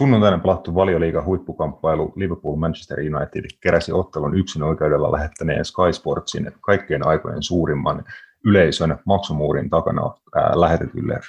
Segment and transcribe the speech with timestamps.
[0.00, 7.06] Sunnuntaina pelattu valioliiga huippukamppailu Liverpool Manchester United keräsi ottelun yksin oikeudella lähettäneen Sky Sportsin kaikkien
[7.06, 8.04] aikojen suurimman
[8.44, 11.20] yleisön maksumuurin takana ää, lähetetylle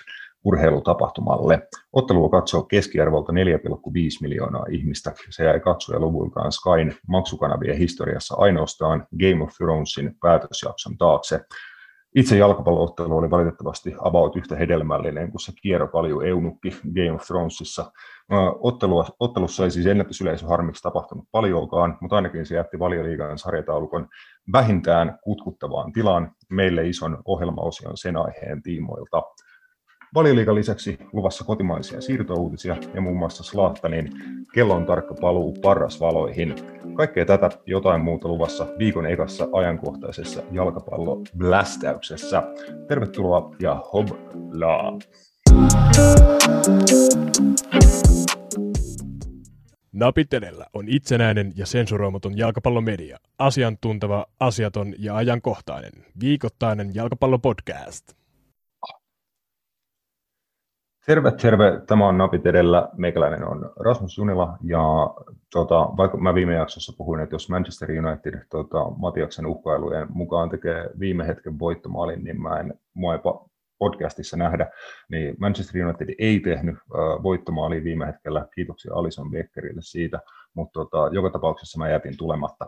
[0.44, 1.68] urheilutapahtumalle.
[1.94, 3.38] Ottelua katsoo keskiarvolta 4,5
[4.22, 5.12] miljoonaa ihmistä.
[5.30, 11.40] Se jäi katsojaluvultaan Skyn maksukanavien historiassa ainoastaan Game of Thronesin päätösjakson taakse.
[12.16, 17.92] Itse jalkapalloottelu oli valitettavasti about yhtä hedelmällinen kuin se kierropalju Eunukki Game of Thronesissa.
[18.60, 24.08] Ottelua, ottelussa ei siis ennätysyleisö harmiksi tapahtunut paljonkaan, mutta ainakin se jätti valioliigan sarjataulukon
[24.52, 29.22] vähintään kutkuttavaan tilaan meille ison ohjelmaosion sen aiheen tiimoilta.
[30.16, 34.12] Valioliikan lisäksi luvassa kotimaisia siirtouutisia ja muun muassa Slaattanin
[34.54, 36.56] kellon tarkka paluu parrasvaloihin.
[36.94, 42.44] Kaikkea tätä jotain muuta luvassa viikon ekassa ajankohtaisessa jalkapallo-blästäyksessä.
[42.88, 44.98] Tervetuloa ja hoblaa!
[49.92, 53.18] Napitelellä on itsenäinen ja sensuroimaton jalkapallomedia.
[53.38, 55.92] Asiantunteva, asiaton ja ajankohtainen.
[56.20, 58.21] Viikoittainen jalkapallopodcast.
[61.06, 61.82] Terve, terve.
[61.88, 62.90] Tämä on Napit edellä.
[62.98, 64.58] Meikäläinen on Rasmus Junila.
[64.64, 64.84] Ja
[65.52, 70.90] tota, vaikka mä viime jaksossa puhuin, että jos Manchester United tota, Matiaksen uhkailujen mukaan tekee
[71.00, 73.20] viime hetken voittomaalin, niin mä en, mua ei
[73.80, 74.72] podcastissa nähdä,
[75.10, 78.48] niin Manchester United ei tehnyt äh, voittomaalia viime hetkellä.
[78.56, 80.20] Kiitoksia Alison Beckerille siitä,
[80.54, 82.66] mutta tota, joka tapauksessa mä jätin tulematta.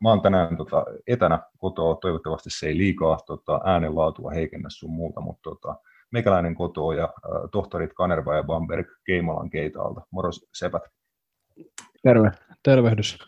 [0.00, 5.20] Mä oon tänään tota, etänä kotoa, toivottavasti se ei liikaa tota, äänenlaatua heikennä sun muuta,
[5.20, 5.76] mutta tota,
[6.14, 7.12] meikäläinen kotoa ja
[7.52, 10.00] tohtorit Kanerva ja Bamberg Keimalan keitaalta.
[10.10, 10.82] Moros sepät.
[12.02, 12.30] Terve,
[12.62, 13.18] tervehdys.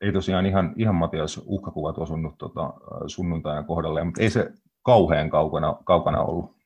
[0.00, 2.72] Ei tosiaan ihan, ihan Matias uhkakuvat osunut tota,
[3.06, 4.50] sunnuntaina kohdalle, mutta ei se
[4.82, 6.56] kauhean kaukana, kaukana ollut.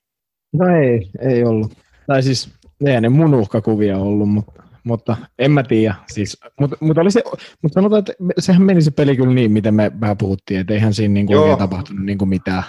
[0.52, 1.72] No ei, ei ollut.
[2.06, 2.54] Tai siis
[2.86, 5.94] ei ne mun uhkakuvia ollut, mutta, mutta en mä tiedä.
[6.06, 7.22] Siis, mutta, mutta, oli se,
[7.62, 10.94] mutta sanotaan, että sehän meni se peli kyllä niin, miten me vähän puhuttiin, että eihän
[10.94, 12.64] siinä niin kuin oikein tapahtunut niin kuin mitään.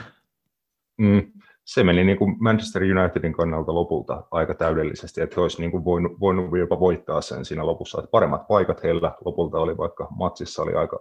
[0.98, 1.32] Mm,
[1.66, 5.86] se meni niin kuin Manchester Unitedin kannalta lopulta aika täydellisesti, että he olisivat niin kuin
[5.86, 8.00] voinut, voinut jopa voittaa sen siinä lopussa.
[8.00, 11.00] Että paremmat paikat heillä lopulta oli, vaikka matsissa oli aika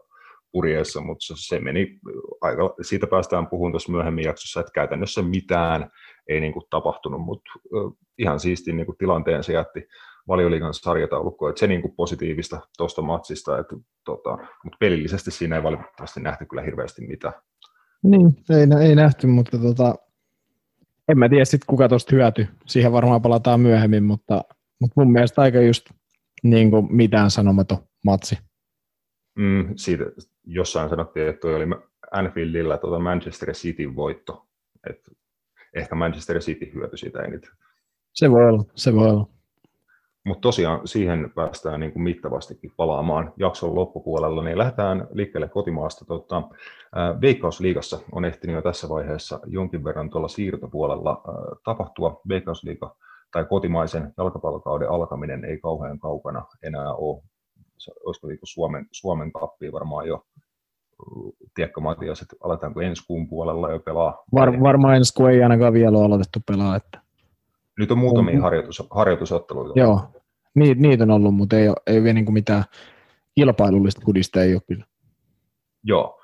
[0.52, 1.98] purjeessa, mutta se meni
[2.40, 5.90] aika, siitä päästään puhumaan tuossa myöhemmin jaksossa, että käytännössä mitään
[6.28, 7.50] ei niin kuin tapahtunut, mutta
[8.18, 9.88] ihan siisti niin kuin tilanteen se jätti
[10.28, 15.62] valioliigan sarjataulukkoon, että se niin kuin positiivista tuosta matsista, että, tota, mutta pelillisesti siinä ei
[15.62, 17.34] valitettavasti nähty kyllä hirveästi mitään.
[18.04, 19.94] Niin, ei, ei nähty, mutta tota,
[21.08, 22.46] en mä tiedä sitten kuka tuosta hyöty.
[22.66, 24.44] Siihen varmaan palataan myöhemmin, mutta,
[24.80, 25.86] mutta mun mielestä aika just
[26.42, 28.38] niin kuin mitään sanomaton matsi.
[29.38, 30.04] Mm, siitä
[30.44, 31.66] jossain sanottiin, että toi oli
[32.10, 34.46] Anfieldillä tuota Manchester City voitto.
[34.90, 35.10] Et
[35.74, 37.50] ehkä Manchester City hyötyi siitä eniten.
[38.12, 39.28] Se voi olla, se voi olla.
[40.24, 46.04] Mutta tosiaan siihen päästään niin kuin mittavastikin palaamaan jakson loppupuolella, niin lähdetään liikkeelle kotimaasta.
[46.04, 46.42] Tota,
[47.20, 51.22] Veikkausliigassa on ehtinyt jo tässä vaiheessa jonkin verran tuolla siirtopuolella
[51.64, 52.20] tapahtua.
[52.28, 52.96] Veikkausliiga
[53.32, 57.22] tai kotimaisen jalkapallokauden alkaminen ei kauhean kaukana enää ole.
[58.04, 60.24] Olisiko niin Suomen, Suomen kappia varmaan jo
[61.54, 64.24] tiedätkö Matias, että aletaanko ensi kuun puolella jo pelaa?
[64.34, 66.76] Var, varmaan ensi kuun ei ainakaan vielä ole aloitettu pelaa.
[66.76, 67.03] Että...
[67.78, 69.80] Nyt on muutamia harjoitus, harjoitusotteluita.
[69.80, 70.00] Joo,
[70.54, 72.64] Niit, niitä on ollut, mutta ei, ole, ei vielä niin mitään
[73.34, 74.84] kilpailullista kudista ei ole kyllä.
[75.82, 76.20] Joo,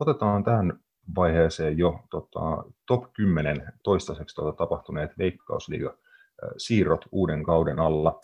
[0.00, 0.78] otetaan tähän
[1.16, 5.98] vaiheeseen jo tota, top 10 toistaiseksi tota, tapahtuneet veikkausliiga
[6.56, 8.20] siirrot uuden kauden alla.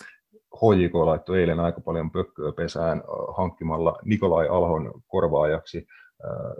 [0.57, 3.03] HJK laittoi eilen aika paljon pökköä pesään
[3.37, 5.87] hankkimalla Nikolai Alhon korvaajaksi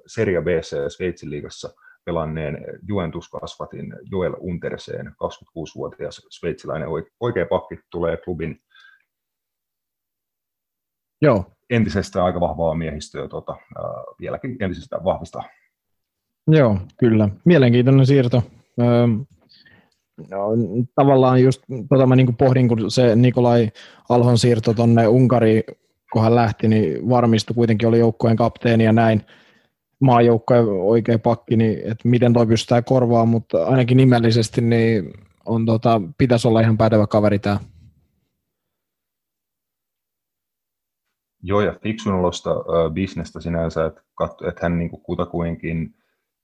[0.07, 1.75] Seria BC Sveitsin liigassa
[2.05, 6.89] pelanneen Juventus-kasvatin Joel Unterseen, 26-vuotias sveitsiläinen
[7.21, 8.61] oikea pakki, tulee klubin
[11.23, 11.45] Joo.
[11.71, 13.85] entisestä aika vahvaa miehistöä tota, äh,
[14.21, 15.43] vieläkin entisestä vahvistaa.
[16.47, 17.29] Joo, kyllä.
[17.45, 18.43] Mielenkiintoinen siirto.
[18.81, 19.07] Öö,
[20.31, 20.39] no,
[20.95, 23.69] tavallaan just tota mä niin pohdin, kun se Nikolai
[24.09, 25.63] Alhon siirto tuonne Unkariin,
[26.13, 29.23] kun hän lähti, niin varmistui kuitenkin oli joukkueen kapteeni ja näin
[30.01, 35.13] maajoukkojen oikea pakki, niin että miten toi pystytään korvaamaan, mutta ainakin nimellisesti niin
[35.47, 37.61] on, tota, pitäisi olla ihan pätevä kaveri tämä.
[41.43, 44.03] Joo, ja fiksun olosta äh, bisnestä sinänsä, että,
[44.49, 45.95] että hän niin kutakuinkin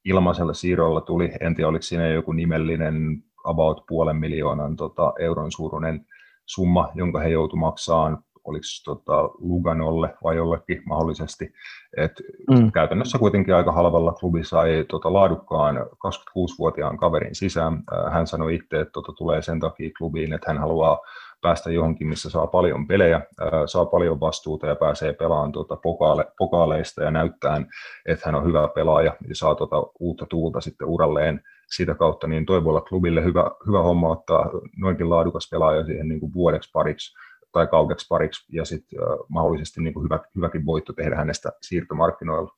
[0.05, 6.07] ilmaisella siirrolla tuli, en tiedä oliko siinä joku nimellinen about puolen miljoonan tota, euron suuruinen
[6.47, 11.53] summa, jonka he joutuivat maksamaan oliko tota Luganolle vai jollekin mahdollisesti.
[11.97, 12.13] Et
[12.51, 12.73] mm.
[12.73, 17.83] Käytännössä kuitenkin aika halvalla klubi sai tota laadukkaan 26-vuotiaan kaverin sisään.
[18.11, 20.99] Hän sanoi itse, että tota tulee sen takia klubiin, että hän haluaa
[21.43, 23.21] päästä johonkin, missä saa paljon pelejä,
[23.67, 27.63] saa paljon vastuuta ja pääsee pelaamaan tuota pokaale, pokaaleista ja näyttää,
[28.07, 31.41] että hän on hyvä pelaaja ja saa tuota uutta tuulta sitten uralleen
[31.77, 36.09] sitä kautta, niin toi voi olla klubille hyvä, hyvä homma ottaa noinkin laadukas pelaaja siihen
[36.09, 37.17] niin kuin vuodeksi pariksi
[37.57, 38.99] tai kaudeksi pariksi ja sitten
[39.29, 42.51] mahdollisesti niin kuin hyvä, hyväkin voitto tehdä hänestä siirtomarkkinoilla.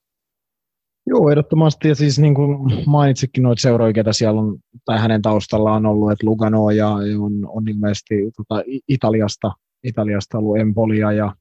[1.06, 1.88] Joo, ehdottomasti.
[1.88, 6.12] Ja siis niin kuin mainitsikin noita seuroja, ketä siellä on, tai hänen taustallaan on ollut,
[6.12, 6.88] että Lugano ja
[7.20, 9.52] on, on ilmeisesti tota, Italiasta,
[9.84, 11.34] Italiasta ollut Empolia ja,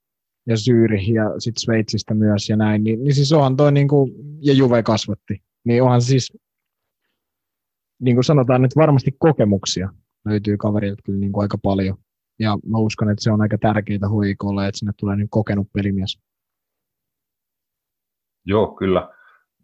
[0.48, 4.12] ja Zürich ja sitten Sveitsistä myös ja näin, niin, niin siis onhan toi, niin kuin,
[4.42, 6.38] ja Juve kasvatti, niin onhan siis,
[8.02, 9.90] niin kuin sanotaan, että varmasti kokemuksia
[10.26, 11.98] löytyy kaverilta kyllä niin kuin aika paljon.
[12.40, 16.20] Ja mä uskon, että se on aika tärkeää hoikolle, että sinne tulee niin kokenut pelimies.
[18.46, 19.10] Joo, kyllä.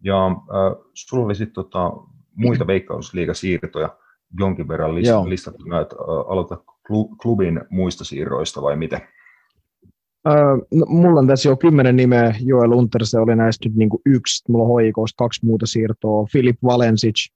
[0.04, 1.92] Ja äh, sulla oli sitten tota,
[2.36, 3.98] muita veikkausliigasiirtoja
[4.40, 6.64] jonkin verran list- listattuna, että äh, aloita
[7.22, 9.02] klubin muista siirroista vai miten?
[10.28, 12.36] Öö, no, mulla on tässä jo kymmenen nimeä.
[12.40, 14.52] Joel Unter, se oli näistä nyt niin kuin yksi.
[14.52, 16.26] Mulla on hoikoista kaksi muuta siirtoa.
[16.32, 17.30] Filip Valensic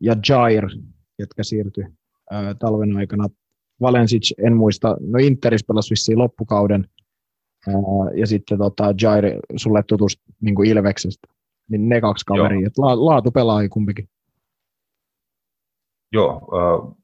[0.00, 0.68] ja Jair,
[1.18, 1.84] jotka siirtyi
[2.32, 3.28] öö, talven aikana.
[3.82, 6.88] Valensic, en muista, no Interis pelasi vissiin loppukauden.
[8.14, 9.24] Ja sitten tota, Jair,
[9.56, 11.28] sulle tutusti niin kuin Ilveksestä
[11.70, 14.08] niin ne kaksi kaveria, että la, laatu pelaa kumpikin.
[16.12, 16.96] Joo, äh,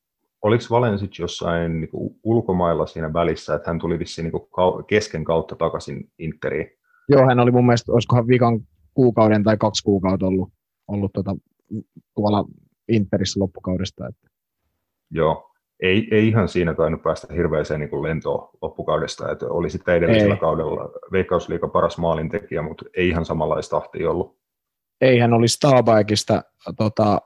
[0.42, 5.24] oliko Valensic jossain niin kuin ulkomailla siinä välissä, että hän tuli vissiin niin kuin kesken
[5.24, 6.70] kautta takaisin Interiin?
[7.08, 8.60] Joo, hän oli mun mielestä, olisikohan vikan
[8.94, 10.52] kuukauden tai kaksi kuukautta ollut,
[10.88, 11.36] ollut tuota,
[12.14, 12.44] tuolla
[12.88, 14.08] Interissä loppukaudesta.
[14.08, 14.28] Että.
[15.10, 15.47] Joo,
[15.80, 20.40] ei, ei ihan siinä tainnut päästä hirveäseen niin lentoon loppukaudesta, että oli sitten edellisellä ei.
[20.40, 24.38] kaudella Veikkausliiga paras maalintekijä, mutta ei ihan samanlaista tahtia ollut
[25.00, 26.42] ei hän oli Starbaikista,
[26.76, 27.22] tota,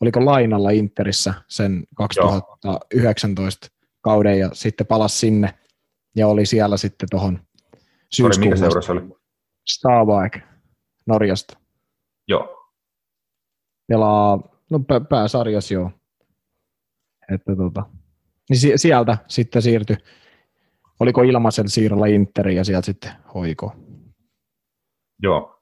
[0.00, 3.88] oliko lainalla Interissä sen 2019 Joo.
[4.00, 5.54] kauden ja sitten palasi sinne
[6.16, 7.40] ja oli siellä sitten tuohon.
[8.38, 9.00] Mikä seurassa oli?
[9.68, 10.42] Starbike
[11.06, 11.58] Norjasta.
[12.28, 12.72] Joo.
[13.88, 14.40] Pelaa,
[14.70, 15.90] no pääsarjas joo.
[17.34, 17.86] Että tota,
[18.50, 19.96] niin sieltä sitten siirtyi,
[21.00, 23.72] oliko ilmaisen siirrolla Interi ja sieltä sitten hoiko.
[25.22, 25.60] Joo,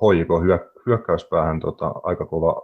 [0.00, 2.62] hoiko hyö, hyökkäyspäähän tota, aika kova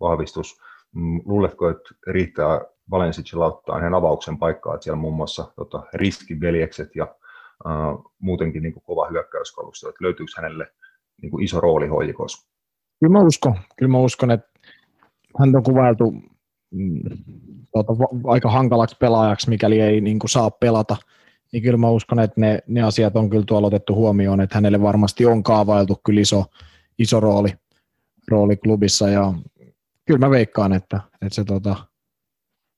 [0.00, 0.60] vahvistus.
[0.94, 2.60] Mm, luuletko, että riittää
[2.90, 7.14] Valensicilla ottaa hänen avauksen paikkaa, että siellä muun muassa tota, riskiveljekset ja
[7.64, 10.72] uh, muutenkin niin kuin kova hyökkäyskalusto, että löytyykö hänelle
[11.22, 12.50] niin kuin iso rooli hoikossa?
[13.00, 14.50] Kyllä mä uskon, kyllä mä uskon että
[15.38, 16.14] hän on kuvailtu
[17.72, 17.92] tuota,
[18.24, 20.96] aika hankalaksi pelaajaksi, mikäli ei niin kuin saa pelata,
[21.52, 24.82] niin kyllä mä uskon, että ne, ne asiat on kyllä tuolla otettu huomioon, että hänelle
[24.82, 26.44] varmasti on kaavailtu kyllä iso,
[26.98, 27.52] iso rooli,
[28.28, 29.08] rooli klubissa.
[29.08, 29.34] Ja
[30.06, 31.76] kyllä mä veikkaan, että, että se tota,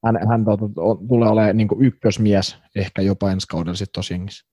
[0.05, 0.65] hän, hän tota,
[1.09, 4.52] tulee olemaan niin ykkösmies ehkä jopa ensi kaudella sitten tosiaankin.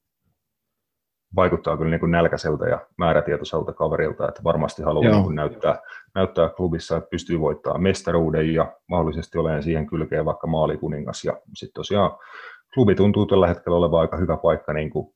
[1.35, 5.79] Vaikuttaa kyllä niin kuin nälkäiseltä ja määrätietoiselta kaverilta, että varmasti haluaa niin kuin näyttää,
[6.15, 11.23] näyttää klubissa, että pystyy voittamaan mestaruuden ja mahdollisesti olemaan siihen kylkeen vaikka maalikuningas.
[11.25, 12.11] Ja sitten tosiaan
[12.73, 15.13] klubi tuntuu tällä hetkellä olevan aika hyvä paikka niin kuin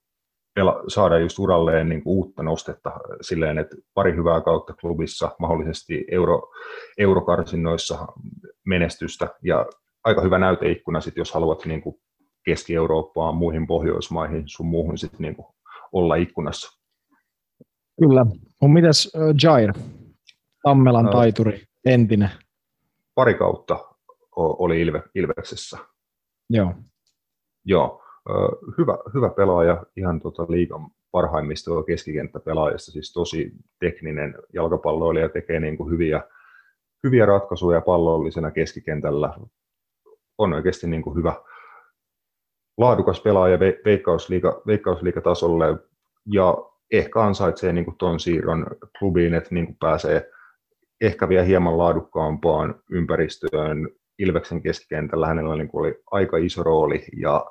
[0.88, 6.42] saada just uralleen niin kuin uutta nostetta silleen, että pari hyvää kautta klubissa, mahdollisesti euro,
[6.98, 8.08] eurokarsinnoissa
[8.66, 9.66] menestystä ja
[10.04, 11.96] aika hyvä näyteikkuna sit, jos haluat niin kuin
[12.46, 15.48] Keski-Eurooppaan, muihin Pohjoismaihin, sun muuhun sit niin kuin
[15.94, 16.82] olla ikkunassa.
[18.00, 18.26] Kyllä.
[18.62, 19.74] On mitäs uh, Jair,
[20.64, 22.30] Tammelan taituri, entinen?
[23.16, 23.80] Pari kautta
[24.36, 25.78] oli Ilve, Ilveksessä.
[26.50, 26.74] Joo.
[27.66, 28.04] Joo,
[28.78, 35.92] hyvä, hyvä pelaaja, ihan tota liigan parhaimmista keskikenttäpelaajista, siis tosi tekninen jalkapalloilija, tekee niin kuin
[35.92, 36.24] hyviä,
[37.04, 39.34] hyviä ratkaisuja pallollisena keskikentällä.
[40.38, 41.36] On oikeasti niin kuin hyvä,
[42.78, 45.66] laadukas pelaaja veikkausliiga, veikkausliigatasolle
[46.32, 46.58] ja
[46.92, 48.66] ehkä ansaitsee niin kuin ton siirron
[49.00, 50.30] klubiin, että niin kuin pääsee
[51.02, 53.90] ehkä vielä hieman laadukkaampaan ympäristöön.
[54.20, 57.46] Ilveksen keskikentällä hänellä niin kuin oli aika iso rooli ja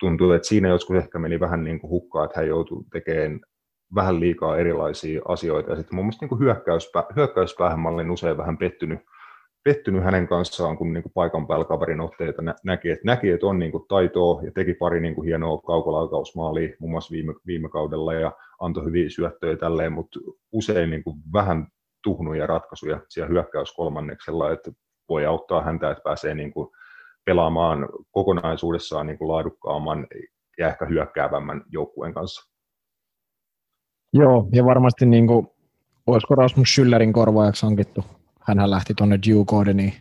[0.00, 3.40] tuntuu, että siinä joskus ehkä meni vähän niin kuin hukkaa, että hän joutui tekemään
[3.94, 5.70] vähän liikaa erilaisia asioita.
[5.70, 9.00] Ja sitten mun mielestä niin hyökkäyspä, hyökkäyspäähän mä olin usein vähän pettynyt,
[9.64, 13.46] pettynyt hänen kanssaan, kun niin kuin paikan päällä kaverin otteita nä- näki, että, näki, että
[13.46, 17.68] on niin kuin taitoa ja teki pari niin kuin hienoa kaukolaukausmaalia muun muassa viime, viime
[17.68, 20.20] kaudella ja antoi hyviä syöttöjä tälleen, mutta
[20.52, 21.66] usein niin kuin vähän
[22.02, 24.72] tuhnuja ratkaisuja siellä hyökkäyskolmanneksella, että
[25.08, 26.68] voi auttaa häntä, että pääsee niin kuin
[27.24, 30.06] pelaamaan kokonaisuudessaan niin kuin laadukkaamman
[30.58, 32.52] ja ehkä hyökkäävämmän joukkueen kanssa.
[34.12, 35.46] Joo, ja varmasti niin kuin,
[36.06, 38.04] olisiko Rasmus Schüllerin korvaajaksi hankittu.
[38.48, 39.92] Hänhän lähti tuonne Dew Gordoniin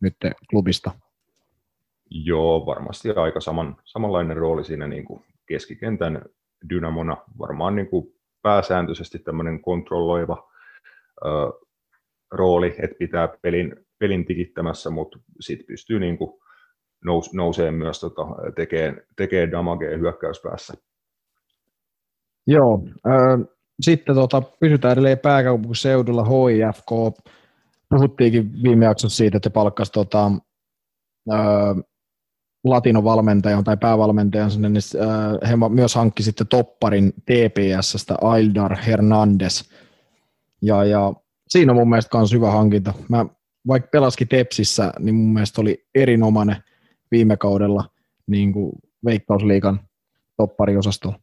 [0.00, 0.14] nyt
[0.50, 0.90] klubista.
[2.10, 6.22] Joo, varmasti aika saman, samanlainen rooli siinä niin kuin keskikentän
[6.68, 7.16] dynamona.
[7.38, 8.06] Varmaan niin kuin
[8.42, 10.50] pääsääntöisesti tämmöinen kontrolloiva
[11.24, 11.28] ö,
[12.32, 16.40] rooli, että pitää pelin, pelin tikittämässä, mutta sitten pystyy niin kuin
[17.04, 18.22] nous, nousee myös tota,
[18.56, 20.74] tekee, tekee damagea hyökkäyspäässä.
[22.46, 23.48] Joo, äh,
[23.80, 26.90] sitten tota, pysytään edelleen pääkaupunkiseudulla HIFK.
[27.88, 30.26] Puhuttiinkin viime jaksossa siitä, että palkkasi tota,
[31.32, 31.76] äh,
[32.64, 34.82] latinovalmentajan tai päävalmentajan sinne, niin
[35.48, 39.70] he myös hankki sitten topparin TPSstä Aildar Hernandez.
[40.62, 41.12] Ja, ja
[41.48, 42.94] siinä on mun mielestä myös hyvä hankinta.
[43.08, 43.26] Mä
[43.66, 46.56] vaikka pelaskin Tepsissä, niin mun mielestä oli erinomainen
[47.10, 47.90] viime kaudella
[48.26, 48.72] niin kuin
[49.04, 49.80] Veikkausliikan
[50.36, 51.18] toppariosastolla.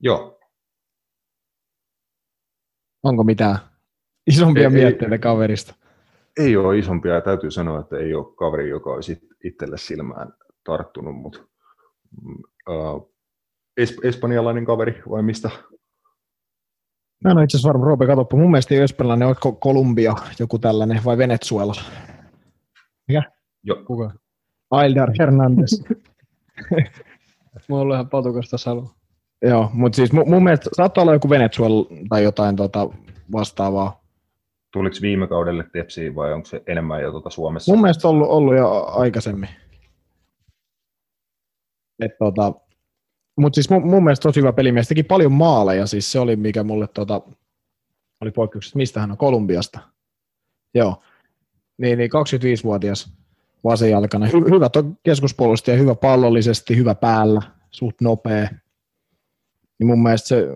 [0.00, 0.40] Joo.
[3.02, 3.58] Onko mitään
[4.26, 5.74] isompia ei, mietteitä ei, kaverista?
[6.40, 10.32] Ei ole isompia ja täytyy sanoa, että ei ole kaveri, joka olisi itselle silmään
[10.64, 11.38] tarttunut, mutta
[12.70, 13.14] uh,
[13.80, 15.50] es- espanjalainen kaveri vai mistä?
[17.24, 18.36] Mä en ole itse asiassa varma, Roope, katsoppa.
[18.36, 21.74] Mun mielestä ei ole espanjalainen, oletko Kolumbia, joku tällainen, vai Venezuela?
[23.08, 23.22] Mikä?
[23.62, 23.84] Joo.
[23.84, 24.10] Kuka?
[24.70, 25.82] Aildar Hernandez.
[27.68, 28.90] Mulla on ihan patukasta salu.
[29.42, 32.88] Joo, mutta siis mun, mun mielestä saattaa olla joku Venezuela tai jotain tota
[33.32, 34.03] vastaavaa.
[34.74, 37.72] Tuliko viime kaudelle Tepsiin vai onko se enemmän jo tuota Suomessa?
[37.72, 39.48] Mun mielestä ollut, ollut jo aikaisemmin.
[42.18, 42.52] tota,
[43.36, 44.88] mutta siis mun, mun mielestä tosi hyvä pelimies.
[44.88, 47.20] Teki paljon maaleja, siis se oli mikä mulle tota,
[48.20, 48.76] oli poikkeuksesta.
[48.76, 49.16] Mistä hän on?
[49.16, 49.80] Kolumbiasta.
[50.74, 51.02] Joo.
[51.78, 53.16] Niin, niin 25-vuotias
[53.64, 54.30] vasenjalkainen.
[54.30, 54.70] Hy- hyvä
[55.02, 58.48] keskuspuolustaja, hyvä pallollisesti, hyvä päällä, suht nopea.
[59.84, 60.46] Niin mun mielestä se,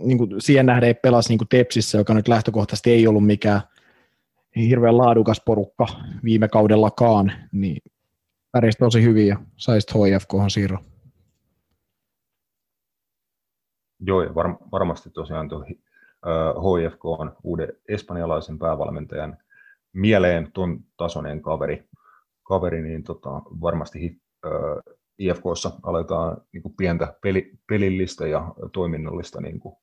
[0.00, 3.60] niin kuin siihen nähden ei pelasi niin kuin Tepsissä, joka nyt lähtökohtaisesti ei ollut mikään
[4.56, 5.86] hirveän laadukas porukka
[6.24, 7.82] viime kaudellakaan, niin
[8.52, 10.78] pärjäsi tosi hyvin ja sai sitten HFK siirro.
[14.00, 15.64] Joo, ja var, varmasti tosiaan tuo
[16.60, 19.38] HFK on uuden espanjalaisen päävalmentajan
[19.92, 21.88] mieleen tuon tasoinen kaveri,
[22.42, 29.60] kaveri niin tota, varmasti äh, IFKssa aletaan niin kuin pientä peli, pelillistä ja toiminnallista niin
[29.60, 29.76] kuin,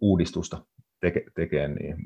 [0.00, 0.66] uudistusta
[1.00, 1.96] teke, tekemään, niin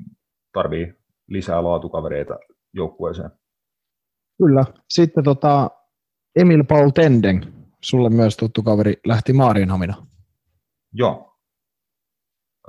[0.53, 0.93] tarvii
[1.27, 2.39] lisää laatukavereita
[2.73, 3.31] joukkueeseen.
[4.37, 4.65] Kyllä.
[4.89, 5.71] Sitten tota,
[6.35, 10.07] Emil Paul Tenden, sulle myös tuttu kaveri, lähti Maarienhamina.
[10.93, 11.37] Joo.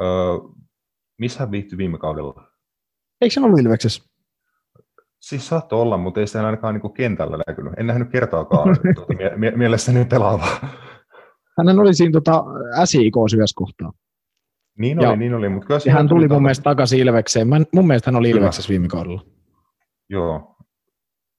[0.01, 0.07] Öö,
[1.19, 2.53] missä hän viihtyi viime kaudella?
[3.21, 4.08] Eikö se ollut Ilveksessä?
[5.29, 7.73] Siis saattoi olla, mutta ei sitä ainakaan niin kentällä näkynyt.
[7.77, 10.59] En nähnyt kertaakaan tuota, mie- mielessäni pelaavaa.
[11.59, 12.45] Hän oli siinä tota,
[12.85, 13.93] SIK yhdessä kohtaa.
[14.79, 15.49] Niin oli, ja, niin oli.
[15.49, 17.49] Mutta kyllä ja hän tuli mun mielestä takaisin Ilvekseen.
[17.49, 19.25] Mä, mun mielestä hän oli Ilveksessä viime kaudella.
[20.11, 20.57] Joo.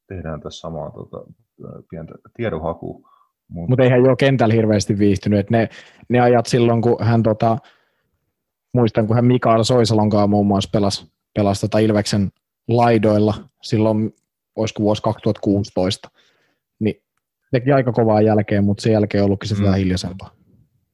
[0.08, 1.24] Tehdään tässä samaa tota,
[1.90, 3.10] pientä tiedonhakua.
[3.50, 5.40] Mutta Mut ei hän jo kentällä hirveästi viihtynyt.
[5.40, 5.70] Et ne,
[6.10, 7.58] ne ajat silloin, kun hän, tota,
[8.74, 12.30] muistan, kun hän Mikael Soisalonkaan muun muassa pelasi, pelasi tota Ilveksen
[12.70, 14.16] laidoilla silloin,
[14.56, 16.10] olisiko vuosi 2016,
[16.80, 16.96] niin
[17.52, 19.68] teki aika kovaa jälkeen, mutta sen jälkeen ollutkin sitten mm.
[19.68, 20.32] vähän hiljaisempaa.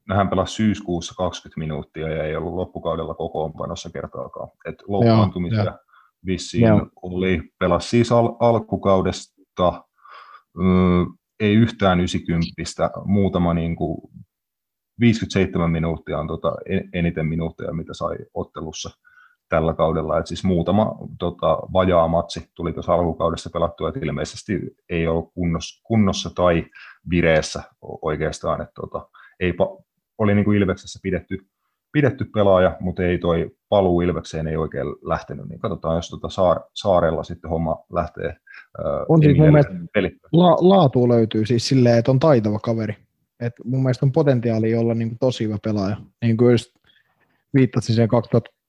[0.08, 4.48] No, hän pelasi syyskuussa 20 minuuttia ja ei ollut loppukaudella kokoonpanossa kertaakaan.
[4.66, 5.78] Et loukkaantumisia Joo,
[6.26, 6.86] vissiin Joo.
[7.02, 7.42] oli.
[7.58, 9.84] Pelasi siis al- alkukaudesta,
[10.56, 11.06] mm,
[11.40, 13.98] ei yhtään 90, muutama niin kuin
[15.00, 16.56] 57 minuuttia on tota
[16.92, 18.90] eniten minuutteja, mitä sai ottelussa
[19.48, 20.18] tällä kaudella.
[20.18, 25.82] Et siis muutama tota, vajaa matsi tuli tuossa alkukaudessa pelattua, että ilmeisesti ei ollut kunnossa,
[25.84, 26.64] kunnossa tai
[27.10, 27.62] vireessä
[28.02, 28.60] oikeastaan.
[28.62, 29.08] Et, tota,
[29.40, 29.54] ei,
[30.18, 31.38] oli niin kuin Ilveksessä pidetty,
[31.92, 35.48] pidetty pelaaja, mutta ei toi paluu Ilvekseen ei oikein lähtenyt.
[35.48, 38.36] Niin katsotaan, jos tota saar, saarella sitten homma lähtee.
[39.08, 39.72] On siis mun mielestä
[40.32, 42.96] la, laatu löytyy siis silleen, että on taitava kaveri.
[43.40, 45.96] Et mun mielestä on potentiaali olla niin kuin tosi hyvä pelaaja.
[46.22, 46.70] Niin kuin just
[47.54, 48.08] viittasin siihen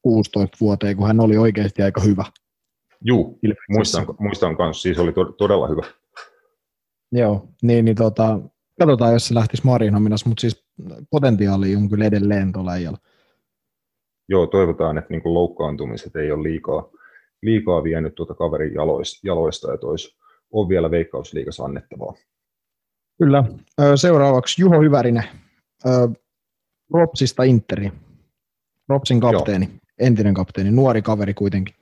[0.01, 2.25] 16 vuoteen, kun hän oli oikeasti aika hyvä.
[3.01, 3.39] Juu,
[3.69, 5.83] muistan, muistan kanssa, siis oli to, todella hyvä.
[7.11, 8.39] Joo, niin, niin tota,
[8.79, 10.65] katsotaan, jos se lähtisi Marinhominassa, mutta siis
[11.11, 12.97] potentiaali on kyllä edelleen tuolla äijällä.
[14.29, 16.89] Joo, toivotaan, että niin loukkaantumiset ei ole liikaa,
[17.41, 20.17] liikaa vienyt tuota kaverin jaloista, jaloista että olisi,
[20.51, 22.13] on vielä veikkausliikassa annettavaa.
[23.17, 23.43] Kyllä.
[23.95, 25.23] Seuraavaksi Juho Hyvärinen,
[26.93, 27.91] Ropsista Interi.
[28.89, 29.65] Ropsin kapteeni.
[29.65, 31.75] Joo entinen kapteeni, nuori kaveri kuitenkin.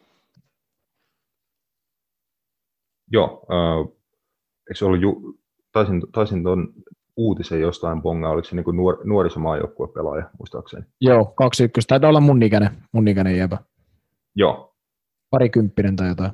[3.12, 3.94] Joo, äh,
[4.70, 5.40] eikö se ollut, ju,
[5.72, 6.74] taisin, taisin tuon
[7.18, 10.86] uutisen jostain pongaa, oliko se niin kuin nuor, nuorisomaajoukkue pelaaja, muistaakseni?
[11.02, 11.90] Joo, kaksi ykköstä.
[11.90, 13.58] Taitaa olla mun ikäinen, mun ikäinen jäbä.
[14.36, 14.76] Joo.
[15.30, 16.32] Parikymppinen tai jotain.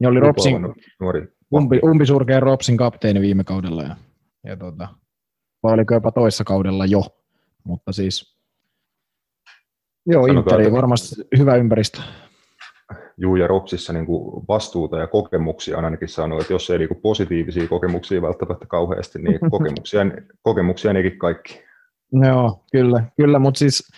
[0.00, 0.62] Ja oli Ropsin,
[1.00, 1.28] nuori.
[1.54, 3.82] umpi, umpisurkeen Ropsin kapteeni viime kaudella.
[3.82, 3.96] Ja,
[4.44, 4.88] ja tota,
[5.62, 7.02] vai oliko jopa toissa kaudella jo.
[7.64, 8.37] Mutta siis,
[10.08, 12.00] joo, Interi varmasti hyvä ympäristö.
[13.16, 16.88] Juu, ja Ropsissa niin kuin vastuuta ja kokemuksia on ainakin saanut, että jos ei niin
[16.88, 20.00] kuin positiivisia kokemuksia välttämättä kauheasti, niin kokemuksia,
[20.42, 21.62] kokemuksia nekin kaikki.
[22.12, 23.92] Joo, kyllä, kyllä mutta siis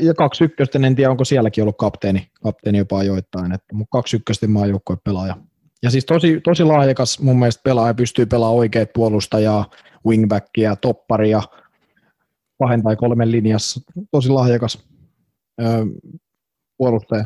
[0.00, 4.16] ja kaksi ykköstä, en tiedä onko sielläkin ollut kapteeni, kapteeni jopa ajoittain, että, mutta kaksi
[4.16, 5.36] ykköstä maajoukkojen pelaaja.
[5.82, 9.70] Ja siis tosi, tosi lahjakas mun mielestä pelaaja, pystyy pelaamaan oikeat puolustajaa,
[10.06, 11.42] wingbackia, topparia,
[12.58, 14.93] kahden tai kolmen linjassa, tosi lahjakas
[16.76, 17.24] puolustaja.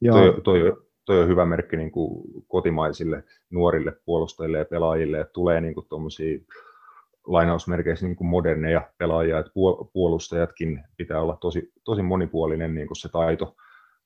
[0.00, 0.12] Ja...
[0.12, 5.60] Toi, toi, toi on hyvä merkki niin kuin kotimaisille nuorille puolustajille ja pelaajille, että tulee
[5.60, 6.38] niin tuommoisia
[7.26, 9.52] lainausmerkeissä niin kuin moderneja pelaajia, että
[9.92, 13.56] puolustajatkin pitää olla tosi, tosi monipuolinen niin kuin se taito,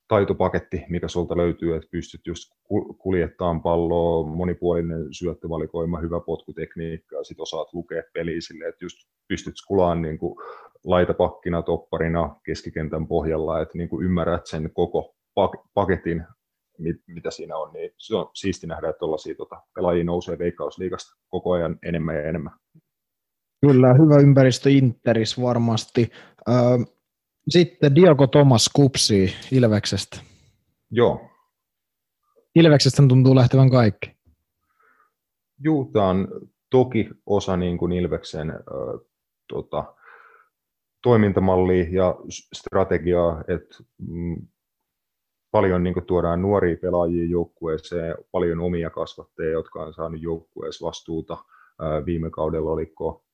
[0.07, 2.51] taitopaketti, mikä sulta löytyy, että pystyt just
[2.97, 10.01] kuljettamaan palloa, monipuolinen syöttövalikoima, hyvä potkutekniikka, sit osaat lukea peliä sille, että just pystyt skulaan
[10.01, 10.35] niin kuin
[10.85, 15.15] laitapakkina, topparina, keskikentän pohjalla, että niin kuin ymmärrät sen koko
[15.73, 16.23] paketin,
[17.07, 21.51] mitä siinä on, niin se on siisti nähdä, että tuollaisia tota, pelaajia nousee veikkausliikasta koko
[21.51, 22.53] ajan enemmän ja enemmän.
[23.61, 26.11] Kyllä, hyvä ympäristö Interis varmasti.
[27.49, 30.19] Sitten Diego Thomas Kupsi Ilveksestä.
[30.91, 31.29] Joo.
[32.55, 34.11] Ilveksestä tuntuu lähtevän kaikki.
[35.59, 36.27] Juu, tämä on
[36.69, 38.55] toki osa niin kuin Ilveksen äh,
[39.47, 39.95] tota,
[41.03, 42.15] toimintamallia ja
[42.53, 44.47] strategiaa, että mm,
[45.51, 51.33] paljon niin kuin, tuodaan nuoria pelaajia joukkueeseen, paljon omia kasvatteja, jotka on saanut joukkueessa vastuuta.
[51.33, 53.25] Äh, viime kaudella oliko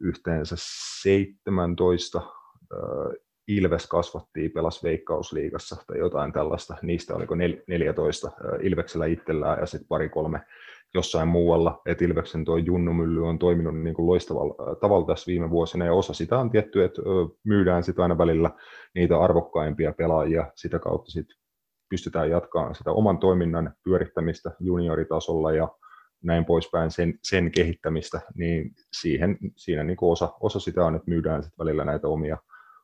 [0.00, 0.56] yhteensä
[1.02, 2.22] 17
[3.48, 6.76] Ilves kasvattiin, pelas Veikkausliigassa tai jotain tällaista.
[6.82, 10.40] Niistä oliko 14 Ilveksellä itsellään ja sitten pari-kolme
[10.94, 11.82] jossain muualla.
[11.86, 16.12] Et Ilveksen tuo Junnumylly on toiminut niin kuin loistavalla tavalla tässä viime vuosina ja osa
[16.12, 17.02] sitä on tietty, että
[17.44, 18.50] myydään sitä aina välillä
[18.94, 20.52] niitä arvokkaimpia pelaajia.
[20.56, 21.36] Sitä kautta sitten
[21.90, 25.68] pystytään jatkamaan sitä oman toiminnan pyörittämistä junioritasolla ja
[26.22, 31.42] näin poispäin, sen, sen kehittämistä, niin siihen, siinä niin osa, osa sitä on, että myydään
[31.42, 32.38] sit välillä näitä omia,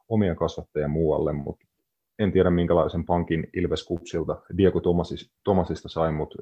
[0.09, 1.66] omia kasvattajia muualle, mutta
[2.18, 6.37] en tiedä minkälaisen pankin Ilves Kupsilta Diego Tomasista, Tomasista sai, mutta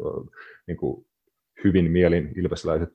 [0.66, 1.06] niin kuin
[1.64, 2.88] hyvin mielin ilvesläiset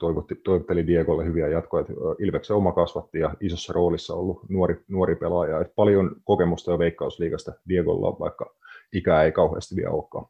[0.44, 1.86] toivotteli Diegolle hyviä jatkoja.
[2.20, 5.62] Ilveksen oma kasvatti ja isossa roolissa ollut nuori, nuori pelaaja.
[5.62, 8.56] Et paljon kokemusta jo veikkausliigasta Diegolla, vaikka
[8.94, 10.26] ikää ei kauheasti vielä olekaan.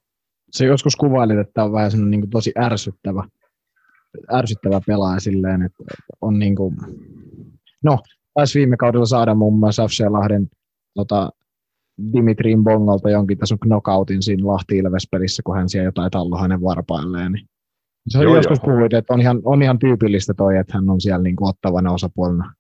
[0.52, 3.24] Se joskus kuvailit, että on vähän niin tosi ärsyttävä
[4.34, 5.84] ärsyttävä pelaaja silleen, että
[6.22, 6.76] on niin kuin,
[7.84, 8.00] no,
[8.34, 10.48] taisi viime kaudella saada muun muassa FC Lahden
[10.94, 11.30] tota,
[12.14, 17.32] Dimitrin Bongolta jonkin tason knockoutin siinä Lahti Ilves-pelissä, kun hän siellä jotain tallo hänen varpailleen.
[17.32, 17.48] Niin.
[18.08, 18.74] Se on joskus joo.
[18.74, 21.92] puhuit, että on ihan, on ihan tyypillistä toi, että hän on siellä niin kuin ottavana
[21.92, 22.54] osapuolena.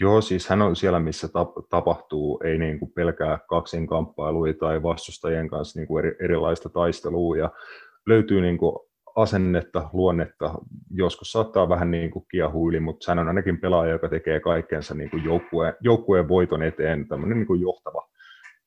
[0.00, 5.48] Joo, siis hän on siellä, missä tap- tapahtuu, ei niin kuin pelkää kaksinkamppailuja tai vastustajien
[5.48, 7.50] kanssa niin kuin eri, erilaista taistelua ja
[8.06, 8.76] löytyy niin kuin
[9.22, 10.54] asennetta, luonnetta,
[10.90, 14.94] joskus saattaa vähän niin kuin kiehua yli, mutta hän on ainakin pelaaja, joka tekee kaikkensa
[14.94, 18.08] niin kuin joukkueen, joukkueen voiton eteen, tämmöinen niin kuin johtava,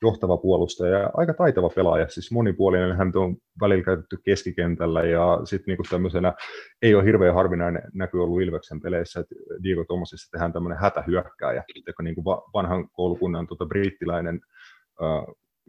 [0.01, 5.75] johtava puolustaja ja aika taitava pelaaja, siis monipuolinen, hän on välillä käytetty keskikentällä ja sitten
[5.77, 6.33] niin tämmöisenä,
[6.81, 12.03] ei ole hirveän harvinainen näky ollut Ilveksen peleissä, että Diego Tomasissa tehdään tämmöinen hätähyökkääjä, joka
[12.03, 14.41] niin kuin vanhan koulukunnan tota, brittiläinen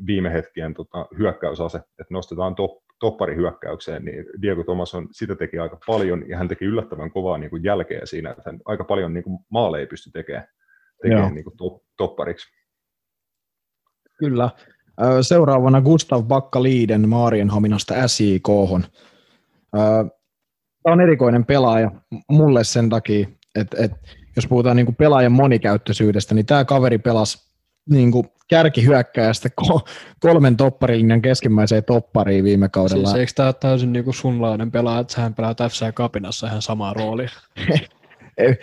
[0.06, 5.78] viime hetkien tota, hyökkäysase, että nostetaan top, topparihyökkäykseen, niin Diego Thomas on, sitä teki aika
[5.86, 9.24] paljon, ja hän teki yllättävän kovaa niin kuin jälkeä siinä, että hän aika paljon niin
[9.24, 10.48] kuin maaleja pystyi tekemään,
[11.02, 12.48] tekemään niin kuin top, toppariksi.
[14.18, 14.50] Kyllä.
[15.20, 18.48] Seuraavana Gustav Bakka Liiden Maarienhaminasta SJK.
[20.82, 21.90] Tämä on erikoinen pelaaja
[22.30, 23.96] mulle sen takia, että, että
[24.36, 27.38] jos puhutaan niin kuin pelaajan monikäyttöisyydestä, niin tämä kaveri pelasi
[27.90, 29.48] niin kuin kärkihyökkäjästä
[30.20, 33.08] kolmen topparin keskimmäiseen toppariin viime kaudella.
[33.08, 36.62] Siis eikö tämä ole täysin niin kuin sunlainen pelaaja, että hän pelaa FC Kapinassa ihan
[36.62, 37.28] samaa roolia?
[38.38, 38.56] ei,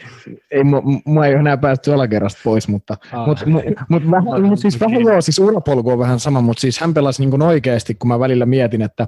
[0.51, 0.63] ei
[1.05, 3.27] mua ei ole enää päästy alakerrasta pois, mutta, ah.
[3.27, 3.45] mutta,
[3.89, 7.21] mutta, vähän, mutta siis vähän joo, siis urapolku on vähän sama, mutta siis hän pelasi
[7.21, 9.07] niin kuin oikeasti, kun mä välillä mietin, että,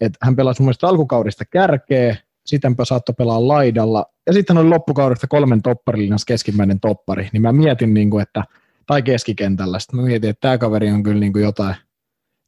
[0.00, 5.26] että hän pelasi mun mielestä alkukaudesta kärkeä, sitten saattoi pelaa laidalla, ja sitten oli loppukaudesta
[5.26, 8.44] kolmen topparillinen keskimmäinen toppari, niin mä mietin, niin kuin, että
[8.86, 9.78] tai keskikentällä.
[9.78, 11.74] Sitten mä mietin, että tämä kaveri on kyllä niin kuin jotain,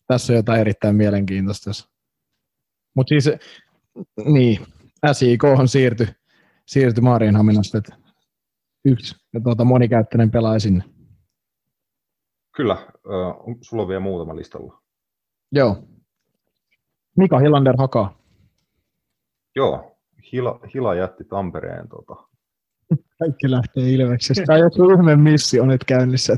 [0.07, 1.71] tässä on jotain erittäin mielenkiintoista.
[2.95, 3.31] Mutta siis,
[4.25, 4.67] niin,
[5.13, 6.09] SIK on siirty,
[6.67, 7.97] siirtyi Maarienhaminasta, että
[8.85, 10.85] yksi ja tuota, monikäyttöinen pelaaja sinne.
[12.57, 12.77] Kyllä,
[13.61, 14.83] sulla on vielä muutama listalla.
[15.53, 15.89] Joo.
[17.17, 18.19] Mika Hilander hakaa.
[19.57, 19.97] Joo,
[20.33, 21.89] Hila, Hila jätti Tampereen.
[21.89, 22.29] Tota.
[23.19, 24.45] Kaikki lähtee Ilveksestä.
[24.47, 26.37] Tai joku ihme missi on nyt käynnissä.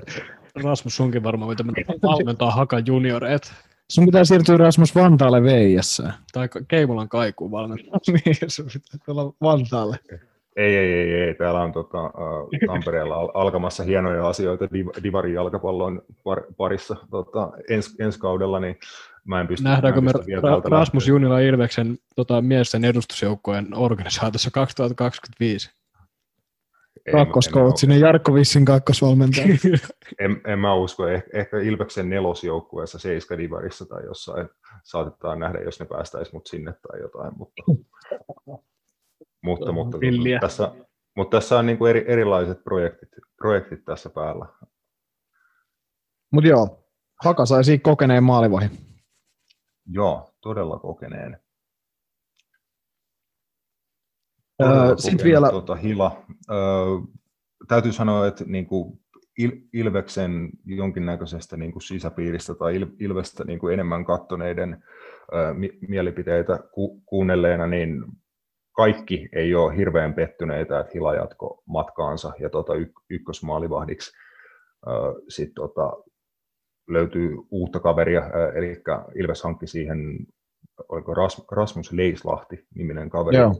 [0.65, 1.65] Rasmus sunkin varmaan mitä
[2.03, 3.53] valmentaa Haka junioreet.
[3.91, 6.03] Sun pitää siirtyä Rasmus Vantaalle VIS.
[6.33, 8.01] Tai Keimulan kaikuun valmentaa.
[8.09, 9.97] niin, sun pitää tulla Vantaalle.
[10.57, 11.35] Ei, ei, ei, ei.
[11.35, 17.51] Täällä on tota, uh, Tampereella al- alkamassa hienoja asioita div- Divarin jalkapallon par- parissa tota,
[17.71, 18.77] ens, ensi kaudella, niin
[19.25, 19.65] mä en pysty...
[19.65, 21.09] Nähdäänkö me mä en pysty Ra- Rasmus.
[21.09, 25.71] Junila Ilveksen tota, miesten edustusjoukkojen organisaatiossa 2025?
[27.12, 29.47] Kakkoskoutsi, Jarkko Vissin kakkosvalmentaja.
[30.21, 34.49] en, en mä usko, eh, ehkä Ilveksen nelosjoukkueessa Seiska Divarissa tai jossain
[34.85, 37.62] saatetaan nähdä, jos ne päästäisiin mut sinne tai jotain, mutta,
[39.42, 39.99] mutta, mutta, mutta,
[40.40, 40.73] tässä,
[41.16, 44.47] mutta tässä on niin kuin eri, erilaiset projektit, projektit tässä päällä.
[46.33, 46.88] Mutta joo,
[47.25, 48.71] Haka sai siitä kokeneen maalivahin.
[49.87, 51.40] Joo, todella kokeneen.
[54.62, 55.51] Öö, Sitten vielä...
[55.51, 56.23] Tuota, hila.
[56.51, 56.57] Öö,
[57.68, 59.01] täytyy sanoa, että niin kuin
[59.42, 64.83] Il- Ilveksen jonkinnäköisestä niin kuin sisäpiiristä tai Il- Ilvestä niin kuin enemmän kattoneiden
[65.35, 68.05] öö, mi- mielipiteitä ku- kuunnelleena, niin
[68.73, 74.12] kaikki ei ole hirveän pettyneitä, että Hila jatko matkaansa ja tota, y- ykkösmaalivahdiksi.
[74.88, 74.94] Öö,
[75.29, 75.92] Sitten tota,
[76.88, 78.23] löytyy uutta kaveria,
[78.55, 78.83] eli
[79.14, 79.99] Ilves hankki siihen
[80.88, 81.14] oliko
[81.51, 83.55] Rasmus Leislahti niminen kaveri, Joo.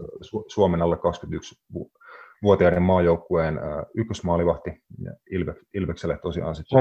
[0.49, 3.61] Suomen alle 21-vuotiaiden maajoukkueen
[3.95, 4.71] ykkösmaalivahti,
[5.03, 6.79] ja Ilve, Ilvekselle tosiaan sitten,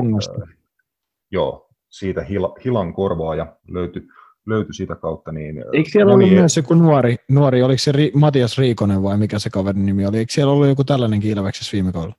[1.31, 4.07] joo, siitä Hila, Hilan korvaaja löytyi
[4.47, 5.31] löytyi sitä kautta.
[5.31, 9.39] Niin Eikö siellä ollut myös joku nuori, nuori oliko se Ri, Matias Riikonen vai mikä
[9.39, 10.17] se kaverin nimi oli?
[10.17, 12.15] Eikö siellä ollut joku tällainen Ilveksessä viime kaudella?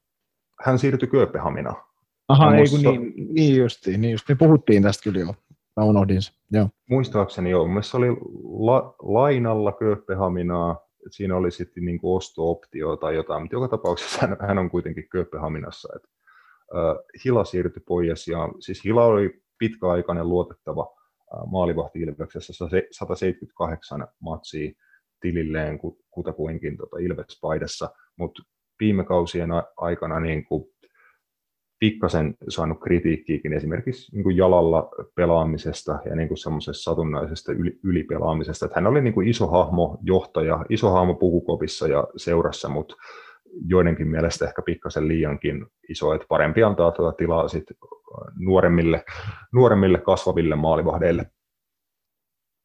[0.64, 1.76] Hän siirtyi Kööpenhaminaan.
[2.28, 4.28] Aha, ei kun niin, niin justiin, niin just.
[4.28, 5.34] Me puhuttiin tästä kyllä jo.
[5.78, 6.32] Mä unohdin se.
[6.50, 6.68] Joo.
[6.90, 7.66] Muistaakseni joo.
[7.66, 8.16] Mielestäni oli
[8.66, 14.36] la, lainalla Kööpenhaminaa, siinä oli sitten niin kuin osto-optio tai jotain, mutta joka tapauksessa hän,
[14.40, 15.88] hän on kuitenkin Kööpenhaminassa.
[15.96, 22.52] Et, uh, Hila siirtyi pois ja siis Hila oli pitkäaikainen luotettava uh, maalivahti Ilveksessä,
[22.90, 24.72] 178 matsia
[25.20, 25.78] tililleen
[26.10, 28.42] kutakuinkin tota Ilves-paidassa, mutta
[28.80, 30.64] viime kausien aikana niin kuin
[31.78, 38.66] pikkasen saanut kritiikkiäkin esimerkiksi niin kuin jalalla pelaamisesta ja niin kuin semmoisesta satunnaisesta yli, ylipelaamisesta.
[38.66, 42.94] Että hän oli niin kuin iso hahmo johtaja, iso hahmo pukukopissa ja seurassa, mutta
[43.66, 47.64] joidenkin mielestä ehkä pikkasen liiankin iso, että parempi antaa tuota tilaa sit
[48.38, 49.04] nuoremmille,
[49.52, 51.26] nuoremmille kasvaville maalivahdeille.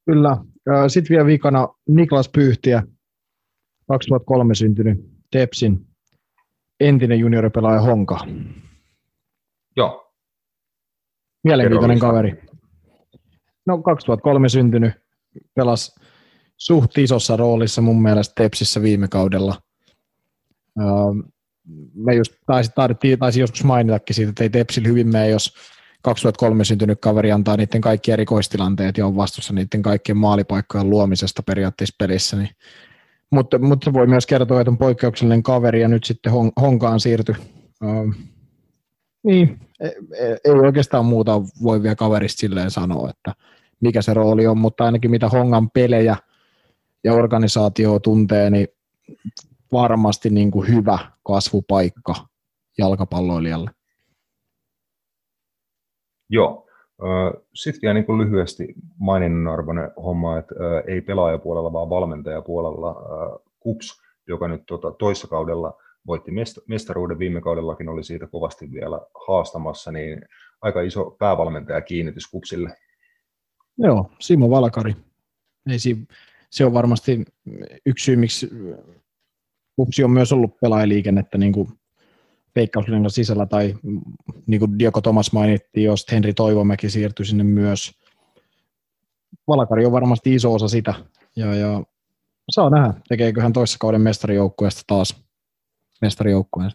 [0.06, 0.38] Kyllä.
[0.88, 2.84] Sitten vielä viikana Niklas Pyyhtiä,
[3.88, 5.00] 2003 syntynyt
[5.32, 5.88] Tepsin
[6.80, 8.20] entinen junioripelaaja Honka.
[9.78, 10.14] Joo.
[11.44, 12.44] Mielenkiintoinen kaveri.
[13.66, 14.94] No 2003 syntynyt,
[15.56, 16.00] pelasi
[16.58, 19.56] suht isossa roolissa mun mielestä Tepsissä viime kaudella.
[21.94, 25.56] Me just taisi, taisi, taisi joskus mainitakin siitä, että ei Tepsillä hyvin mene, jos
[26.02, 31.96] 2003 syntynyt kaveri antaa niiden kaikki erikoistilanteet ja on vastuussa niiden kaikkien maalipaikkojen luomisesta periaatteessa
[32.00, 32.38] pelissä.
[32.38, 32.50] Niin.
[33.32, 36.32] Mutta, mutta voi myös kertoa, että on poikkeuksellinen kaveri ja nyt sitten
[36.62, 37.36] Honkaan siirtyi
[39.24, 43.34] niin, e, e, ei oikeastaan muuta voi vielä kaverista silleen sanoa, että
[43.80, 46.16] mikä se rooli on, mutta ainakin mitä Hongan pelejä
[47.04, 48.68] ja organisaatio tuntee, niin
[49.72, 52.14] varmasti niin kuin hyvä kasvupaikka
[52.78, 53.72] jalkapalloilijalle.
[56.30, 56.68] Joo.
[57.54, 60.56] Sitten vielä niin kuin lyhyesti maininnan arvoinen homma, että
[60.88, 62.96] ei pelaajapuolella, vaan valmentajapuolella
[63.60, 66.32] KUPS, joka nyt tuota, toissa kaudella voitti
[66.68, 70.22] mestaruuden viime kaudellakin, oli siitä kovasti vielä haastamassa, niin
[70.62, 72.78] aika iso päävalmentaja kiinnitys kupsille.
[73.78, 74.96] Joo, Simo Valkari.
[75.70, 76.08] Ei si-
[76.50, 77.26] se on varmasti
[77.86, 78.50] yksi syy, miksi
[79.76, 81.70] kupsi on myös ollut pelaajaliikennettä niin kuin
[83.08, 83.76] sisällä, tai
[84.48, 87.92] niin kuin Diego Thomas mainittiin, jos Henri Toivomäki siirtyi sinne myös.
[89.48, 90.94] Valkari on varmasti iso osa sitä,
[91.36, 91.84] ja, ja
[92.52, 95.24] saa nähdä, tekeekö hän toissa kauden mestarijoukkueesta taas
[96.04, 96.72] mestarijoukkueen.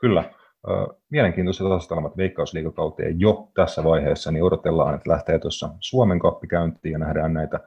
[0.00, 0.24] Kyllä.
[1.10, 6.98] Mielenkiintoiset asetelmat veikkausliikakauteen jo tässä vaiheessa, niin odotellaan, että lähtee tuossa Suomen kappi käyntiin ja
[6.98, 7.60] nähdään näitä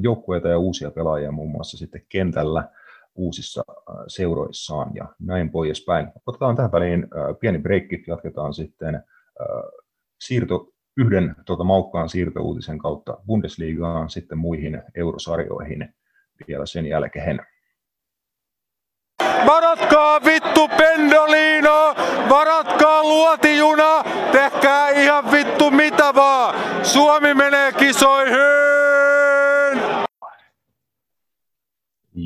[0.00, 2.68] joukkueita ja uusia pelaajia muun muassa sitten kentällä
[3.14, 3.64] uusissa
[4.06, 6.08] seuroissaan ja näin poispäin.
[6.26, 7.06] Otetaan tähän väliin
[7.40, 9.02] pieni breikki, jatketaan sitten
[10.20, 15.94] siirto, yhden tuota, maukkaan siirtouutisen kautta Bundesligaan, sitten muihin eurosarjoihin
[16.48, 17.40] vielä sen jälkeen.
[19.46, 21.94] Varatkaa vittu pendolino,
[22.28, 24.02] varatkaa luotijuna,
[24.32, 26.54] tehkää ihan vittu mitä vaan.
[26.82, 28.44] Suomi menee kisoihin!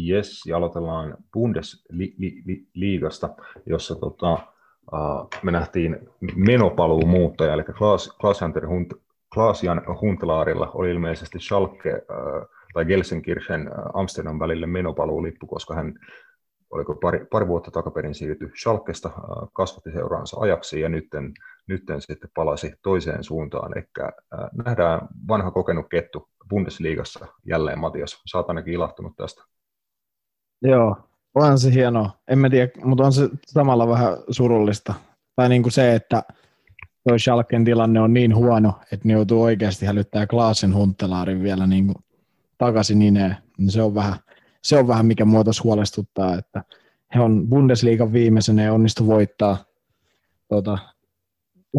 [0.09, 3.29] Yes, ja aloitellaan Bundesliigasta,
[3.67, 8.93] jossa tota, uh, me nähtiin menopaluu muuttaja, eli Klaas, Klaas, Hunt,
[9.35, 15.95] Klaas-Jan Huntelaarilla oli ilmeisesti Schalke uh, tai Gelsenkirchen Amsterdam välille menopaluulippu, koska hän
[16.71, 19.11] oliko pari, pari vuotta takaperin siirtyi Schalkesta,
[19.53, 21.33] kasvatti seuraansa ajaksi ja nytten,
[21.69, 23.79] nytten sitten palasi toiseen suuntaan.
[23.79, 23.87] Eli
[24.65, 28.23] nähdään vanha kokenut kettu Bundesliigassa jälleen, Matias.
[28.35, 29.43] Oot ainakin ilahtunut tästä.
[30.63, 30.97] Joo,
[31.35, 32.11] on se hienoa.
[32.29, 34.95] En mä tiedä, mutta on se samalla vähän surullista.
[35.37, 36.23] Tai niin kuin se, että
[37.09, 41.87] toi Schalken tilanne on niin huono, että ne joutuu oikeasti hälyttää Klaasen hunttelaarin vielä niin
[41.87, 42.05] kuin
[42.59, 43.37] takaisin ineen.
[43.59, 44.15] Niin se on vähän,
[44.69, 46.65] se on vähän mikä muotos huolestuttaa, että
[47.15, 49.57] he on Bundesliigan viimeisenä ja onnistu voittaa
[50.49, 50.79] tota,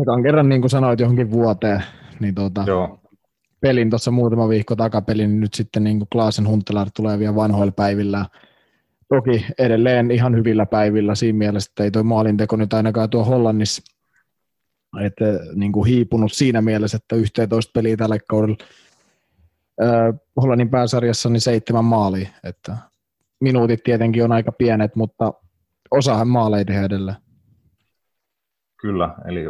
[0.01, 1.83] ekan kerran, niin kuin sanoit, johonkin vuoteen,
[2.19, 2.99] niin tota, Joo.
[3.61, 7.71] pelin tuossa muutama viikko takapelin, niin nyt sitten niin kuin Klaasen Huntelaar tulee vielä vanhoilla
[7.71, 8.25] päivillä.
[9.09, 13.81] Toki edelleen ihan hyvillä päivillä siinä mielessä, että ei tuo maalinteko nyt ainakaan tuo Hollannissa
[15.05, 15.25] että
[15.55, 18.57] niin kuin hiipunut siinä mielessä, että 11 peliä tällä kaudella
[20.41, 22.77] Hollannin pääsarjassa niin seitsemän maalia, että
[23.39, 25.33] minuutit tietenkin on aika pienet, mutta
[25.91, 27.17] osahan maaleja tehdä edelleen.
[28.81, 29.45] Kyllä, eli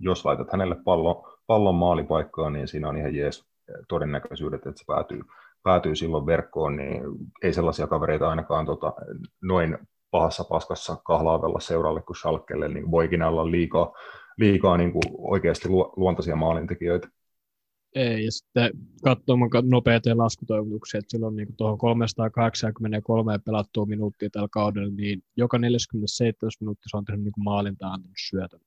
[0.00, 3.44] jos laitat hänelle pallon, pallon maalipaikkaan, niin siinä on ihan jees
[3.88, 5.20] todennäköisyydet, että se päätyy,
[5.62, 7.02] päätyy silloin verkkoon, niin
[7.42, 8.92] ei sellaisia kavereita ainakaan tota,
[9.42, 9.78] noin
[10.10, 13.92] pahassa paskassa kahlaavella seuralle kuin Schalkelle, niin voikin olla liikaa,
[14.36, 17.08] liikaa niin kuin oikeasti luontaisia maalintekijöitä.
[17.94, 18.70] Ei, ja sitten
[19.04, 26.50] katsomaan nopeita laskutoimituksia, että silloin niin tuohon 383 pelattua minuuttia tällä kaudella, niin joka 47
[26.60, 28.60] minuuttia se on tehnyt niin maalinta antanut syötön.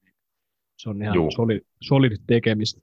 [0.78, 2.82] Se on ihan solid, solid tekemistä.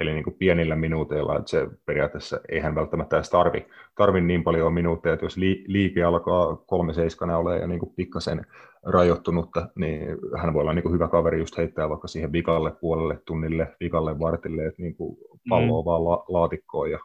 [0.00, 4.74] Eli niin kuin pienillä minuuteilla, että se periaatteessa eihän välttämättä edes tarvi, tarvi niin paljon
[4.74, 5.36] minuutteja, että jos
[5.66, 8.46] liike alkaa kolme seiskana ole ja niin kuin pikkasen
[8.82, 10.00] rajoittunutta, niin
[10.38, 14.18] hän voi olla niin kuin hyvä kaveri just heittää vaikka siihen vikalle puolelle tunnille, vikalle
[14.18, 15.16] vartille, että niin kuin
[15.48, 15.84] palloa mm.
[15.84, 16.98] vaan la- laatikkoon ja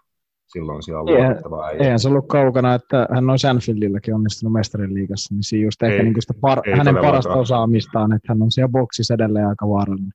[0.47, 1.71] silloin siellä on luotettavaa.
[1.71, 5.97] Eihän se ollut kaukana, että hän on Shanfieldilläkin onnistunut mestarin liigassa, niin siinä just ehkä
[5.97, 10.11] ei, niin sitä par- hänen parasta osaamistaan, että hän on siellä boksissa edelleen aika vaarallinen.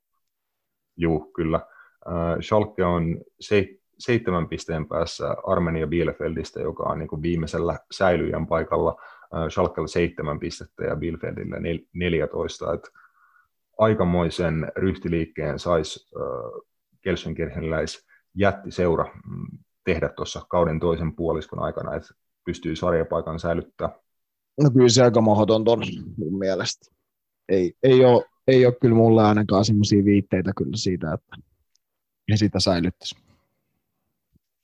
[0.97, 1.61] Joo, kyllä.
[2.09, 8.97] Äh, Schalke on se, seitsemän pisteen päässä Armenia Bielefeldistä, joka on niin viimeisellä säilyjän paikalla.
[9.35, 11.57] Äh, Schalkella seitsemän pistettä ja Bielefeldillä
[11.93, 12.75] 14.
[12.75, 12.89] Et
[13.79, 16.23] aikamoisen ryhtiliikkeen saisi äh,
[17.03, 23.99] Gelsenkirchenläis jätti seura mm, tehdä tuossa kauden toisen puoliskon aikana, että pystyy sarjapaikan säilyttämään.
[24.63, 25.83] No kyllä se aika mahdoton on
[26.17, 26.91] mun mielestä.
[27.49, 31.50] Ei, ei, ole, ei ole kyllä mulle ainakaan semmoisia viitteitä kyllä siitä, että
[32.31, 33.17] ja sitä säilyttäisi.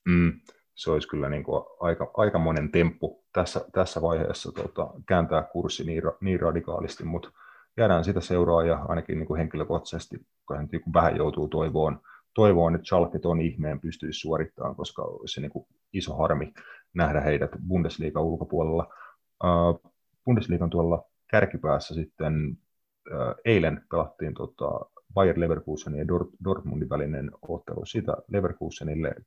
[0.08, 0.40] Mm,
[0.74, 1.62] se olisi kyllä niin kuin
[2.16, 7.32] aika, monen temppu tässä, tässä vaiheessa tota, kääntää kurssi niin, niin radikaalisti, mutta
[7.76, 10.16] jäädään sitä seuraa ja ainakin niin kuin henkilökohtaisesti
[10.72, 12.00] niin kuin vähän joutuu toivoon,
[12.34, 16.54] toivoon, että Schalke on ihmeen pystyisi suorittamaan, koska olisi se niin kuin iso harmi
[16.94, 18.94] nähdä heidät Bundesliigan ulkopuolella.
[20.24, 22.58] Bundesliigan tuolla kärkipäässä sitten
[23.44, 24.80] eilen pelattiin tota,
[25.16, 26.06] Bayer Leverkusenin ja
[26.44, 27.86] Dortmundin välinen ottelu.
[27.86, 29.20] Siitä Leverkusenille 2-1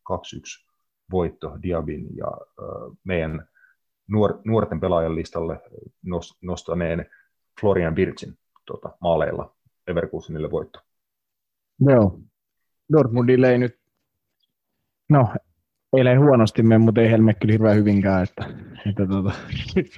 [1.11, 3.47] voitto Diabin ja äh, meidän
[4.07, 5.61] nuor, nuorten pelaajan listalle
[6.41, 7.05] nostaneen
[7.61, 9.55] Florian Virgin tota, maaleilla
[9.87, 10.79] Leverkusenille voitto.
[11.79, 12.19] Joo.
[12.93, 13.79] Dortmundille ei nyt,
[15.09, 15.33] no
[15.97, 18.23] eilen huonosti mene, mutta ei Helme kyllä hirveän hyvinkään.
[18.23, 18.45] Että,
[18.89, 19.31] että tuota.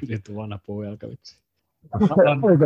[0.09, 1.41] Nyt vanha puhujalkavitsi.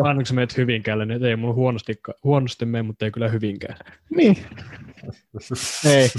[0.04, 3.78] Annoinko meidät Hyvinkäälle, niin ei mulla huonosti, huonosti mene, mutta ei kyllä Hyvinkään.
[4.15, 4.38] Niin.
[5.86, 6.10] ei.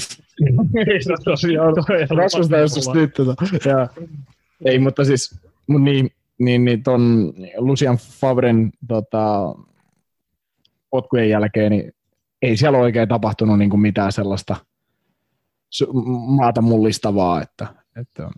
[0.92, 1.74] ei se tosiaan
[2.16, 3.34] Rasmusta joskus nyt tota.
[4.64, 9.54] Ei, mutta siis mun niin, niin, niin ton Lucian Favren tota,
[10.90, 11.92] potkujen jälkeen, niin
[12.42, 14.56] ei siellä oikein tapahtunut niin kuin mitään sellaista
[16.26, 17.66] maata mullistavaa, että,
[18.00, 18.30] että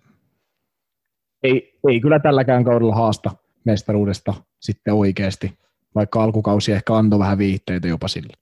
[1.42, 3.31] ei, ei kyllä tälläkään kaudella haasta
[3.70, 5.59] mestaruudesta sitten oikeasti,
[5.94, 8.33] vaikka alkukausi ehkä antoi vähän viitteitä jopa sille.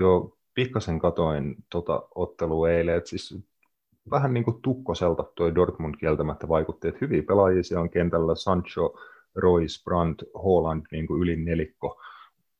[0.00, 3.38] Joo, pikkasen katoin tota ottelua eilen, että siis
[4.10, 8.94] vähän niin kuin tukkoselta tuo Dortmund kieltämättä vaikutti, että hyviä pelaajia siellä on kentällä, Sancho,
[9.34, 12.00] Royce, Brandt, Holland niin kuin yli nelikko,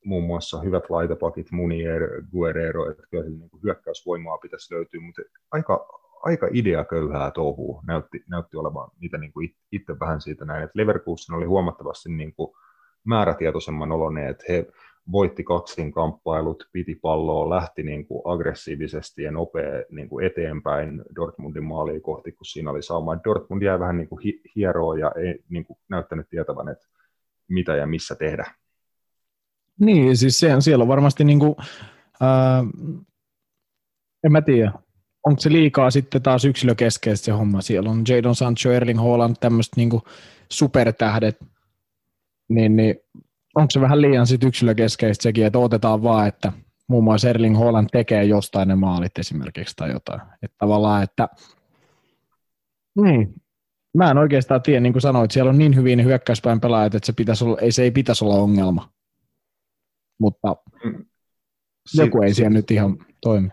[0.05, 5.89] muun muassa hyvät laitapakit, Munier, Guerrero, että kyllä niin kuin hyökkäysvoimaa pitäisi löytyä, mutta aika,
[6.27, 11.37] aika ideaköyhää touhua näytti, näytti olevan niitä niin kuin itse vähän siitä näin, että Leverkusen
[11.37, 12.51] oli huomattavasti niin kuin
[13.05, 14.67] määrätietoisemman oloneet, että he
[15.13, 21.65] voitti kaksin kamppailut, piti palloa, lähti niin kuin aggressiivisesti ja nopea niin kuin eteenpäin Dortmundin
[21.65, 23.25] maaliin kohti, kun siinä oli sauma.
[23.25, 24.21] Dortmund jäi vähän niin kuin
[24.57, 26.87] hieroa ja ei niin kuin näyttänyt tietävän, että
[27.49, 28.45] mitä ja missä tehdä.
[29.81, 31.55] Niin, siis se, siellä on varmasti niin kuin,
[32.21, 32.65] ää,
[34.25, 34.73] en mä tiedä,
[35.27, 37.61] onko se liikaa sitten taas yksilökeskeistä se homma.
[37.61, 39.91] Siellä on Jadon Sancho, Erling Haaland, tämmöiset niin
[40.53, 41.39] supertähdet,
[42.49, 42.97] niin, niin
[43.55, 46.53] onko se vähän liian sit yksilökeskeistä sekin, että otetaan vaan, että
[46.89, 50.21] muun muassa Erling Haaland tekee jostain ne maalit esimerkiksi tai jotain.
[50.43, 51.29] Että tavallaan, että
[53.03, 53.35] niin.
[53.95, 57.13] Mä en oikeastaan tiedä, niin kuin sanoit, siellä on niin hyvin hyökkäyspäin pelaajat, että se,
[57.13, 58.91] pitäisi olla, ei, se ei pitäisi olla ongelma.
[60.21, 61.05] Mutta mm.
[61.95, 63.49] joku ei siellä nyt ihan toimi.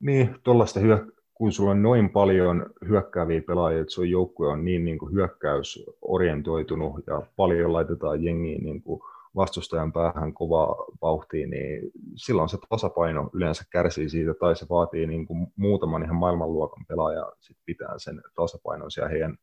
[0.00, 4.84] Niin, tuollaista hyö, kun sulla on noin paljon hyökkääviä pelaajia, että sun joukkue on niin,
[4.84, 9.00] niin kuin hyökkäysorientoitunut ja paljon laitetaan jengiin niin kuin
[9.36, 15.26] vastustajan päähän kovaa vauhtia, niin silloin se tasapaino yleensä kärsii siitä, tai se vaatii niin
[15.26, 19.36] kuin muutaman ihan maailmanluokan pelaaja sit pitää sen tasapainon siellä heidän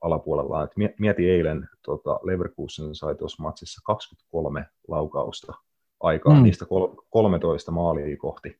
[0.00, 0.64] alapuolellaan.
[0.64, 5.52] Et mieti eilen, tota, Leverkusen sai tuossa matsissa 23 laukausta
[6.00, 6.42] aikaa, mm.
[6.42, 6.64] niistä
[7.10, 8.58] 13 maalia kohti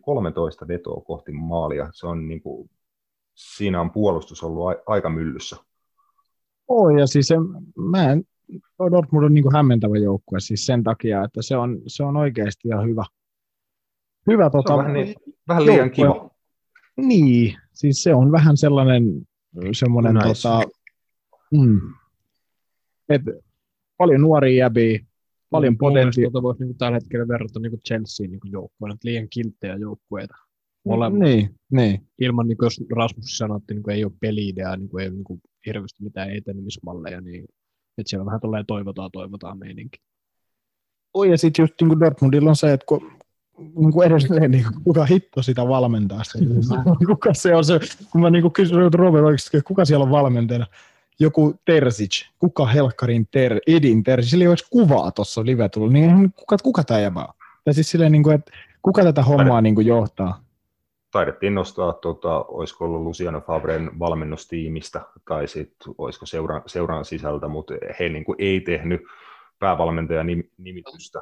[0.00, 1.88] 13 vetoa kohti maalia.
[1.92, 2.70] Se on niin kuin,
[3.34, 5.56] siinä on puolustus ollut a, aika myllyssä.
[6.68, 7.34] Oo, ja siis se,
[7.90, 8.24] mä en,
[8.90, 12.68] Dortmund on niin kuin hämmentävä joukkue siis sen takia, että se on, se on oikeasti
[12.68, 13.04] ihan hyvä.
[14.26, 15.14] Hyvä tota, se on vähän, niin,
[15.48, 15.94] vähän liian joukkue.
[15.94, 16.30] kiva.
[16.96, 19.04] Niin, siis se on vähän sellainen
[19.72, 20.62] semmoinen, tota,
[21.52, 21.80] mm,
[23.08, 23.22] et,
[23.96, 25.00] paljon nuoria jäbiä,
[25.52, 26.30] paljon potentiaalia.
[26.30, 30.34] Tuota voisi niin tällä hetkellä verrata niin Chelsea niin joukkueena, liian kilttejä joukkueita.
[30.84, 31.20] Molemmat.
[31.20, 32.08] Niin, niin.
[32.18, 35.08] Ilman, niin kuin jos Rasmus sanoi, että niin kuin ei ole peli-idea, niin kuin ei
[35.08, 37.44] ole niin kuin hirveästi mitään etenemismalleja, niin
[37.98, 39.98] että siellä vähän tulee toivotaan, toivotaan meininki.
[41.14, 43.12] Oi, ja sitten just niin kuin Dortmundilla on se, että kun
[43.58, 46.22] niin kuin edelleen, niin kuin, kuka hitto sitä valmentaa.
[47.06, 50.66] kuka se on se, kun mä niin kuin kysyin Robert oikeasti, kuka siellä on valmentajana,
[51.22, 56.32] joku Terzic, kuka helkkarin ter, Edin Terzic, sillä ei olisi kuvaa tuossa live tullut, niin
[56.32, 57.32] kuka, kuka tämä jäbää?
[57.64, 60.44] Tai siis silleen, niin kuin, että kuka tätä hommaa niin kuin johtaa?
[61.10, 67.74] Taidettiin nostaa, tuota, olisiko ollut Luciano Favren valmennustiimistä, tai sitten olisiko seuran, seuran sisältä, mutta
[68.00, 69.00] he niin kuin ei tehnyt
[69.58, 70.26] päävalmentajan
[70.58, 71.20] nimitystä.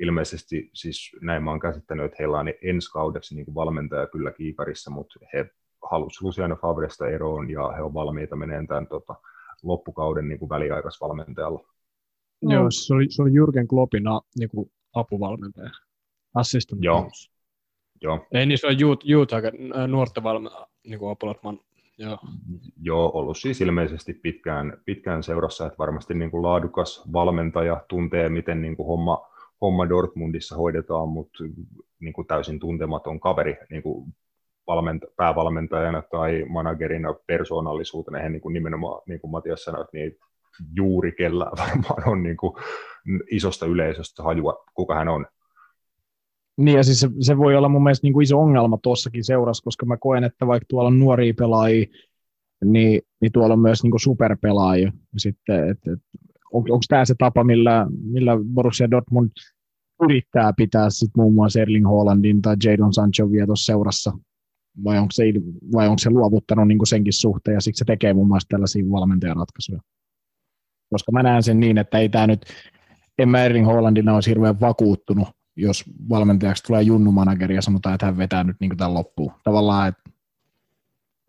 [0.00, 4.30] Ilmeisesti siis näin mä oon käsittänyt, että heillä on ensi kaudeksi niin kuin valmentaja kyllä
[4.32, 5.50] kiikarissa, mutta he
[5.90, 9.14] halusi Luciano Favresta eroon ja he on valmiita meneen tämän tota,
[9.62, 11.64] loppukauden niin kuin väliaikaisvalmentajalla.
[12.42, 12.52] No.
[12.52, 14.04] Joo, se oli, se oli Jürgen Kloppin
[14.38, 15.70] niin kuin apuvalmentaja,
[16.34, 17.10] assistant Joo.
[18.02, 18.26] Joo.
[18.32, 19.34] Ei niin, se on Youth, youth
[19.86, 21.16] nuorten valmentaja, niin kuin.
[21.98, 22.18] Joo.
[22.82, 28.62] Joo, ollut siis ilmeisesti pitkään, pitkään seurassa, että varmasti niin kuin laadukas valmentaja tuntee, miten
[28.62, 29.28] niin kuin homma,
[29.60, 31.44] homma Dortmundissa hoidetaan, mutta
[32.00, 34.14] niin kuin täysin tuntematon kaveri niin kuin
[34.70, 40.16] valmenta- päävalmentajana tai managerina persoonallisuutena, eihän niin kuin nimenomaan, niin kuin Matias sanoi, niin
[40.76, 42.52] juuri kellään varmaan on niin kuin
[43.30, 45.26] isosta yleisöstä hajua, kuka hän on.
[46.56, 49.64] Niin ja siis se, se voi olla mun mielestä niin kuin iso ongelma tuossakin seurassa,
[49.64, 51.86] koska mä koen, että vaikka tuolla on nuoria pelaajia,
[52.64, 54.92] niin, niin tuolla on myös niin kuin superpelaajia.
[55.16, 55.98] Sitten, et, et,
[56.52, 59.30] on, onko tämä se tapa, millä, millä Borussia Dortmund
[60.02, 64.12] yrittää pitää sit muun muassa Erling Haalandin tai Jadon Sancho vielä tuossa seurassa
[64.84, 65.24] vai onko se,
[65.72, 68.84] vai onko se luovuttanut niin kuin senkin suhteen, ja siksi se tekee muun muassa tällaisia
[68.90, 69.80] valmentajaratkaisuja.
[70.90, 72.46] Koska mä näen sen niin, että ei tämä nyt,
[73.18, 78.16] en mä Erling Hollandina olisi hirveän vakuuttunut, jos valmentajaksi tulee junnumanageri ja sanotaan, että hän
[78.16, 79.32] vetää nyt niin tämän loppuun.
[79.44, 80.10] Tavallaan, että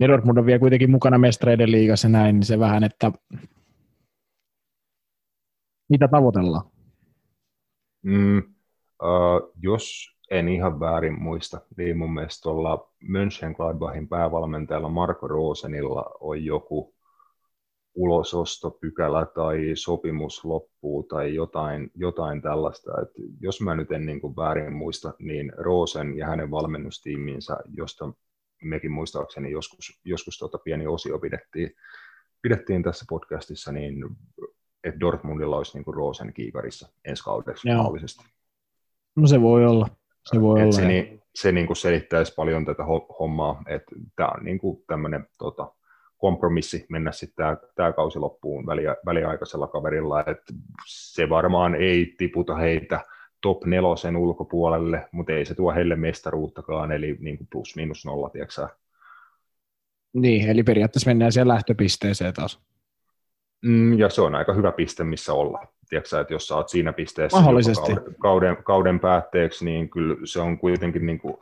[0.07, 3.11] Dortmund on vielä kuitenkin mukana mestreiden liigassa näin, niin se vähän, että
[5.89, 6.71] mitä tavoitellaan?
[8.01, 16.11] Mm, uh, jos en ihan väärin muista, niin mun mielestä tuolla Mönchengladbachin päävalmentajalla Marko Rosenilla
[16.19, 16.95] on joku
[17.95, 23.01] ulosostopykälä tai sopimus loppuu tai jotain, jotain tällaista.
[23.01, 28.13] Et jos mä nyt en niin kuin väärin muista, niin Rosen ja hänen valmennustiiminsä, josta
[28.63, 31.75] mekin muistaakseni joskus, joskus tuota pieni osio pidettiin,
[32.41, 33.95] pidettiin tässä podcastissa, niin
[34.83, 38.23] että Dortmundilla olisi niin kuin Rosen kiikarissa ensi kaudeksi mahdollisesti.
[39.15, 40.00] No se voi olla.
[40.25, 40.71] Se voi olla.
[40.71, 42.83] Se, niin, se niin kuin selittäisi paljon tätä
[43.19, 45.73] hommaa, että tämä on niin kuin tämmöinen tota,
[46.17, 50.53] kompromissi mennä sitten tämä, kausi loppuun välia, väliaikaisella kaverilla, että
[50.87, 53.05] se varmaan ei tiputa heitä
[53.41, 58.29] top nelosen ulkopuolelle, mutta ei se tuo heille mestaruuttakaan, eli niin kuin plus minus nolla,
[58.29, 58.67] tiedätkö
[60.13, 62.59] Niin, eli periaatteessa mennään siellä lähtöpisteeseen taas.
[63.65, 65.67] Mm, ja se on aika hyvä piste, missä olla.
[65.91, 70.57] Tiedätkö, että jos sä oot siinä pisteessä kauden, kauden, kauden päätteeksi, niin kyllä se on
[70.57, 71.37] kuitenkin niin kuin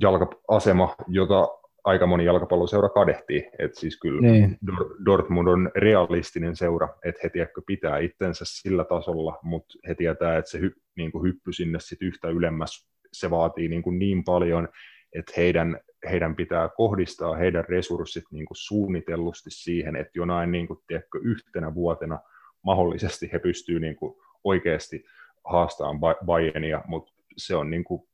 [0.00, 1.48] jalka-asema, jota
[1.84, 3.50] aika moni jalkapalloseura kadehtii.
[3.58, 4.58] Et siis kyllä Niin.
[4.66, 10.38] Dor- Dortmund on realistinen seura, että he tiedätkö, pitää itsensä sillä tasolla, mutta he tietää,
[10.38, 14.24] että se hy, niin kuin hyppy sinne sit yhtä ylemmäs, se vaatii niin, kuin niin
[14.24, 14.68] paljon,
[15.12, 15.80] että heidän,
[16.10, 21.74] heidän pitää kohdistaa heidän resurssit niin kuin suunnitellusti siihen, että jonain niin kuin, tiedätkö, yhtenä
[21.74, 22.18] vuotena
[22.62, 25.04] mahdollisesti he pystyvät niin kuin oikeasti
[25.44, 28.08] haastamaan Ba- Bayernia, mutta se on, niin kuin,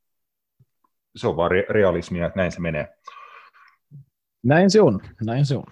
[1.15, 2.97] se on vaan re- realismia, että näin se menee.
[4.43, 5.65] Näin se on, näin se on.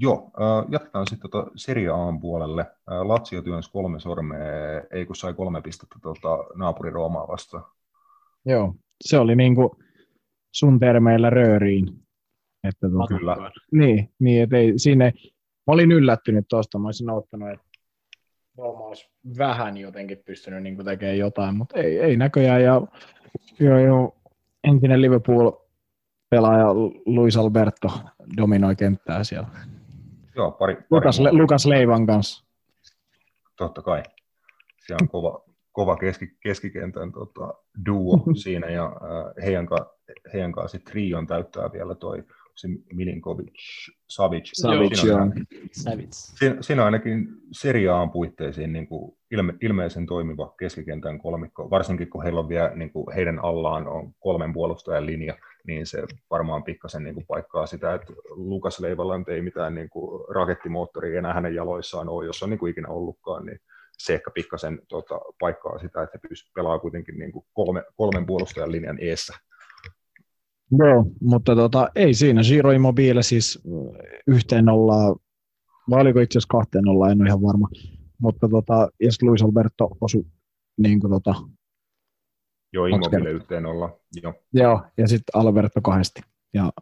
[0.00, 2.60] Joo, äh, jatketaan sitten tota Serie A:n puolelle.
[2.60, 4.40] Äh, Lazio työnsi kolme sormea,
[4.90, 7.64] ei kun sai kolme pistettä tota, naapuri Roomaa vastaan.
[8.46, 9.70] Joo, se oli niin kuin
[10.54, 11.86] sun termeillä rööriin.
[12.64, 13.36] Että tuota, Kyllä.
[13.72, 15.12] Niin, niin että ei, siinä
[15.68, 17.68] mä olin yllättynyt tuosta, mä olisin ottanut, että
[18.58, 22.62] Rooma olisi vähän jotenkin pystynyt niin tekemään jotain, mutta ei, ei näköjään.
[22.62, 22.82] Ja
[23.60, 24.16] jo, jo,
[24.64, 26.74] entinen Liverpool-pelaaja
[27.06, 27.88] Luis Alberto
[28.36, 29.48] dominoi kenttää siellä.
[30.36, 32.44] Joo, pari, pari Lukas, Le, Lukas Leivan kanssa.
[33.56, 34.02] totta kai.
[34.86, 37.54] Siellä on kova, kova keski, keskikentän tota,
[37.86, 39.94] duo siinä, ja äh, heidän, ka,
[40.32, 42.24] heidän kanssa sit trion täyttää vielä toi
[42.58, 43.52] se Milinkovic,
[44.08, 44.50] Savic.
[44.52, 45.26] Savic, Siinä on joo.
[45.26, 45.32] ihan-
[46.38, 52.40] Siinä, siinä ainakin seriaan puitteisiin niin kuin ilme, ilmeisen toimiva keskikentän kolmikko, varsinkin kun heillä
[52.40, 55.34] on vielä niin kuin heidän allaan on kolmen puolustajan linja,
[55.66, 60.24] niin se varmaan pikkasen niin kuin paikkaa sitä, että Lukas Leivaland ei mitään niin kuin
[60.34, 63.58] rakettimoottoria enää hänen jaloissaan ole, jos on niin kuin ikinä ollutkaan, niin
[63.98, 68.26] se ehkä pikkasen tota, paikkaa sitä, että he pystyvät pelaamaan kuitenkin niin kuin kolme, kolmen
[68.26, 69.34] puolustajan linjan eessä.
[70.70, 72.42] Joo, mutta tota, ei siinä.
[72.48, 73.62] Giro Immobile siis
[74.26, 75.16] yhteen nollaa,
[75.90, 77.68] vai oliko itse asiassa kahteen nollaa, en ole ihan varma.
[78.18, 80.24] Mutta tota, ja sitten Luis Alberto osui
[80.76, 81.34] niin kuin tota,
[82.72, 83.98] Joo, Immobile yhteen olla.
[84.22, 84.34] Joo.
[84.52, 86.20] joo, ja sitten Alberto kahdesti.
[86.54, 86.72] Ja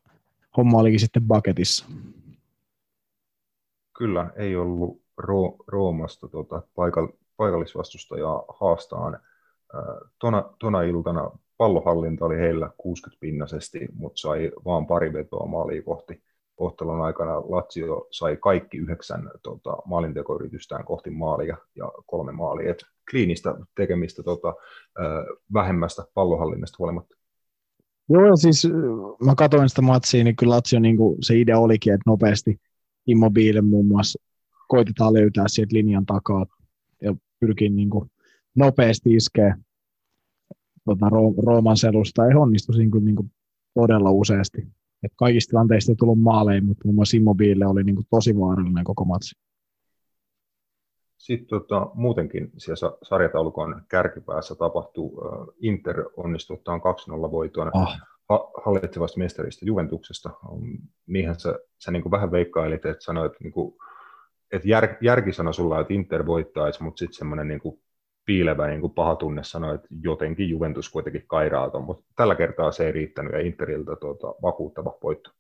[0.56, 1.86] homma olikin sitten bucketissa.
[3.98, 9.20] Kyllä, ei ollut Ro- Roomasta tota, paikall- paikallisvastustajaa haastaan.
[10.18, 16.22] Tona, tona iltana pallohallinta oli heillä 60-pinnasesti, mutta sai vaan pari vetoa maaliin kohti.
[16.56, 22.70] Ottelun aikana Lazio sai kaikki yhdeksän tota, maalintekoyritystään kohti maalia ja kolme maalia.
[22.70, 27.16] Et kliinistä tekemistä tota, äh, vähemmästä pallohallinnasta huolimatta.
[28.08, 28.68] Joo, siis
[29.24, 32.60] mä katsoin sitä matsia, niin kyllä Lazio niin kuin se idea olikin, että nopeasti
[33.06, 34.22] Immobile muun muassa
[34.68, 36.46] koitetaan löytää sieltä linjan takaa
[37.02, 38.10] ja pyrkii niin kuin
[38.54, 39.56] nopeasti iskeä
[40.86, 42.26] tota, Ro- Rooman selusta.
[42.26, 43.30] Ei onnistu siinä kyllä niin kuin
[43.74, 44.66] todella useasti.
[45.02, 48.84] Et kaikista tilanteista ei tullut maaleja, mutta muun muassa Immobile oli niin kuin tosi vaarallinen
[48.84, 49.34] koko matsi.
[51.16, 55.22] Sitten tota, muutenkin siellä sa- sarjataulukon kärkipäässä tapahtuu,
[55.60, 57.98] Inter onnistuttaan 2-0 voitoon Ah.
[58.28, 60.30] ha- hallitsevasta mestarista Juventuksesta.
[61.06, 63.74] Niinhän sä, sä niin kuin vähän veikkailit, että sanoit, niin kuin,
[64.52, 67.80] että jär, järki sanoi sulla, että Inter voittaisi, mutta sitten semmoinen niin kuin
[68.26, 72.72] piilevä niin kuin paha tunne sanoi, että jotenkin Juventus kuitenkin kairaa ton, mutta tällä kertaa
[72.72, 75.30] se ei riittänyt ja Interiltä tuota, vakuuttava voitto.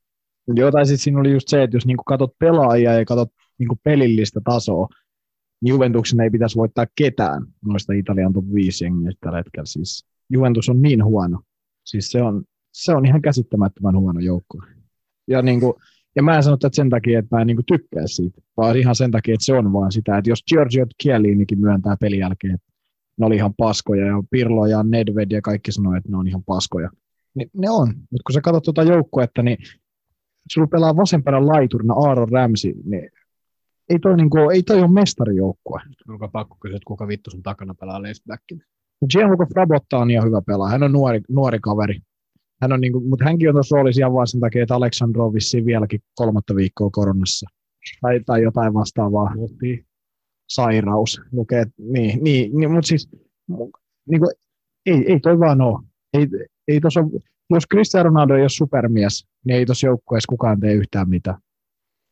[0.54, 3.28] Joo, tai sitten siinä oli just se, että jos niin katsot pelaajia ja katsot
[3.58, 4.88] niin pelillistä tasoa,
[5.60, 9.66] niin Juventuksen ei pitäisi voittaa ketään noista Italian top 5 jengistä tällä hetkellä.
[9.66, 11.40] Siis Juventus on niin huono.
[11.84, 14.58] Siis se on, se on ihan käsittämättömän huono joukko.
[15.28, 15.74] Ja, niin kuin,
[16.16, 18.94] ja mä en sano tätä sen takia, että mä en niin tykkää siitä, vaan ihan
[18.94, 22.66] sen takia, että se on vaan sitä, että jos Giorgio Chiellinikin myöntää pelin jälkeen, että
[23.18, 26.44] ne oli ihan paskoja, ja Pirlo ja Nedved ja kaikki sanoi, että ne on ihan
[26.44, 26.90] paskoja,
[27.34, 27.88] niin ne on.
[27.88, 29.58] Mutta kun sä katsot tuota joukkuetta, niin
[30.52, 33.10] sulla pelaa vasempana laiturina Aaron Ramsey, niin
[33.88, 35.80] ei toi, niin kuin, ei toi ole mestarijoukkue.
[36.08, 38.62] Onko pakko kysyä, että kuka vittu sun takana pelaa lacebackin?
[39.10, 40.72] Gianluca Frabotta on ihan hyvä pelaaja.
[40.72, 42.00] Hän on nuori, nuori kaveri.
[42.62, 45.34] Hän on niin kuin, mutta hänkin on tuossa roolissa ihan vaan sen takia, että Aleksandrov
[45.34, 47.46] vissiin vieläkin kolmatta viikkoa koronassa.
[48.00, 49.34] Tai, tai jotain vastaavaa.
[50.48, 51.20] Sairaus.
[51.32, 53.10] Lukee, niin, niin, niin, mutta siis
[54.10, 54.30] niin kuin,
[54.86, 55.82] ei, ei toi vaan ole.
[56.14, 56.26] Ei,
[56.68, 57.00] ei tossa,
[57.50, 61.36] jos Cristiano Ronaldo ei ole supermies, niin ei tuossa joukkueessa kukaan tee yhtään mitään.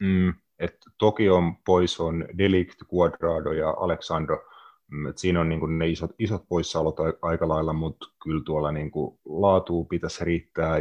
[0.03, 4.43] Mm, et toki on pois on Delict, Quadrado ja Alexandro.
[4.91, 8.91] Mm, et siinä on niin ne isot, isot poissaolot aika lailla, mutta kyllä tuolla niin
[8.91, 10.79] kuin laatua pitäisi riittää.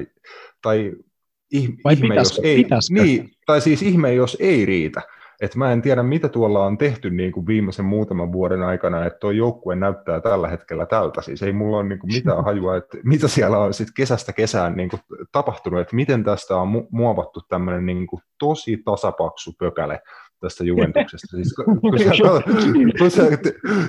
[0.61, 0.93] Tai
[1.51, 2.47] ih, Vai ihme, jos pitäisikö?
[2.47, 3.03] ei, Pitäisikö?
[3.03, 5.01] niin, tai siis ihme, jos ei riitä.
[5.43, 9.19] Et mä en tiedä, mitä tuolla on tehty niin kuin viimeisen muutaman vuoden aikana, että
[9.19, 11.21] tuo joukkue näyttää tällä hetkellä tältä.
[11.21, 14.75] Siis ei mulla ole niin kuin mitään hajua, että mitä siellä on sit kesästä kesään
[14.75, 14.99] niin kuin
[15.31, 20.01] tapahtunut, että miten tästä on mu- muovattu tämmöinen niin kuin tosi tasapaksu pökäle
[20.39, 21.37] tästä Juventuksesta.
[21.37, 22.43] Siis, kun, kun sä katsot,
[22.99, 23.23] kun sä,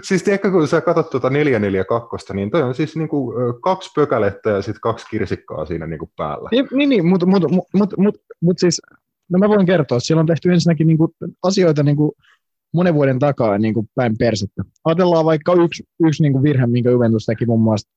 [0.02, 4.50] siis tiedätkö, kun sä katsot tuota 442, niin toi on siis niin kuin kaksi pökälettä
[4.50, 6.48] ja sitten kaksi kirsikkaa siinä niin kuin päällä.
[6.52, 8.82] Niin, niin, niin mutta mut, mut, mut, mut, mut siis
[9.30, 11.10] No mä voin kertoa, siellä on tehty ensinnäkin niin kuin
[11.42, 12.12] asioita niin kuin
[12.74, 14.62] monen vuoden takaa niin kuin päin persettä.
[14.84, 17.90] Ajatellaan vaikka yksi, yksi niin kuin virhe, minkä Juventus teki muun muassa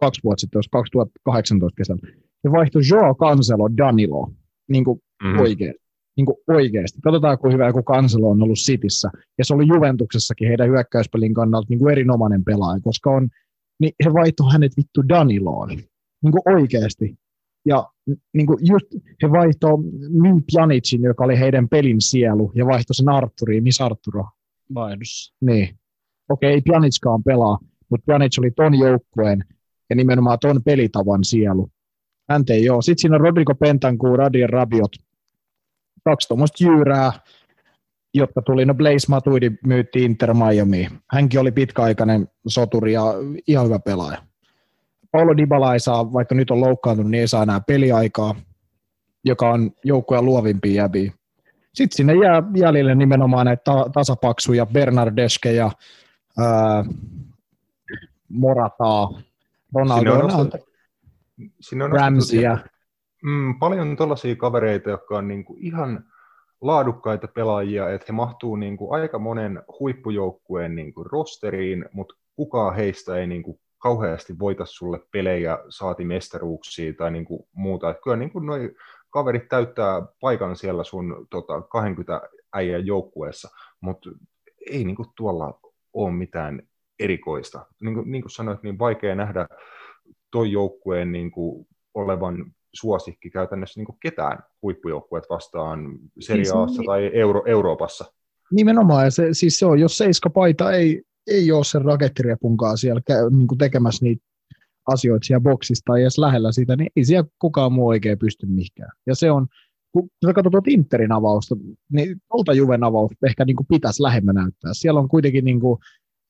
[0.00, 2.02] kaksi vuotta sitten, 2018 kesällä.
[2.44, 4.32] Ja vaihtoi Joao Cancelo Danilo
[4.68, 5.40] niin kuin mm-hmm.
[5.40, 5.74] oikein.
[6.16, 7.00] Niin kuin oikeasti.
[7.00, 9.10] Katsotaan, kuinka hyvä joku Cancelo on ollut Cityssä.
[9.38, 13.28] Ja se oli Juventuksessakin heidän hyökkäyspelin kannalta niin kuin erinomainen pelaaja, koska on,
[13.80, 15.68] niin he vaihtoi hänet vittu Daniloon.
[15.68, 17.14] Niin kuin oikeasti.
[17.66, 17.88] Ja
[18.32, 18.86] niin kuin just
[19.22, 23.62] he vaihtoi Min Pjanicin, joka oli heidän pelin sielu, ja vaihtoi sen Arturiin.
[23.62, 24.24] Missä Arturo?
[24.74, 25.34] Vaihdossa.
[25.40, 25.78] Niin.
[26.28, 27.58] Okei, ei Pjanickaan pelaa,
[27.90, 29.44] mutta Pjanic oli ton joukkueen
[29.90, 31.70] ja nimenomaan ton pelitavan sielu.
[32.30, 32.82] Hän ei ole.
[32.82, 34.92] Sitten siinä on Rodrigo Pentancur, Radien Rabiot,
[36.04, 37.12] kaksi tuommoista jyyrää,
[38.14, 40.88] jotka tuli, no Blaze Matuidi myytti Inter Miami.
[41.10, 43.02] Hänkin oli pitkäaikainen soturi ja
[43.46, 44.22] ihan hyvä pelaaja.
[45.14, 48.34] Paulo Dybala ei saa, vaikka nyt on loukkaantunut, niin ei saa enää peliaikaa,
[49.24, 51.12] joka on joukkoja luovimpia jäbiä.
[51.74, 53.62] Sitten sinne jää jäljelle nimenomaan näitä
[53.92, 55.70] tasapaksuja, Bernardeske ja
[56.38, 56.84] ää,
[58.28, 59.08] Morataa,
[59.74, 60.10] Ronaldo,
[61.60, 61.92] Sinne on,
[62.42, 62.58] ja
[63.24, 66.04] mm, paljon tuollaisia kavereita, jotka on niinku ihan
[66.60, 73.26] laadukkaita pelaajia, että he mahtuu niinku aika monen huippujoukkueen niinku rosteriin, mutta kukaan heistä ei
[73.26, 77.90] niinku kauheasti voita sulle pelejä, saati mestaruuksia tai niin kuin muuta.
[77.90, 78.74] Että kyllä niin kuin noi
[79.10, 83.48] kaverit täyttää paikan siellä sun tota, 20 äijän joukkueessa,
[83.80, 84.10] mutta
[84.70, 85.60] ei niin kuin tuolla
[85.92, 86.62] ole mitään
[86.98, 87.66] erikoista.
[87.80, 89.48] Niin kuin, niin kuin sanoit, niin vaikea nähdä
[90.30, 97.10] toi joukkueen niin kuin olevan suosikki käytännössä niin kuin ketään huippujoukkueet vastaan Seriaassa siis, tai
[97.14, 98.04] Euro- Euroopassa.
[98.50, 103.00] Nimenomaan, ja se, siis se on, jos seiskapaita ei, ei ole sen rakettiriepunkaan siellä
[103.30, 104.24] niin kuin tekemässä niitä
[104.86, 108.90] asioita siellä boksista tai edes lähellä sitä, niin ei siellä kukaan muu oikein pysty mihinkään.
[109.06, 109.46] Ja se on,
[109.92, 111.56] kun sä katsot Interin avausta,
[111.92, 114.70] niin tuolta Juven avausta ehkä niin kuin pitäisi lähemmän näyttää.
[114.74, 115.78] Siellä on kuitenkin niin kuin,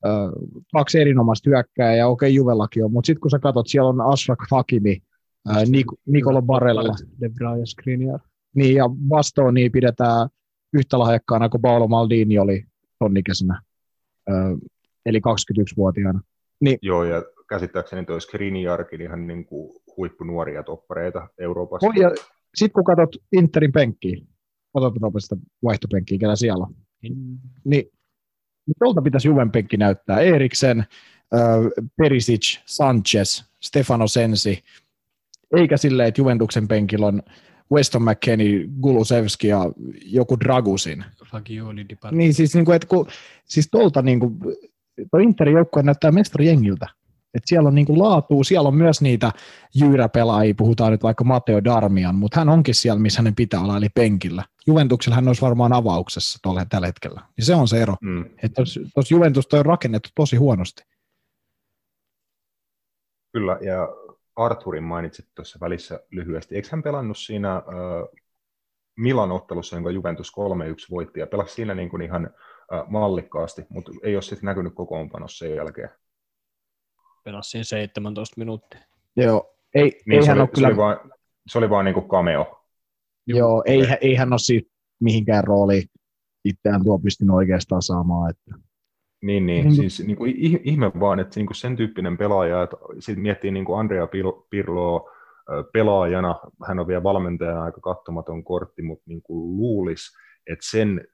[0.05, 0.29] äh,
[0.73, 4.01] kaksi erinomaista hyökkää ja okei okay, Juvellakin on, mutta sitten kun sä katsot, siellä on
[4.01, 5.01] Ashraf Hakimi,
[5.49, 6.95] äh, Nik- Nikola Barella.
[7.21, 8.19] De Vrij Skriniar.
[8.55, 10.29] Niin, ja vastoon niin pidetään
[10.73, 12.65] yhtä lahjakkaana kuin Paolo Maldini oli
[12.99, 13.61] tonnikäisenä.
[14.29, 14.35] Äh,
[15.05, 16.21] eli 21-vuotiaana.
[16.59, 21.87] Niin, Joo, ja käsittääkseni tuo Skriniarkin ihan niin kuin huippunuoria toppareita Euroopassa.
[22.01, 22.11] ja
[22.55, 24.17] sitten kun katsot Interin penkkiä,
[24.73, 27.15] otat nopeasti vaihtopenkkiä, ketä siellä on, niin,
[27.63, 27.83] niin
[28.79, 30.19] tuolta pitäisi Juven penkki näyttää.
[30.19, 30.85] Eriksen,
[31.97, 34.63] Perisic, Sanchez, Stefano Sensi,
[35.57, 37.23] eikä silleen, että Juventuksen penkillä on
[37.71, 39.71] Weston McKennie, Gulusevski ja
[40.05, 41.05] joku Dragusin.
[41.31, 43.07] Fagioli, Niin siis, niin kuin, että kun,
[43.45, 44.37] siis tuolta niin kuin,
[45.11, 46.87] tuo Interin joukkue näyttää mestarijengiltä.
[47.33, 49.31] Et siellä on niinku laatua, siellä on myös niitä
[49.75, 53.89] jyyräpelaajia, puhutaan nyt vaikka Matteo Darmian, mutta hän onkin siellä, missä hänen pitää olla, eli
[53.95, 54.43] penkillä.
[54.67, 57.21] Juventuksella hän olisi varmaan avauksessa tolle, tällä hetkellä.
[57.37, 57.95] Ja se on se ero.
[58.01, 58.25] Mm.
[58.43, 60.83] Että tuossa Juventus on rakennettu tosi huonosti.
[63.33, 63.87] Kyllä, ja
[64.35, 66.55] Arturin mainitsit tuossa välissä lyhyesti.
[66.55, 67.63] Eikö hän pelannut siinä äh,
[68.97, 70.31] Milan ottelussa, jonka Juventus 3-1
[70.91, 72.31] voitti, ja pelasi siinä niin kuin ihan äh,
[72.87, 75.89] mallikkaasti, mutta ei ole sitten näkynyt kokoonpanossa sen jälkeen.
[77.23, 78.79] Pelasi siinä 17 minuuttia.
[79.17, 81.11] Joo, ei, Niin ei se, hän oli, ole se, kyllä, oli vaan,
[81.47, 82.61] se oli vaan niin kuin cameo.
[83.27, 85.83] joo, ei, ei hän ole siitä mihinkään rooliin
[86.45, 88.29] itseään tuo pystynyt oikeastaan saamaan.
[88.29, 88.55] Että.
[89.23, 89.75] Niin, niin, Niin.
[89.75, 93.51] siis niin kuin ih- ihme vaan, että niin kuin sen tyyppinen pelaaja, että sit miettii
[93.51, 94.07] niin kuin Andrea
[94.49, 95.11] Pirloa
[95.73, 101.07] pelaajana, hän on vielä valmentajana aika kattomaton kortti, mutta niin kuin luulisi, että sen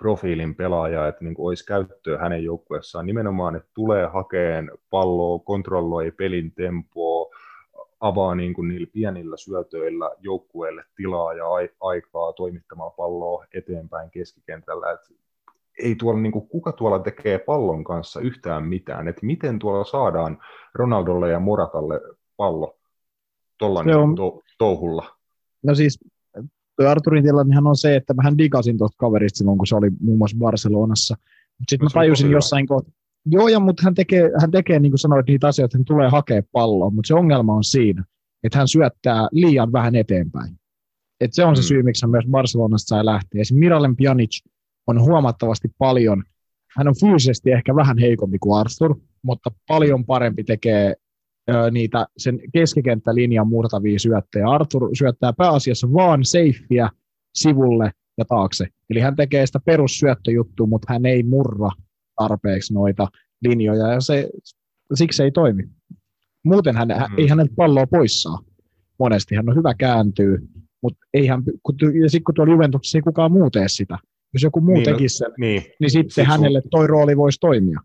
[0.00, 6.10] profiilin pelaaja, että niin kuin olisi käyttöä hänen joukkueessaan nimenomaan, että tulee hakeen palloa, kontrolloi
[6.10, 7.30] pelin tempoa,
[8.00, 14.90] avaa niin kuin niillä pienillä syötöillä joukkueelle tilaa ja ai- aikaa toimittamaan palloa eteenpäin keskikentällä.
[14.92, 15.16] Et
[15.78, 20.38] ei tuolla, niin kuin, kuka tuolla tekee pallon kanssa yhtään mitään, että miten tuolla saadaan
[20.74, 22.00] Ronaldolle ja Moratalle
[22.36, 22.76] pallo
[23.58, 25.16] tuolla on- niin to- touhulla.
[25.62, 25.98] No siis
[26.84, 30.18] tuo Arturin tilannehan on se, että mähän digasin tuosta kaverista silloin, kun se oli muun
[30.18, 31.16] muassa Barcelonassa.
[31.68, 32.92] Sitten mä tajusin jossain kohtaa,
[33.26, 36.08] joo, ja, mutta hän tekee, hän tekee, niin kuin sanoit, niitä asioita, että hän tulee
[36.08, 38.04] hakea palloa, mutta se ongelma on siinä,
[38.42, 40.56] että hän syöttää liian vähän eteenpäin.
[41.20, 41.66] Et se on se Mm.
[41.66, 43.40] syy, miksi hän myös Barcelonasta sai lähteä.
[43.40, 44.40] Esimerkiksi Miralem Pjanic
[44.86, 46.24] on huomattavasti paljon,
[46.76, 50.94] hän on fyysisesti ehkä vähän heikompi kuin Arthur, mutta paljon parempi tekee
[51.70, 54.48] niitä sen keskikenttälinjan murtavia syöttejä.
[54.48, 56.90] Arthur syöttää pääasiassa vaan seiffiä
[57.34, 58.66] sivulle ja taakse.
[58.90, 61.70] Eli hän tekee sitä perussyöttöjuttua, mutta hän ei murra
[62.16, 63.08] tarpeeksi noita
[63.44, 64.30] linjoja, ja se,
[64.94, 65.62] siksi ei toimi.
[66.44, 67.18] Muuten hän, mm.
[67.18, 68.38] ei häneltä palloa pois saa.
[68.98, 70.38] Monesti hän on hyvä kääntyy,
[70.82, 73.98] mutta ei hän, kun, ja sitten kun tuolla Juventuksessa ei kukaan muu tee sitä.
[74.32, 77.40] Jos joku muu niin, no, tekisi sen, niin, niin sitten sit hänelle toi rooli voisi
[77.40, 77.80] toimia.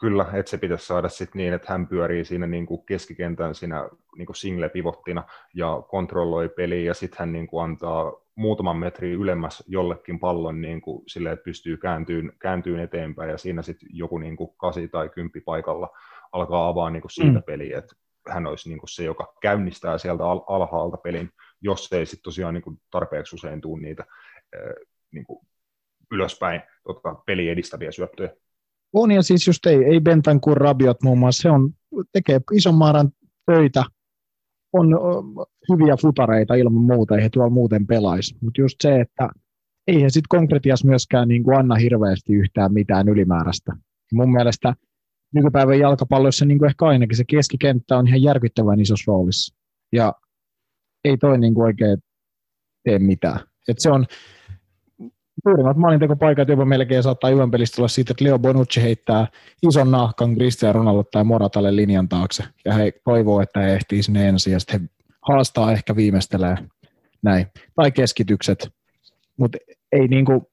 [0.00, 3.88] Kyllä, että se pitäisi saada sitten niin, että hän pyörii siinä niin kuin keskikentän siinä
[4.16, 5.24] niin kuin single-pivottina
[5.54, 10.80] ja kontrolloi peliä ja sitten hän niin kuin antaa muutaman metrin ylemmäs jollekin pallon niin
[10.80, 15.08] kuin sille, että pystyy kääntyyn, kääntyyn eteenpäin ja siinä sitten joku niin kuin kasi tai
[15.08, 15.90] kymppi paikalla
[16.32, 17.42] alkaa avaa niin kuin siitä mm.
[17.42, 17.96] peliä, että
[18.28, 21.30] hän olisi niin kuin se, joka käynnistää sieltä al- alhaalta pelin,
[21.60, 24.04] jos ei sitten tosiaan niin kuin tarpeeksi usein tule niitä
[25.10, 25.46] niin kuin
[26.10, 28.30] ylöspäin tota, peli edistäviä syöttöjä.
[28.92, 31.70] On ja siis just ei, ei Bentan kuin Rabiot muun muassa, se on,
[32.12, 33.08] tekee ison määrän
[33.46, 33.84] töitä,
[34.72, 34.88] on
[35.72, 39.28] hyviä futareita ilman muuta, ei he tuolla muuten pelaisi, mutta just se, että
[39.86, 43.72] ei he sitten konkretias myöskään niin kuin anna hirveästi yhtään mitään ylimääräistä.
[44.12, 44.74] Mun mielestä
[45.34, 49.56] nykypäivän jalkapallossa niin kuin ehkä ainakin se keskikenttä on ihan järkyttävän isossa roolissa.
[49.92, 50.12] Ja
[51.04, 51.98] ei toi niin kuin oikein
[52.84, 53.40] tee mitään.
[53.68, 54.06] Et se on,
[55.42, 59.26] suurimmat maalintekopaikat jopa melkein saattaa Juven pelistä olla siitä, että Leo Bonucci heittää
[59.62, 64.28] ison nahkan Cristiano Ronaldo tai Moratalle linjan taakse, ja he toivoo, että he ehtii sinne
[64.28, 64.88] ensin, ja sitten he
[65.22, 66.56] haastaa ehkä viimeistelee
[67.22, 67.46] näin.
[67.74, 68.68] Tai keskitykset,
[69.36, 69.58] mutta
[69.92, 70.50] ei, niinku,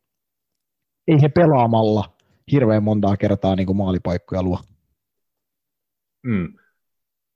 [1.07, 2.15] ei he pelaamalla
[2.51, 4.59] hirveän montaa kertaa niinku maalipaikkoja luo.
[6.23, 6.53] Mm.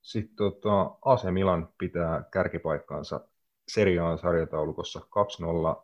[0.01, 3.28] Sitten tota, AC Milan pitää kärkipaikkaansa
[3.69, 5.03] Seriaan sarjataulukossa 2-0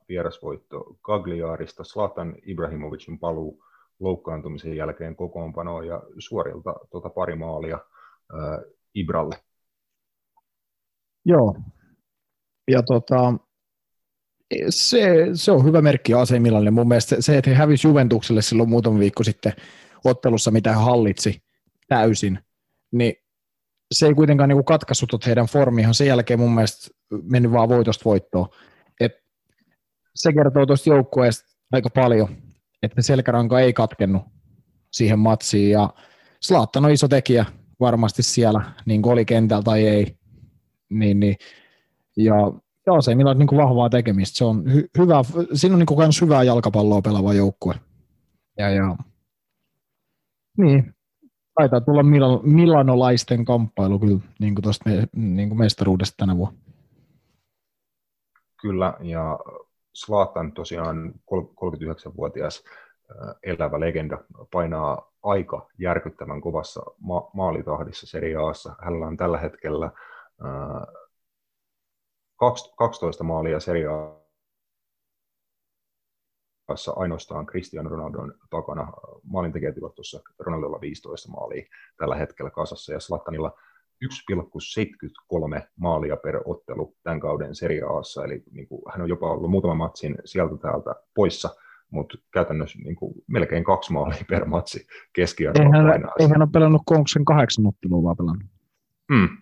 [0.10, 3.64] vierasvoitto Cagliarista, Slatan Ibrahimovicin paluu
[4.00, 7.80] loukkaantumisen jälkeen kokoonpanoon ja suorilta tuota pari maalia
[8.34, 8.62] ää,
[8.96, 9.36] Ibralle.
[11.26, 11.56] Joo,
[12.72, 13.34] ja tota,
[14.70, 16.72] se, se, on hyvä merkki Milanille.
[16.72, 19.54] Mun mielestä se, että he hävisi Juventukselle silloin muutama viikko sitten
[20.06, 21.44] ottelussa, mitä he hallitsi
[21.88, 22.40] täysin,
[22.92, 23.25] niin
[23.92, 26.88] se ei kuitenkaan niin katkaissut heidän formihan sen jälkeen mun mielestä
[27.24, 28.48] mennyt vaan voitosta voittoon.
[29.00, 29.12] Et
[30.16, 32.28] se kertoo tuosta joukkueesta aika paljon,
[32.84, 34.24] että selkäranka ei katkennut
[34.92, 35.90] siihen matsiin ja
[36.42, 37.46] Slaattan on iso tekijä
[37.80, 40.18] varmasti siellä, niin kuin oli kentällä tai ei.
[40.90, 41.36] Niin, niin.
[42.18, 42.36] Ja
[42.88, 44.38] joo, se ei millään niin vahvaa tekemistä.
[44.38, 45.16] Se on hy- hyvä,
[45.54, 47.76] siinä on niin kuin hyvää jalkapalloa pelaava joukkue.
[48.58, 48.96] Ja, ja.
[50.58, 50.95] Niin,
[51.56, 56.58] taitaa tulla Milan, milanolaisten kamppailu kyllä niin kuin tuosta me, niin kuin mestaruudesta tänä vuonna.
[58.62, 59.40] Kyllä, ja
[59.94, 62.64] Slaatan tosiaan 39-vuotias
[63.44, 64.18] elävä legenda
[64.52, 68.76] painaa aika järkyttävän kovassa ma- maalitahdissa Serie Aassa.
[68.82, 71.06] Hänellä on tällä hetkellä äh,
[72.76, 73.88] 12 maalia Serie
[76.68, 78.92] kanssa ainoastaan Cristiano Ronaldon takana.
[79.24, 81.66] Maalintekijätilastossa Ronaldolla 15 maalia
[81.98, 83.58] tällä hetkellä kasassa ja Slattanilla
[84.06, 89.52] 1,73 maalia per ottelu tämän kauden Serie Aassa, eli niin kuin, hän on jopa ollut
[89.52, 91.50] muutaman matsin sieltä täältä poissa,
[91.92, 96.82] mutta käytännössä niin kuin, melkein kaksi maalia per matsi keskiarvoa eihän, Ei hän ole pelannut
[96.86, 98.48] Konksen kahdeksan ottelua vaan pelannut.
[99.12, 99.38] Mm.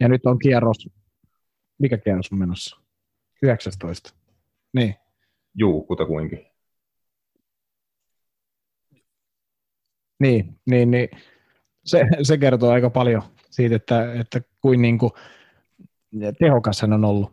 [0.00, 0.88] Ja nyt on kierros,
[1.78, 2.80] mikä kierros on menossa?
[3.42, 4.14] 19.
[4.72, 4.94] Niin.
[5.54, 6.46] Juu, kutakuinkin.
[10.20, 11.08] Niin, niin, niin.
[11.84, 15.12] Se, se kertoo aika paljon siitä, että, että kuin, niin kuin
[16.38, 17.32] tehokas hän on ollut.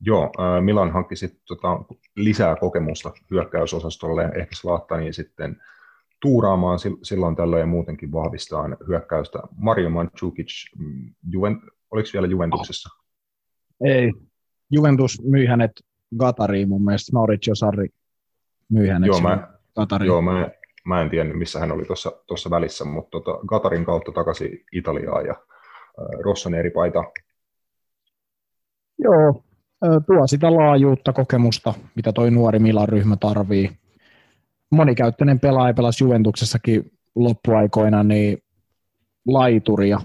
[0.00, 1.68] Joo, Milan hankki sitten tota,
[2.16, 5.62] lisää kokemusta hyökkäysosastolle, ehkä Slahtani sitten
[6.20, 9.38] tuuraamaan silloin tällöin ja muutenkin vahvistaa hyökkäystä.
[9.56, 11.60] Mario Mandzukic, mm, Juven,
[11.90, 12.88] oliko vielä Juventuksessa?
[13.84, 14.12] Ei,
[14.70, 15.70] Juventus myi hänet
[16.18, 17.88] Gatariin mun mielestä, Mauricio Sarri
[18.68, 20.06] myi hänet Joo, mä, Gatariin.
[20.06, 20.50] Joo, mä,
[20.84, 21.84] mä en tiedä, missä hän oli
[22.26, 27.04] tuossa välissä, mutta tota, Gatarin kautta takaisin Italiaan ja äh, Rossoneri paita.
[28.98, 29.42] Joo,
[30.06, 33.70] tuo sitä laajuutta, kokemusta, mitä toi nuori Milan ryhmä tarvii.
[34.70, 38.38] Monikäyttöinen pelaaja pelasi Juventuksessakin loppuaikoina niin
[39.26, 40.00] laituria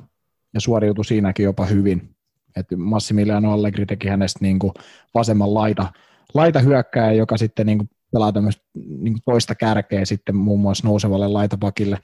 [0.53, 2.15] ja suoriutui siinäkin jopa hyvin.
[2.55, 4.73] Et Massimiliano Allegri teki hänestä niin kuin
[5.13, 5.93] vasemman laita,
[6.33, 10.87] laita hyökkääjä, joka sitten niin kuin pelaa tämmöistä niin kuin toista kärkeä sitten muun muassa
[10.87, 11.97] nousevalle laitapakille.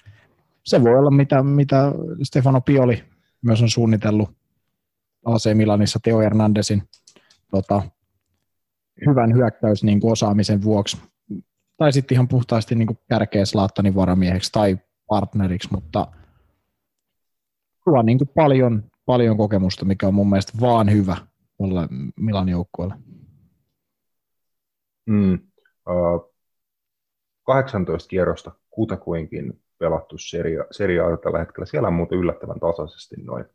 [0.63, 1.91] Se voi olla mitä, mitä
[2.23, 3.03] Stefano Pioli
[3.41, 4.29] myös on suunnitellut
[5.25, 6.83] AC Milanissa Teo Hernandezin
[7.51, 7.81] tota,
[9.05, 10.97] hyvän hyökkäys niin kuin osaamisen vuoksi.
[11.77, 14.77] Tai sitten ihan puhtaasti niin kuin kärkeä Slaattanin varamieheksi tai
[15.07, 16.07] partneriksi, mutta
[17.85, 21.17] tuo niin kuin paljon, paljon kokemusta, mikä on mun mielestä vaan hyvä
[21.59, 22.95] olla Milan joukkueelle.
[25.05, 25.39] Mm.
[25.89, 26.33] Uh,
[27.43, 31.65] 18 kierrosta kutakuinkin pelattu seria, seria tällä hetkellä.
[31.65, 33.45] Siellä on muuten yllättävän tasaisesti noin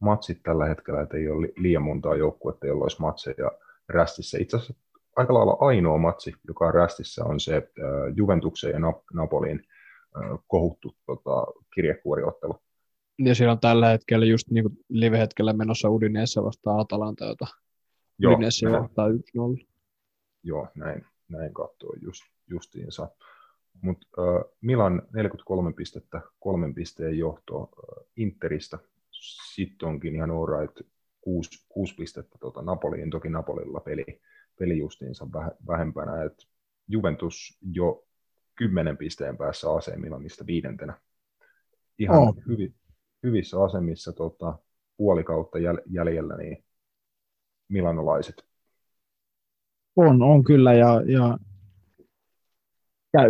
[0.00, 3.50] matsit tällä hetkellä, että ei ole liian montaa joukkuetta, jolla olisi matseja
[3.88, 4.38] rästissä.
[4.40, 4.82] Itse asiassa
[5.16, 7.62] aika lailla ainoa matsi, joka on rästissä, on se äh,
[8.14, 8.78] Juventuksen ja
[9.14, 9.60] Napolin
[10.16, 12.60] äh, kohuttu tota, kirjekuoriottelu.
[13.18, 17.46] Ja siellä on tällä hetkellä just niin live-hetkellä menossa Udinese vastaan Atalanta, jota
[18.18, 19.66] Joo, Udinese johtaa 1-0.
[20.42, 23.08] Joo, näin, näin katsoo just, justiinsa.
[23.82, 28.78] Mutta äh, Milan 43 pistettä, kolmen pisteen johto äh, Interistä.
[29.54, 30.80] Sitten onkin ihan alright,
[31.20, 34.04] kuusi, kuusi pistettä tota Napoliin, toki Napolilla peli,
[34.58, 35.26] peli justiinsa
[35.66, 36.22] vähempänä.
[36.22, 36.46] Et
[36.88, 38.06] Juventus jo
[38.54, 41.00] kymmenen pisteen päässä AC Milanista viidentenä.
[41.98, 42.36] Ihan oh.
[42.48, 42.74] hyvi,
[43.22, 44.58] hyvissä asemissa tota,
[44.96, 46.64] puoli kautta jäl, jäljellä niin
[47.68, 48.44] milanolaiset.
[49.96, 51.38] On, on kyllä, ja, ja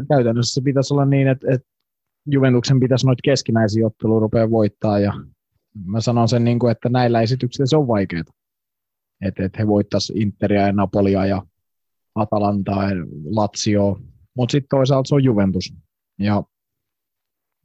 [0.09, 1.69] käytännössä se pitäisi olla niin, että, että
[2.27, 5.13] Juventuksen pitäisi noita keskinäisiä otteluja rupea voittaa, ja
[5.85, 8.25] mä sanon sen, niin kuin, että näillä esityksillä se on vaikeaa.
[9.21, 11.43] Että, että he voittaisivat Interia ja Napolia ja
[12.15, 14.01] Atalantaa ja Lazio,
[14.37, 15.75] mutta sitten toisaalta se on Juventus.
[16.19, 16.43] Ja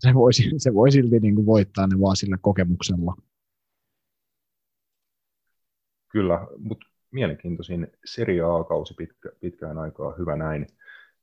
[0.02, 3.16] se voi, se voi silti niin kuin voittaa ne vaan sillä kokemuksella.
[6.12, 10.68] Kyllä, mutta mielenkiintoisin Serie A-kausi pitkä, pitkään aikaa, hyvä näin.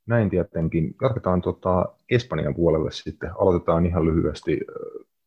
[0.05, 0.95] Näin tietenkin.
[1.01, 3.31] Jatketaan tota Espanjan puolelle sitten.
[3.39, 4.59] Aloitetaan ihan lyhyesti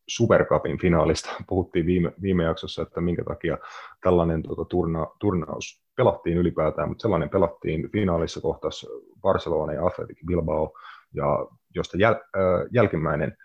[0.07, 1.29] Supercupin finaalista.
[1.49, 3.57] Puhuttiin viime, viime jaksossa, että minkä takia
[4.03, 8.85] tällainen tota, turna, turnaus pelattiin ylipäätään, mutta sellainen pelattiin finaalissa kohtas
[9.21, 10.73] Barcelona ja Athletic Bilbao,
[11.13, 13.37] ja josta jäl, äh, jälkimmäinen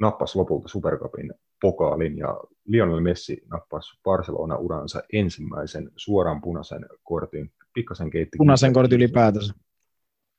[0.00, 7.52] nappasi lopulta Supercupin pokaalin, ja Lionel Messi nappasi Barcelona-uransa ensimmäisen suoran punaisen kortin.
[7.74, 9.54] Pikkasen keitti punaisen kortin ylipäätänsä.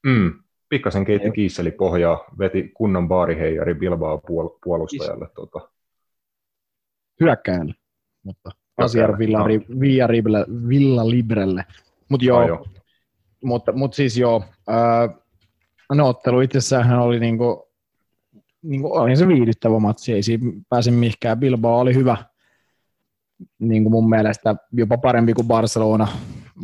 [0.08, 0.34] Mm,
[0.70, 5.28] pikkasen keitti kiisseli pohjaa, veti kunnon baariheijari Bilbao puol- puolustajalle.
[5.36, 5.70] Tota.
[7.20, 7.74] Hyökkäjälle,
[8.24, 9.46] mutta Asiar Villa,
[10.70, 11.66] Villa, Librelle.
[12.10, 12.66] Mut joo, ah, joo.
[13.44, 15.20] Mutta, mutta siis joo, äh,
[15.94, 17.68] no ottelu itsessään oli niinku,
[18.62, 21.40] niinku, oli se viihdyttävä matsi, ei siinä pääse mihinkään.
[21.40, 22.18] Bilbao oli hyvä,
[23.60, 26.08] niin kuin mun mielestä jopa parempi kuin Barcelona.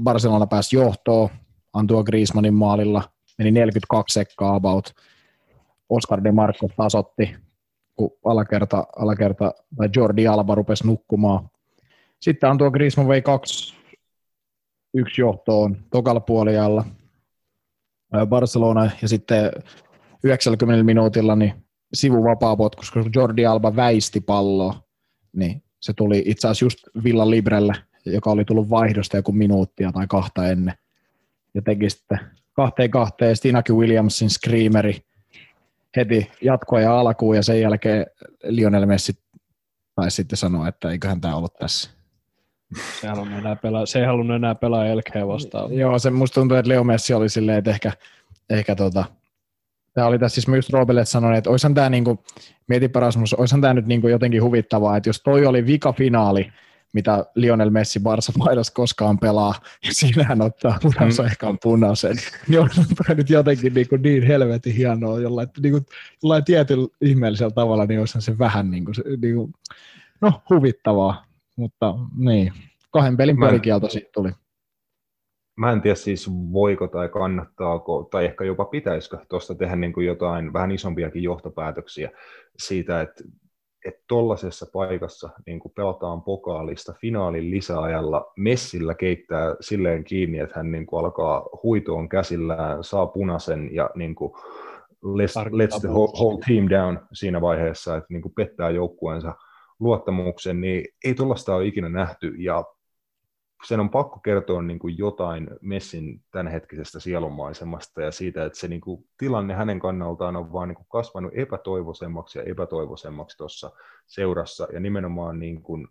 [0.03, 1.29] Barcelona pääsi johtoon,
[1.73, 3.03] Antua Griezmannin maalilla,
[3.37, 4.93] meni 42 sekkaa about.
[5.89, 7.35] Oscar de Marco tasotti,
[7.95, 11.49] kun alakerta, alakerta tai Jordi Alba rupesi nukkumaan.
[12.19, 13.73] Sitten on tuo Griezmann vei kaksi
[14.93, 16.85] yksi johtoon tokalla puolialla
[18.25, 19.51] Barcelona ja sitten
[20.23, 21.53] 90 minuutilla niin
[21.93, 24.83] sivuvapaa-potkus, koska Jordi Alba väisti palloa,
[25.33, 27.73] niin se tuli itse asiassa just Villa Librelle,
[28.05, 30.73] joka oli tullut vaihdosta joku minuuttia tai kahta ennen.
[31.53, 32.19] Ja teki sitten
[32.53, 34.97] kahteen kahteen Stinaki Williamsin screameri
[35.95, 38.05] heti jatkoa ja alkuun ja sen jälkeen
[38.43, 39.13] Lionel Messi
[39.95, 41.89] taisi sitten sanoa, että eiköhän tämä ollut tässä.
[43.01, 45.73] Se ei halunnut enää pelaa, se ei halunnut enää pelaa Elkeä vastaan.
[45.73, 47.91] Joo, se musta tuntuu, että Leo Messi oli silleen, että ehkä,
[48.49, 49.05] ehkä tota,
[49.93, 52.23] tämä oli tässä siis mä just Robelle sanoin, että oishan tämä niinku,
[52.67, 56.51] mieti Parasmus, oishan tämä nyt niinku jotenkin huvittavaa, että jos toi oli vika finaali,
[56.93, 59.55] mitä Lionel Messi Barsa paidas koskaan pelaa,
[59.85, 61.31] ja siinä hän ottaa punaisen, mm.
[61.31, 62.17] ehkä on punaisen,
[62.47, 62.69] niin on
[63.17, 65.85] nyt jotenkin niin, kuin niin helvetin hienoa, jollain, niin kuin,
[66.23, 69.53] jollain tietyllä ihmeellisellä tavalla, niin olisihan se vähän niin kuin, niin kuin,
[70.21, 71.25] no huvittavaa,
[71.55, 72.53] mutta niin,
[72.91, 74.31] kahden pelin pelikielto sitten tuli.
[75.55, 80.07] Mä en tiedä siis voiko tai kannattaako, tai ehkä jopa pitäisikö tuosta tehdä niin kuin
[80.07, 82.11] jotain vähän isompiakin johtopäätöksiä
[82.57, 83.23] siitä, että
[83.85, 90.71] että tuollaisessa paikassa niin kun pelataan pokaalista finaalin lisäajalla, Messillä keittää silleen kiinni, että hän
[90.71, 94.33] niin alkaa huitoon käsillään, saa punaisen ja niin kuin,
[95.05, 99.35] let's, let's the whole, whole team down siinä vaiheessa, että niin pettää joukkueensa
[99.79, 102.63] luottamuksen, niin ei tuollaista ole ikinä nähty, ja
[103.67, 108.81] sen on pakko kertoa niin kuin jotain Messin tämänhetkisestä sielunmaisemasta ja siitä, että se niin
[108.81, 113.71] kuin, tilanne hänen kannaltaan on vaan niin kuin, kasvanut epätoivoisemmaksi ja epätoivoisemmaksi tuossa
[114.07, 114.67] seurassa.
[114.73, 115.87] Ja nimenomaan niin kuin,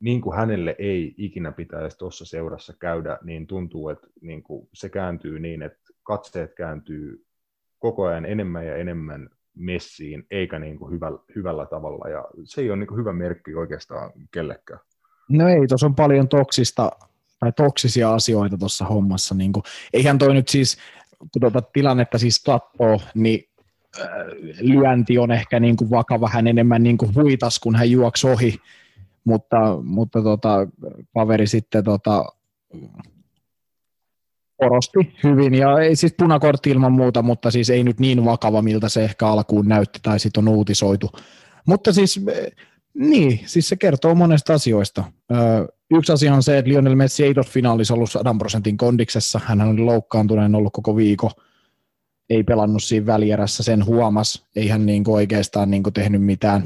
[0.00, 4.88] niin kuin hänelle ei ikinä pitäisi tuossa seurassa käydä, niin tuntuu, että niin kuin se
[4.88, 7.26] kääntyy niin, että katseet kääntyy
[7.78, 12.70] koko ajan enemmän ja enemmän messiin, eikä niin kuin hyvällä, hyvällä tavalla, ja se ei
[12.70, 14.80] ole niin kuin hyvä merkki oikeastaan kellekään.
[15.28, 16.90] No ei, tuossa on paljon toksista,
[17.40, 19.34] tai toksisia asioita tuossa hommassa.
[19.34, 20.78] Niin kuin, eihän toi nyt siis,
[21.18, 23.48] kun tuota tilannetta siis katsoo, niin
[24.00, 24.06] äh,
[24.60, 28.54] lyönti on ehkä niin kuin vakava, hän enemmän niin kuin huitas, kun hän juoksi ohi,
[29.24, 30.68] mutta, mutta tota,
[31.14, 32.24] kaveri sitten tota,
[34.56, 38.88] korosti hyvin, ja ei siis punakortti ilman muuta, mutta siis ei nyt niin vakava, miltä
[38.88, 41.10] se ehkä alkuun näytti, tai sitten on uutisoitu.
[41.66, 42.20] Mutta siis,
[42.94, 45.04] niin, siis se kertoo monesta asioista.
[45.90, 49.60] Yksi asia on se, että Lionel Messi ei tuossa finaalissa ollut 100 prosentin kondiksessa, hän
[49.60, 51.30] oli loukkaantuneen ollut koko viikon,
[52.30, 56.62] ei pelannut siinä välierässä, sen huomas, ei hän niin oikeastaan niin tehnyt mitään,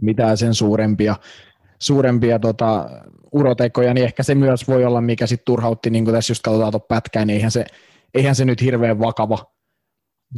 [0.00, 1.16] mitään sen suurempia,
[1.78, 2.90] suurempia tota,
[3.32, 6.72] urotekoja, niin ehkä se myös voi olla, mikä sitten turhautti, niin kuin tässä just katsotaan
[6.72, 7.64] tuon pätkään, niin eihän se,
[8.14, 9.38] eihän se nyt hirveän vakava,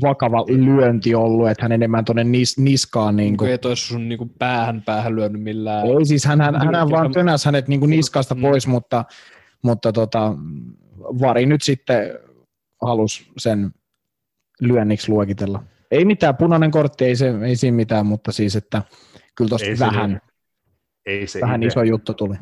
[0.03, 3.17] vakava lyönti ollut, että hän enemmän tuonne nis, niskaan.
[3.17, 3.51] Niin kuin.
[3.51, 5.87] Ei toi sun niin kuin päähän, päähän lyönyt millään.
[5.87, 8.41] Ei siis, hän, hän, hän vaan tönäsi hänet niin kuin niskasta mm.
[8.41, 9.05] pois, mutta,
[9.63, 10.35] mutta tota,
[10.99, 12.19] Vari nyt sitten
[12.83, 13.71] halusi sen
[14.61, 15.63] lyönniksi luokitella.
[15.91, 18.83] Ei mitään, punainen kortti, ei, se, ei siinä mitään, mutta siis, että
[19.37, 20.21] kyllä tuosta vähän,
[21.11, 22.37] ei se vähän ite, iso juttu tuli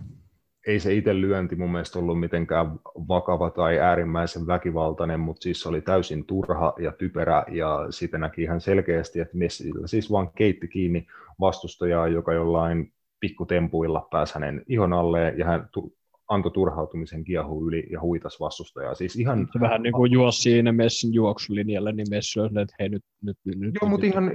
[0.68, 5.68] ei se itse lyönti mun mielestä ollut mitenkään vakava tai äärimmäisen väkivaltainen, mutta siis se
[5.68, 10.68] oli täysin turha ja typerä ja siitä näki ihan selkeästi, että Messillä siis vaan keitti
[10.68, 11.06] kiinni
[11.40, 15.96] vastustajaa, joka jollain pikkutempuilla pääsi hänen ihon alleen ja hän tu-
[16.28, 18.94] antoi turhautumisen kiehu yli ja huitas vastustajaa.
[18.94, 19.48] Siis ihan...
[19.52, 23.04] Se vähän niin kuin juosi siinä Messin juoksulinjalle, niin Messi on että hei nyt...
[23.22, 24.30] nyt, nyt Joo, mutta ihan,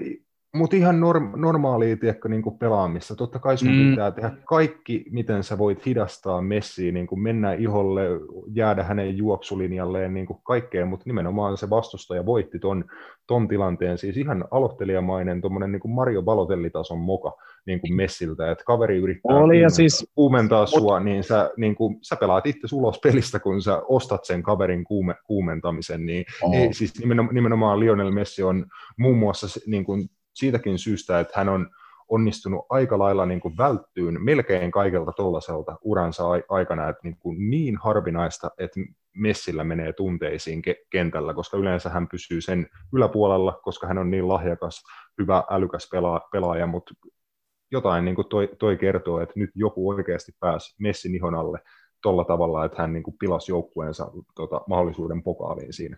[0.56, 3.16] mutta ihan norm, normaalia tiedätkö, niin kuin pelaamista.
[3.16, 3.89] Totta kai sun mm.
[3.89, 8.01] pitää tehdä kaikki, miten sä voit hidastaa Messiä, niin kuin mennä iholle,
[8.54, 12.86] jäädä hänen juoksulinjalleen, niin kuin kaikkea, mutta nimenomaan se vastustaja voitti ton,
[13.28, 13.97] ton tilanteen.
[13.97, 19.38] Siis ihan aloittelijamainen tuommoinen niin kuin Mario Balotelli-tason moka niin kuin Messiltä, että kaveri yrittää
[19.38, 20.12] Oli, ja siis...
[20.16, 24.43] kuumentaa sua, niin sä, niin kuin, sä pelaat itse ulos pelistä, kun sä ostat sen
[24.43, 26.06] kaverin kuume, kuumentamisen.
[26.06, 26.56] Niin, oh.
[26.56, 28.66] ei, siis nimenomaan, nimenomaan Lionel Messi on
[28.97, 31.69] muun muassa niin kuin, siitäkin syystä, että hän on
[32.09, 37.77] onnistunut aika lailla niin kuin välttyyn melkein kaikelta tuollaiselta uransa aikana, että niin, kuin niin
[37.77, 38.79] harvinaista, että
[39.17, 44.27] Messillä menee tunteisiin ke- kentällä, koska yleensä hän pysyy sen yläpuolella, koska hän on niin
[44.27, 44.84] lahjakas,
[45.21, 46.93] hyvä, älykäs pela- pelaaja, mutta
[47.71, 51.59] jotain niin kuin toi, toi kertoo, että nyt joku oikeasti pääsi Messin ihon alle
[52.01, 55.97] tuolla tavalla, että hän niin kuin pilasi joukkueensa tota, mahdollisuuden pokaaliin siinä.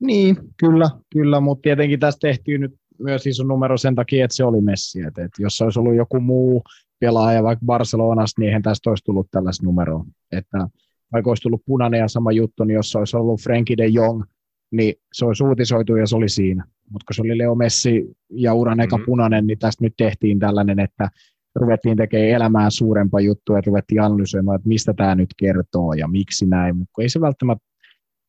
[0.00, 4.44] Niin, kyllä, kyllä, mutta tietenkin tässä tehtiin nyt myös iso numero sen takia, että se
[4.44, 5.00] oli Messi.
[5.00, 6.62] Että, että jos olisi ollut joku muu
[7.00, 10.04] pelaaja vaikka Barcelonasta, niin eihän tästä olisi tullut tällaista numeroa.
[10.32, 10.68] Että
[11.12, 14.22] vaikka olisi tullut punainen ja sama juttu, niin jos olisi ollut Frenkie de Jong,
[14.70, 16.64] niin se olisi uutisoitu ja se oli siinä.
[16.90, 19.06] Mutta kun se oli Leo Messi ja uran eka mm-hmm.
[19.06, 21.08] punainen, niin tästä nyt tehtiin tällainen, että
[21.54, 26.46] ruvettiin tekemään elämään suurempaa juttua ja ruvettiin analysoimaan, että mistä tämä nyt kertoo ja miksi
[26.46, 26.76] näin.
[26.76, 27.64] Mutta ei se välttämättä,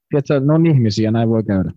[0.10, 1.72] tiedätkö, ne on ihmisiä, näin voi käydä.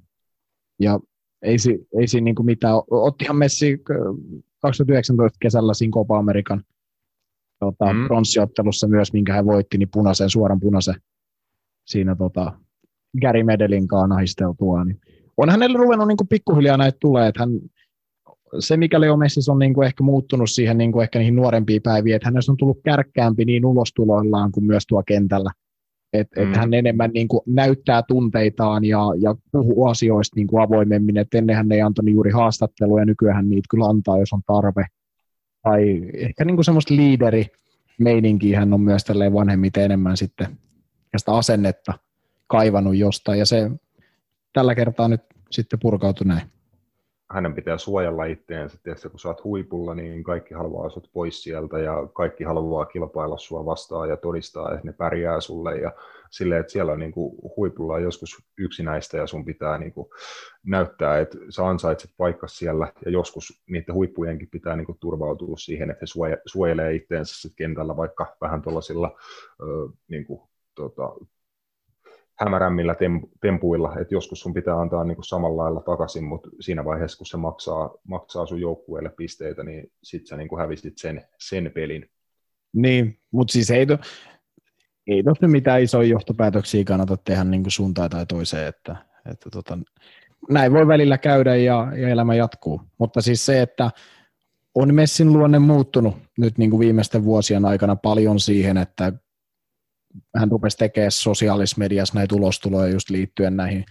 [0.81, 1.01] Ja
[1.43, 2.75] ei, si, ei siinä niin mitään.
[2.91, 3.83] Ottihan Messi
[4.59, 6.65] 2019 kesällä siinä Copa Amerikan
[7.61, 8.07] tota, mm.
[8.07, 10.95] pronssiottelussa myös, minkä hän voitti, niin punaisen, suoran punaisen
[11.87, 12.53] siinä tota,
[13.21, 14.85] Gary Medelin kanssa nahisteltua.
[14.85, 15.01] Niin
[15.37, 17.51] on hänelle ruvennut niin kuin pikkuhiljaa näitä tulee, että hän,
[18.59, 21.83] se mikä Leo Messis on niin kuin ehkä muuttunut siihen niin kuin ehkä niihin nuorempiin
[21.83, 25.51] päiviin, että hänestä on tullut kärkkäämpi niin ulostuloillaan kuin myös tuo kentällä.
[26.13, 26.51] Että mm.
[26.51, 31.17] et hän enemmän niin kuin näyttää tunteitaan ja, ja puhuu asioista niin kuin avoimemmin.
[31.17, 34.87] Et ennen hän ei antanut juuri haastatteluja, nykyään niitä kyllä antaa, jos on tarve.
[35.63, 37.47] Tai ehkä niin kuin semmoista liideri
[38.57, 40.59] hän on myös tälleen vanhemmiten enemmän sitten
[41.13, 41.95] ja sitä asennetta
[42.47, 43.39] kaivannut jostain.
[43.39, 43.71] Ja se
[44.53, 46.43] tällä kertaa nyt sitten purkautui näin
[47.31, 51.79] hänen pitää suojella itseensä, tietysti kun sä oot huipulla, niin kaikki haluaa sut pois sieltä
[51.79, 55.93] ja kaikki haluaa kilpailla sua vastaan ja todistaa, että ne pärjää sulle ja
[56.31, 60.09] silleen, että siellä on niin kuin, huipulla on joskus yksinäistä ja sun pitää niin kuin,
[60.67, 65.91] näyttää, että sä ansaitset paikka siellä ja joskus niiden huippujenkin pitää niin kuin, turvautua siihen,
[65.91, 69.19] että he suojelee itteensä sit kentällä vaikka vähän tuollaisilla
[70.09, 70.41] niin kuin,
[70.75, 71.13] tota,
[72.41, 72.97] hämärämmillä
[73.41, 77.27] tempuilla, että joskus sun pitää antaa niin kuin samalla lailla takaisin, mutta siinä vaiheessa, kun
[77.27, 82.11] se maksaa, maksaa sun joukkueelle pisteitä, niin sit sä niin hävisit sen, sen pelin.
[82.73, 83.99] Niin, mutta siis ei, to,
[85.07, 88.97] ei tossa mitään isoja johtopäätöksiä kannata tehdä niin kuin suuntaan tai toiseen, että,
[89.31, 89.79] että tota,
[90.51, 93.91] näin voi välillä käydä ja, ja elämä jatkuu, mutta siis se, että
[94.75, 99.13] on Messin luonne muuttunut nyt niin kuin viimeisten vuosien aikana paljon siihen, että
[100.37, 103.85] hän rupesi tekemään sosiaalisessa mediassa näitä ulostuloja just liittyen näihin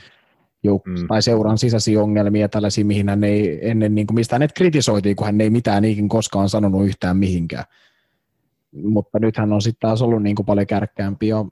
[0.67, 1.07] jouk- mm.
[1.07, 5.26] tai seuran sisäisiä ongelmia tällaisia, mihin hän ei ennen, niin kuin, mistä hänet kritisoitiin, kun
[5.26, 7.63] hän ei mitään ikin koskaan sanonut yhtään mihinkään.
[8.84, 11.28] mutta nythän on sitten taas ollut niin kuin paljon kärkkäämpi.
[11.28, 11.45] Ja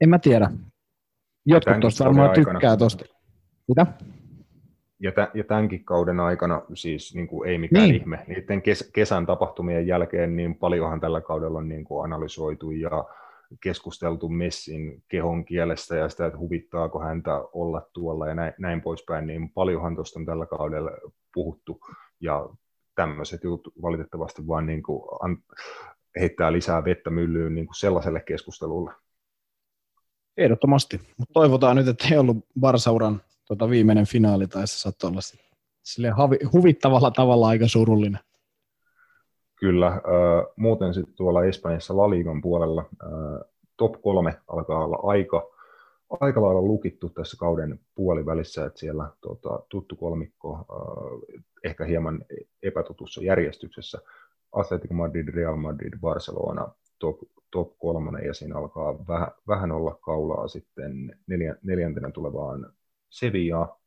[0.00, 0.50] en mä tiedä.
[1.46, 2.58] Jotkut tuosta varmaan aikana.
[2.58, 3.04] tykkää tuosta.
[3.68, 3.86] Mitä?
[5.00, 7.94] Ja, tä, ja tämänkin kauden aikana siis niin kuin ei mikään niin.
[7.94, 8.24] ihme.
[8.26, 13.04] Niiden kes, kesän tapahtumien jälkeen niin paljonhan tällä kaudella on niin kuin analysoitu ja
[13.62, 19.26] keskusteltu Messin kehon kielestä ja sitä, että huvittaako häntä olla tuolla ja näin, näin poispäin,
[19.26, 20.90] niin paljonhan tuosta on tällä kaudella
[21.34, 21.80] puhuttu
[22.20, 22.48] ja
[22.94, 25.02] tämmöiset jutut valitettavasti vaan niin kuin
[26.20, 28.92] heittää lisää vettä myllyyn niin kuin sellaiselle keskustelulle.
[30.36, 31.00] Ehdottomasti.
[31.18, 35.20] Mutta toivotaan nyt, että ei ollut Barsauran tota, viimeinen finaali, tai se saattoi olla
[36.14, 38.20] havi, huvittavalla tavalla aika surullinen.
[39.64, 40.00] Kyllä, äh,
[40.56, 45.50] muuten sitten tuolla Espanjassa La Ligan puolella äh, top kolme alkaa olla aika,
[46.20, 52.24] aika lailla lukittu tässä kauden puolivälissä, että siellä tota, tuttu kolmikko äh, ehkä hieman
[52.62, 53.98] epätutussa järjestyksessä.
[54.52, 57.18] Atletico Madrid, Real Madrid, Barcelona top,
[57.50, 62.72] top kolmonen ja siinä alkaa vähän, vähän olla kaulaa sitten neljä, neljäntenä tulevaan
[63.10, 63.78] Sevilla.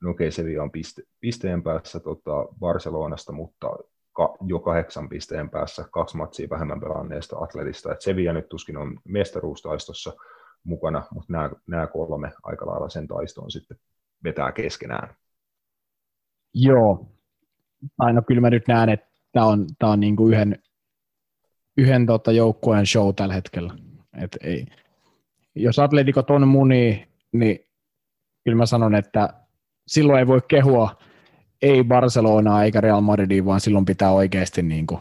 [0.00, 3.78] No okei, Sevilla on piste, pisteen päässä tota Barcelonasta, mutta
[4.12, 7.92] ka, jo kahdeksan pisteen päässä kaksi matsia vähemmän pelanneesta Atletista.
[7.92, 10.12] Et Sevilla nyt tuskin on mestaruustaistossa
[10.64, 13.76] mukana, mutta nämä, nämä kolme aika lailla sen taistoon sitten
[14.24, 15.16] vetää keskenään.
[16.54, 17.06] Joo.
[17.98, 20.62] Aino kyllä mä nyt näen, että tämä on, tää on niinku yhden,
[21.76, 23.74] yhden tota joukkueen show tällä hetkellä.
[24.22, 24.66] Et ei.
[25.54, 27.58] Jos Atletikot on muni, niin
[28.44, 29.28] kyllä mä sanon, että
[29.86, 30.96] silloin ei voi kehua
[31.62, 35.00] ei Barcelonaa eikä Real Madridia, vaan silloin pitää oikeasti niin kuin,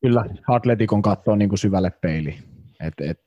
[0.00, 2.42] kyllä Atletikon katsoa niin kuin syvälle peiliin.
[2.80, 3.20] Et, et,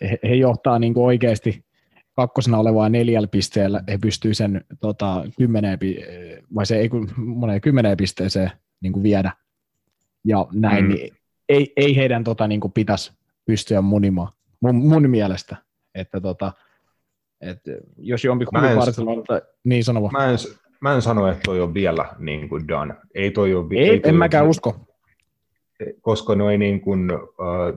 [0.00, 1.64] he, he johtaa niin kuin oikeasti
[2.12, 5.78] kakkosena olevaa neljällä pisteellä, he pystyy sen tota, kymmeneen,
[6.54, 8.50] vai se ei moneen kymmeneen pisteeseen
[8.80, 9.32] niin kuin viedä.
[10.24, 10.88] Ja näin, Mm.
[10.94, 11.14] niin
[11.48, 13.12] ei, ei heidän tota, niin kuin pitäisi
[13.44, 15.56] pystyä munimaan, mun, mun mielestä.
[15.94, 16.52] Että tota,
[17.40, 17.60] et,
[17.98, 19.22] jos jompikumpi Mä en- Barcelona,
[19.64, 20.12] niin sano vaan.
[20.12, 20.38] Mä en,
[20.80, 22.94] mä en sano, että toi on vielä niin kuin done.
[23.14, 24.76] Ei toi ole, vi- Ei, toi en ole- mäkään usko.
[26.00, 27.08] koska no ei niin kuin,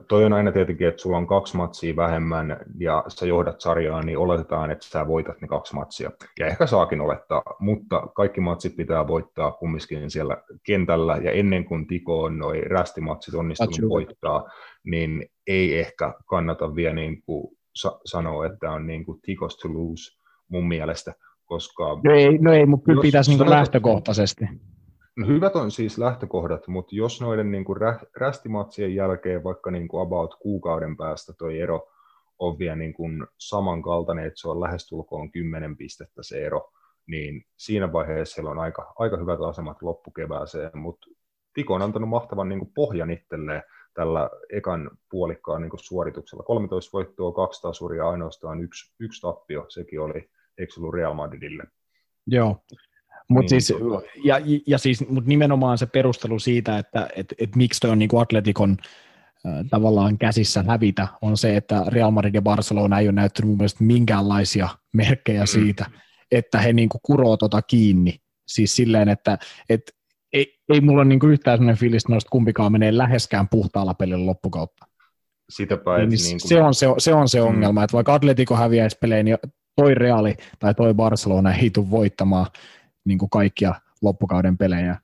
[0.08, 4.18] toi on aina tietenkin, että sulla on kaksi matsia vähemmän ja sä johdat sarjaa, niin
[4.18, 6.10] oletetaan, että sä voitat ne kaksi matsia.
[6.38, 11.86] Ja ehkä saakin olettaa, mutta kaikki matsit pitää voittaa kumminkin siellä kentällä ja ennen kuin
[11.86, 14.44] Tiko on noi rästimatsit onnistunut voittaa,
[14.84, 19.68] niin ei ehkä kannata vielä niin kuin sa- sanoa, että on niin kuin Tikos to
[19.68, 21.14] lose mun mielestä,
[21.50, 24.44] koska No ei, no ei mutta kyllä pitäisi niin lähtökohtaisesti.
[25.16, 29.88] No hyvät on siis lähtökohdat, mutta jos noiden niin kuin rä, rästimatsien jälkeen vaikka niin
[29.88, 31.88] kuin about kuukauden päästä toi ero
[32.38, 36.70] on vielä niin kuin samankaltainen, että se on lähestulkoon 10 pistettä se ero,
[37.06, 41.06] niin siinä vaiheessa siellä on aika, aika hyvät asemat loppukevääseen, mutta
[41.54, 43.62] Tiko on antanut mahtavan niin kuin pohjan itselleen
[43.94, 46.42] tällä ekan puolikkaan niin kuin suorituksella.
[46.42, 51.62] 13 voittoa, kaksi tasuria, ainoastaan yksi, yksi tappio, sekin oli, eikö ollut Real Madridille?
[52.26, 52.56] Joo.
[53.28, 54.36] Mut Niin, siis, tota- ja,
[54.66, 58.76] ja siis, mut nimenomaan se perustelu siitä, että et, et miksi toi on niinku Atletikon
[59.46, 63.56] äh, tavallaan käsissä hävitä, on se, että Real Madrid ja Barcelona ei ole näyttänyt mun
[63.58, 65.46] mielestä minkäänlaisia merkkejä Mm.
[65.46, 65.86] siitä,
[66.30, 68.14] että he niinku kuroo tota kiinni.
[68.48, 69.38] Siis silleen, että
[69.68, 69.82] et,
[70.32, 74.26] ei, ei mulla ole niinku yhtään sellainen fiilis, että noista kumpikaan menee läheskään puhtaalla pelillä
[74.26, 74.86] loppukautta.
[75.50, 77.46] Sitäpä, Niin, niin kuin, se, on se, se on se Mm.
[77.46, 79.38] ongelma, että vaikka Atletico häviäisi peleen, niin
[79.80, 82.46] toi Reali tai toi Barcelona ei tule voittamaan
[83.04, 84.96] niin kuin kaikkia loppukauden pelejä.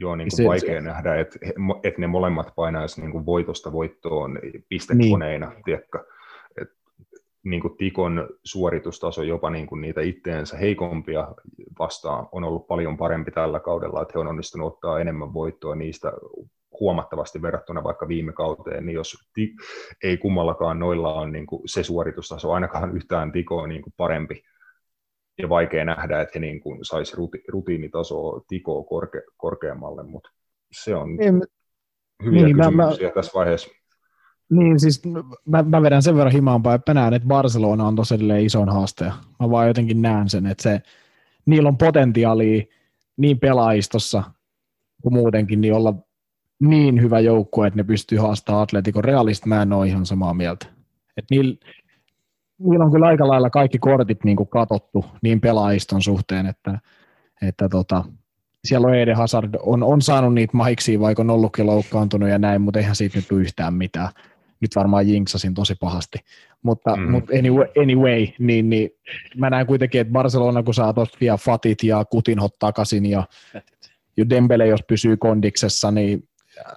[0.00, 1.38] Joo, niin Se- kuin vaikea nähdä, että,
[1.82, 4.38] että ne molemmat painaisi niin kuin voitosta voittoon
[4.68, 5.64] pistekoneina, niin.
[5.64, 6.04] tiedätkö?
[6.60, 6.68] Et,
[7.44, 11.28] niin kuin Tikon suoritustaso jopa niin kuin niitä itteensä heikompia
[11.78, 16.12] vastaan on ollut paljon parempi tällä kaudella, että he on onnistunut ottaa enemmän voittoa niistä
[16.80, 19.54] huomattavasti verrattuna vaikka viime kauteen, niin jos ti-
[20.04, 24.42] ei kummallakaan noilla on niin kuin se suoritustaso ainakaan yhtään Tikoa niin kuin parempi,
[25.38, 30.30] ja vaikea nähdä, että he niin kuin saisi ruti, rutiinitasoa tikoa korke, korkeammalle, mutta
[30.72, 31.42] se on Niin,
[32.24, 33.70] hyviä niin, mä- kysymyksiä tässä vaiheessa.
[34.50, 35.02] niin siis
[35.46, 39.04] mä, mä vedän sen verran himaan että mä näen, että Barcelona on tosiaan ison haaste.
[39.40, 40.80] Mä vaan jotenkin näen sen, että se,
[41.46, 42.62] niillä on potentiaalia
[43.16, 44.22] niin pelaajistossa
[45.02, 45.94] kuin muutenkin, niin olla
[46.60, 49.46] niin hyvä joukkue, että ne pystyy haastamaan Atletico Realista.
[49.46, 50.66] Mä en ole ihan samaa mieltä.
[51.16, 51.56] Et niillä,
[52.58, 56.78] niillä on kyllä aika lailla kaikki kortit niin kuin katottu niin pelaajiston suhteen, että,
[57.42, 58.04] että tota,
[58.64, 62.60] siellä on Eden Hazard, on, on saanut niitä mahiksia, vaikka on ollutkin loukkaantunut ja näin,
[62.60, 64.08] mutta eihän siitä nyt yhtään mitään.
[64.60, 66.18] Nyt varmaan jinksasin tosi pahasti.
[66.62, 67.10] Mutta, Mm.
[67.10, 68.90] mutta anyway, anyway niin, niin,
[69.36, 73.24] mä näen kuitenkin, että Barcelona, kun saa tuosta vielä Fatit ja Kutinhot takaisin ja,
[74.16, 76.27] ja Dembele, jos pysyy kondiksessa, niin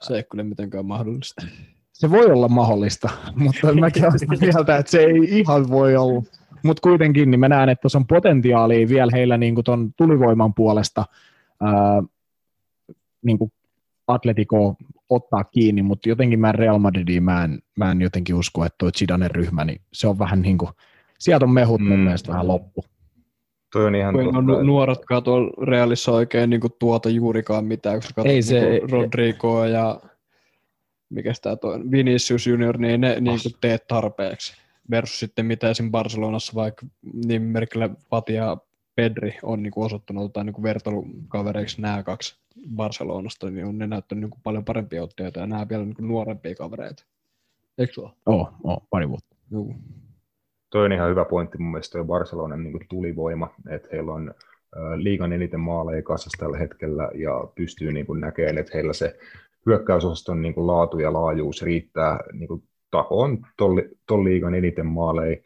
[0.01, 1.45] Se ei kyllä mitenkään mahdollista.
[1.93, 6.23] Se voi olla mahdollista, mutta mäkin olen sitä mieltä, että se ei ihan voi olla.
[6.63, 11.05] Mutta kuitenkin niin mä näen, että tuossa on potentiaalia vielä heillä niin ton tulivoiman puolesta
[11.61, 12.03] ää,
[13.25, 13.51] niin kuin
[14.07, 14.75] Atletico
[15.09, 18.91] ottaa kiinni, mutta jotenkin mä Real Madridiin mä en, mä en jotenkin usko, että tuo
[18.97, 20.71] Zidanen ryhmä, niin se on vähän niin kuin,
[21.19, 22.03] sieltä on mehut mun Mm.
[22.03, 22.85] mielestä vähän loppu.
[23.71, 24.37] Toi on ihan totta.
[24.37, 28.69] on nu- nuoretkaan tuolla Realissa oikein niin kuin tuota juurikaan mitään, kun katsot Ei se-
[28.69, 30.01] niin Rodrigoa ja
[31.09, 34.53] mikä tämä on, Vinicius Junior, niin ne niin kuin teet tarpeeksi.
[34.91, 35.91] Versus sitten mitä esim.
[35.91, 36.85] Barcelonassa vaikka
[37.25, 38.57] niin merkillä Fati ja
[38.95, 42.35] Pedri on niin kuin osoittanut tai niin kuin vertailukavereiksi nämä kaksi
[42.75, 46.07] Barcelonasta, niin on ne näyttänyt niin kuin paljon parempia otteita ja nämä vielä niin kuin
[46.07, 47.03] nuorempia kavereita.
[47.77, 48.11] Eikö se ole?
[48.25, 49.35] Oo, oo, pari vuotta.
[49.51, 49.75] Juu.
[50.71, 54.33] Toi on ihan hyvä pointti mun mielestä toi Barcelonan niin tulivoima, että heillä on
[54.95, 59.17] liigan eniten maaleja kasassa tällä hetkellä ja pystyy niin kuin näkemään, että heillä se
[59.65, 63.45] hyökkäysosaston niin kuin laatu ja laajuus riittää niin kuin takoon
[64.07, 65.37] tuon liigan eniten maaleja.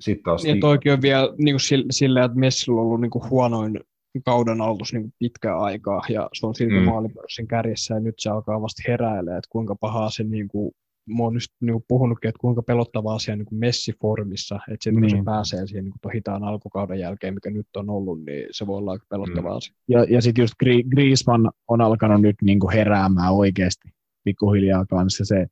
[0.00, 3.10] Sitten taas Ja toikin on vielä niin kuin sille, sille, että Messillä on ollut niin
[3.10, 3.80] kuin huonoin
[4.24, 6.84] kauden aloitus niin kuin pitkään aikaa, ja se on silti mm.
[6.84, 10.74] maalipörssin kärjessä, ja nyt se alkaa vasta heräilemään, että kuinka pahaa se, niin kuin,
[11.06, 14.92] mä oon just niin kuin puhunutkin, että kuinka pelottava asia niin kuin Messi-formissa, että se,
[14.92, 15.10] niin.
[15.10, 15.24] se Niin.
[15.24, 18.92] pääsee siihen niin kuin hitaan alkukauden jälkeen, mikä nyt on ollut, niin se voi olla
[18.92, 19.56] aika pelottava Mm.
[19.56, 19.74] asia.
[19.88, 23.88] Ja, ja sitten just Gri- Griezmann on alkanut nyt niinku heräämään oikeasti
[24.24, 25.24] pikkuhiljaa kanssa.
[25.24, 25.46] Se,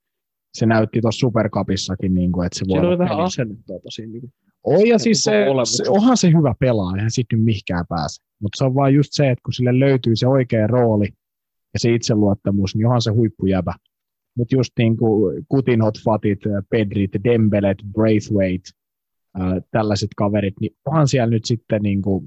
[0.55, 4.13] se näytti tuossa Supercupissakin, niinku, että se voi Siinä oli olla vähän peli- asennetta siinä.
[4.13, 4.33] Niin kuin,
[4.65, 8.23] Oi, ja siis se, se, onhan se hyvä pelaaja, eihän siitä nyt mihinkään pääse.
[8.43, 11.09] Mutta se on vaan just se, että kun sille löytyy se oikea rooli
[11.75, 13.75] ja se itseluottamus, niin onhan se huippujäbä.
[14.37, 16.39] Mutta just niin kuin Kutinhot, Fatit,
[16.71, 18.71] Pedrit, Dembelet, Braithwaite,
[19.35, 22.25] ää, tällaiset kaverit, niin onhan siellä nyt sitten niin kuin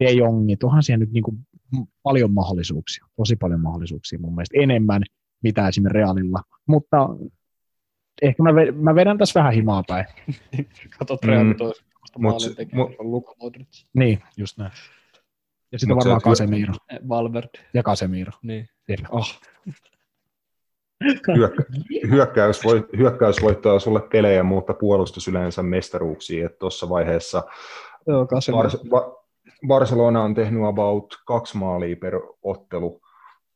[0.00, 1.38] De Jongit, onhan siellä nyt niin kuin
[2.02, 5.02] paljon mahdollisuuksia, tosi paljon mahdollisuuksia mun mielestä, enemmän
[5.42, 6.42] mitä esimerkiksi Realilla.
[6.66, 7.08] Mutta
[8.22, 10.06] ehkä mä, ve- mä vedän tässä vähän himaa päin.
[10.98, 11.28] katsot Mm.
[11.28, 11.84] Real toista
[12.18, 14.72] maalin tekijä, mut- on Luka Modric, Niin, just näin.
[15.72, 16.74] Ja sitten varmaan Casemiro.
[16.90, 18.32] eh, Valverde, Ja Casemiro.
[18.42, 18.68] niin.
[19.10, 19.40] Oh.
[21.36, 21.62] Hyökkä,
[22.10, 26.48] hyökkäys, voi, hyökkäys voittaa sulle pelejä, mutta puolustus yleensä mestaruuksia.
[26.48, 27.42] Tuossa vaiheessa
[28.06, 28.24] Joo.
[28.24, 29.22] Bar- Ba-
[29.66, 33.00] Barcelona on tehnyt about kaksi maalia per ottelu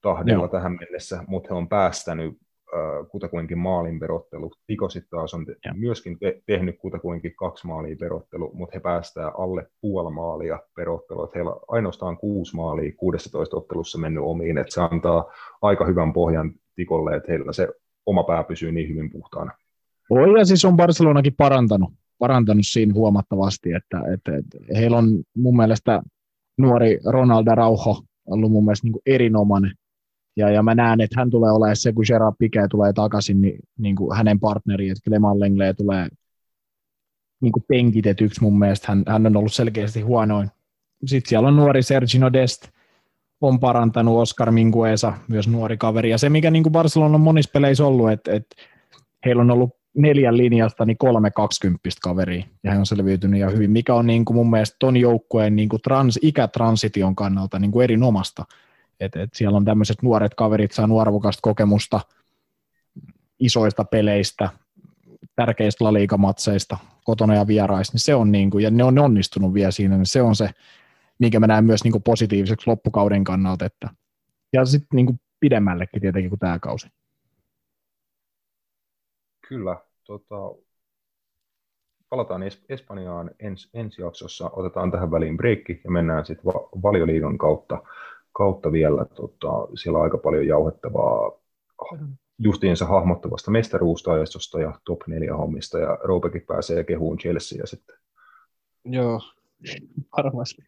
[0.02, 0.48] tahdilla Joo.
[0.48, 2.38] tähän mennessä, mutta he on päästänyt
[2.74, 4.50] äh, kutakuinkin maalin per ottelu.
[4.66, 5.74] Tiko sitten taas on te- Joo.
[5.76, 10.88] myöskin te- tehnyt kutakuinkin kaksi maalia per ottelu, mutta he päästää alle puoli maalia per
[10.90, 11.24] ottelu.
[11.24, 15.24] Et heillä on ainoastaan kuusi maalia 16 ottelussa mennyt omiin, että se antaa
[15.62, 17.68] aika hyvän pohjan Tikolle, että heillä se
[18.06, 19.52] oma pää pysyy niin hyvin puhtaana.
[20.10, 25.56] Oi, ja siis on Barcelonakin parantanut, parantanut siinä huomattavasti, että, että, että heillä on mun
[25.56, 26.02] mielestä
[26.58, 29.72] nuori Ronaldo Rauho ollut mun mielestä niin kuin erinomainen.
[30.36, 33.58] Ja, ja mä näen, että hän tulee olemaan se, kun Gerard Piqué tulee takaisin, niin,
[33.78, 36.08] niin kuin hänen partneri, että Clement Lenglet tulee
[37.40, 38.86] niin kuin penkitetyksi mun mielestä.
[38.88, 40.50] Hän, hän on ollut selkeästi huonoin.
[41.06, 42.68] Sitten siellä on nuori Sergino Dest,
[43.40, 46.10] on parantanut Oscar Mingueza, myös nuori kaveri.
[46.10, 48.56] Ja se, mikä niin kuin Barcelona on monissa peleissä ollut, että, että
[49.24, 53.70] heillä on ollut neljän linjasta niin kolme 20 kaveria, ja he on selviytynyt ihan hyvin,
[53.70, 57.84] mikä on niin kuin mun mielestä ton joukkueen niin kuin trans, ikätransition kannalta niin kuin
[57.84, 58.44] erinomasta.
[59.00, 62.00] Et, et siellä on tämmöiset nuoret kaverit saanut arvokasta kokemusta
[63.38, 64.48] isoista peleistä,
[65.36, 69.70] tärkeistä laliikamatseista, kotona ja vieraissa, niin se on niin kuin, ja ne on onnistunut vielä
[69.70, 70.50] siinä, niin se on se,
[71.18, 73.90] minkä mä näen myös niin kuin positiiviseksi loppukauden kannalta, että,
[74.52, 76.88] ja sitten niin kuin pidemmällekin tietenkin kuin tämä kausi.
[79.48, 79.76] Kyllä.
[80.06, 80.34] Tota,
[82.08, 84.50] palataan es- Espanjaan ens, ensi jaksossa.
[84.50, 87.82] Otetaan tähän väliin breikki ja mennään sitten va- valioliigan kautta,
[88.32, 89.04] kautta vielä.
[89.04, 91.32] Tota, siellä on aika paljon jauhettavaa
[92.38, 95.78] justiinsa hahmottavasta mestaruustaistosta ja top 4 hommista.
[95.78, 97.96] Ja Roupekin pääsee kehuun Chelsea sitten
[98.84, 99.20] Joo,
[100.16, 100.62] varmasti.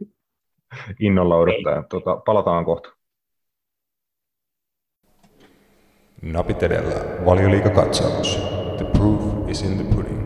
[1.01, 1.83] Innolla odottaa.
[1.83, 2.89] Tota, palataan kohta.
[6.23, 7.25] Napit edellä.
[7.25, 8.37] Valioliikakatsaus.
[8.77, 10.19] The proof is in the pudding.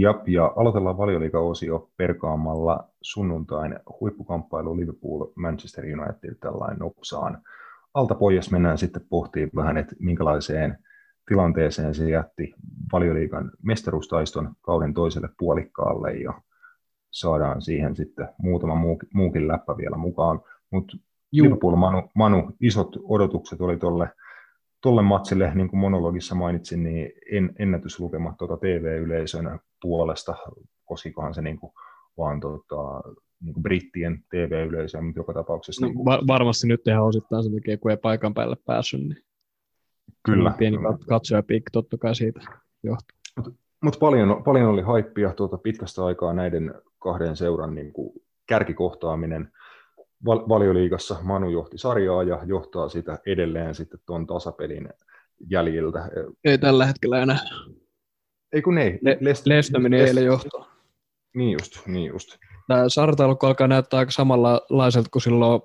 [0.00, 7.42] Jap, ja aloitellaan valioliiga-osio perkaamalla sunnuntain huippukamppailu Liverpool Manchester United tällainen nopsaan.
[7.94, 10.78] Alta pois mennään sitten pohtimaan vähän, että minkälaiseen
[11.30, 12.54] tilanteeseen se jätti
[12.92, 16.42] valioliigan mestaruustaiston kauden toiselle puolikkaalle ja
[17.10, 20.40] saadaan siihen sitten muutama muukin, muukin läppä vielä mukaan.
[20.70, 20.96] Mutta
[21.32, 24.08] Liverpool, Manu, Manu, isot odotukset oli tolle
[24.82, 30.36] tolle matsille, niin kuin monologissa mainitsin, niin en, ennätyslukemat tuota TV-yleisön puolesta,
[30.84, 31.72] koskikohan se niin kuin
[32.18, 33.00] vaan tota,
[33.40, 35.86] niin kuin brittien TV-yleisöä, mutta joka tapauksessa...
[35.86, 39.00] No, niin kuin, va- varmasti nyt ihan osittain sen takia, kun ei paikan päälle päässyt,
[39.00, 39.29] niin
[40.22, 40.76] kyllä, pieni
[41.08, 42.40] katsojapiikki totta kai siitä
[42.82, 43.18] johtuu.
[43.82, 48.12] Mutta paljon, paljon oli haippia tuota pitkästä aikaa näiden kahden seuran niin kuin
[48.46, 49.52] kärkikohtaaminen
[50.26, 51.16] val- valioliigassa.
[51.22, 54.88] Manu johti sarjaa ja johtaa sitä edelleen sitten tuon tasapelin
[55.50, 56.08] jäljiltä.
[56.44, 57.38] Ei tällä hetkellä enää.
[58.52, 58.98] Ei kun ei.
[59.02, 60.66] Le- Lest- Lesta meni Lest- eilen johtoon.
[61.34, 62.36] Niin just, niin just.
[62.68, 65.62] Tämä sarjataulukko alkaa näyttää aika samanlaiselta kuin silloin,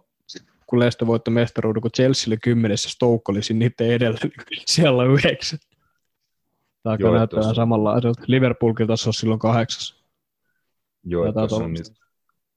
[0.68, 5.04] kun Leicester voitti mestaruuden, kun Chelsea oli kymmenessä, Stoke oli siinä niiden edellä, niin siellä
[5.04, 5.60] on yhdeksän.
[6.84, 8.24] Tämä Joo, näyttää tossa- samanlaiselta.
[8.28, 10.04] Liverpoolkin taas on silloin kahdeksas.
[11.04, 11.94] Joo, tuossa on nyt.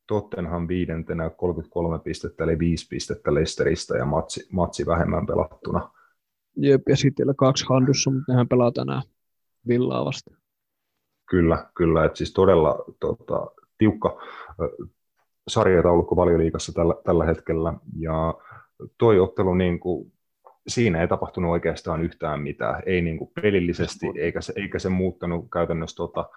[0.06, 5.90] Tottenham viidentenä 33 pistettä, eli 5 pistettä Leicesteristä ja matsi, matsi vähemmän pelattuna.
[6.56, 9.02] Jep, ja sitten vielä kaksi handussa, mutta nehän pelaa tänään
[9.68, 10.38] Villaa vastaan.
[11.30, 13.46] Kyllä, kyllä, että siis todella tota,
[13.78, 14.20] tiukka
[15.48, 18.34] sarjataulukko valioliigassa tällä, tällä hetkellä, ja
[18.98, 20.12] toi ottelu, niin kuin,
[20.68, 25.50] siinä ei tapahtunut oikeastaan yhtään mitään, ei niin kuin pelillisesti, eikä se, eikä se muuttanut
[25.52, 26.28] käytännössä tota,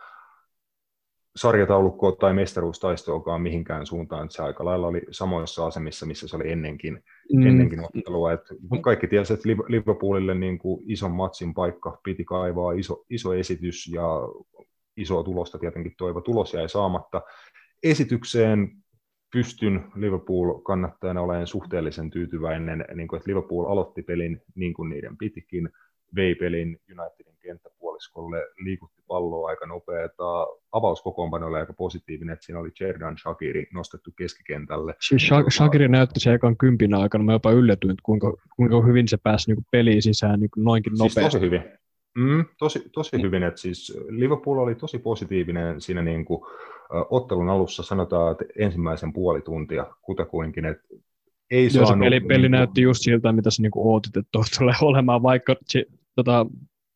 [1.36, 6.52] sarjataulukkoa tai mestaruustaistoakaan mihinkään suuntaan, että se aika lailla oli samoissa asemissa, missä se oli
[6.52, 7.48] ennenkin, Mm.
[7.48, 8.32] ennenkin ottelua.
[8.32, 8.42] Et
[8.82, 13.88] kaikki tiesivät, että Liv- Liverpoolille niin kuin ison matsin paikka piti kaivaa, iso, iso esitys
[13.88, 14.04] ja
[14.98, 16.22] isoa tulosta tietenkin toivo.
[16.22, 17.22] Tulos jäi saamatta.
[17.84, 18.72] Esitykseen
[19.34, 25.18] pystyn Liverpool kannattajana olemaan suhteellisen tyytyväinen, niin kuin, että Liverpool aloitti pelin niin kuin niiden
[25.18, 25.70] pitikin,
[26.16, 26.68] vei pelin
[27.00, 33.68] Unitedin kenttäpuoliskolle, liikutti palloa aika nopeata, avauskokoonpano oli aika positiivinen, että siinä oli Jerdan Shakiri
[33.74, 34.96] nostettu keskikentälle.
[35.02, 39.18] Siis Sha- Shakiri näytti se ekan kympin aikana, mä jopa yllätyin, kuinka, kuinka hyvin se
[39.24, 41.38] pääsi niin peliin sisään niin noinkin Siis nopeasti.
[41.38, 41.64] tosi hyvin.
[42.18, 46.42] Mm, tosi, tosi hyvin, että siis Liverpool oli tosi positiivinen siinä niin kuin,
[47.10, 50.84] ottelun alussa, sanotaan, että ensimmäisen puoli tuntia kutakuinkin, että
[51.52, 52.06] ei Joo, se saanut...
[52.06, 55.86] peli, peli niin näytti just siltä, mitä sä niinku ootit, että tulee olemaan, vaikka se,
[56.16, 56.46] tota,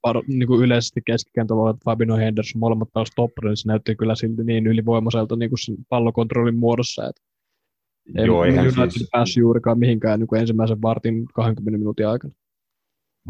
[0.01, 4.43] par, niinku yleisesti keskikentällä olevat Fabino Henderson, molemmat taas topparilla, niin se näytti kyllä silti
[4.43, 7.21] niin ylivoimaiselta niinku sen pallokontrollin muodossa, että
[8.17, 12.33] ei Joo, eihän United siis- päässyt juurikaan mihinkään niinku ensimmäisen vartin 20 minuutin aikana.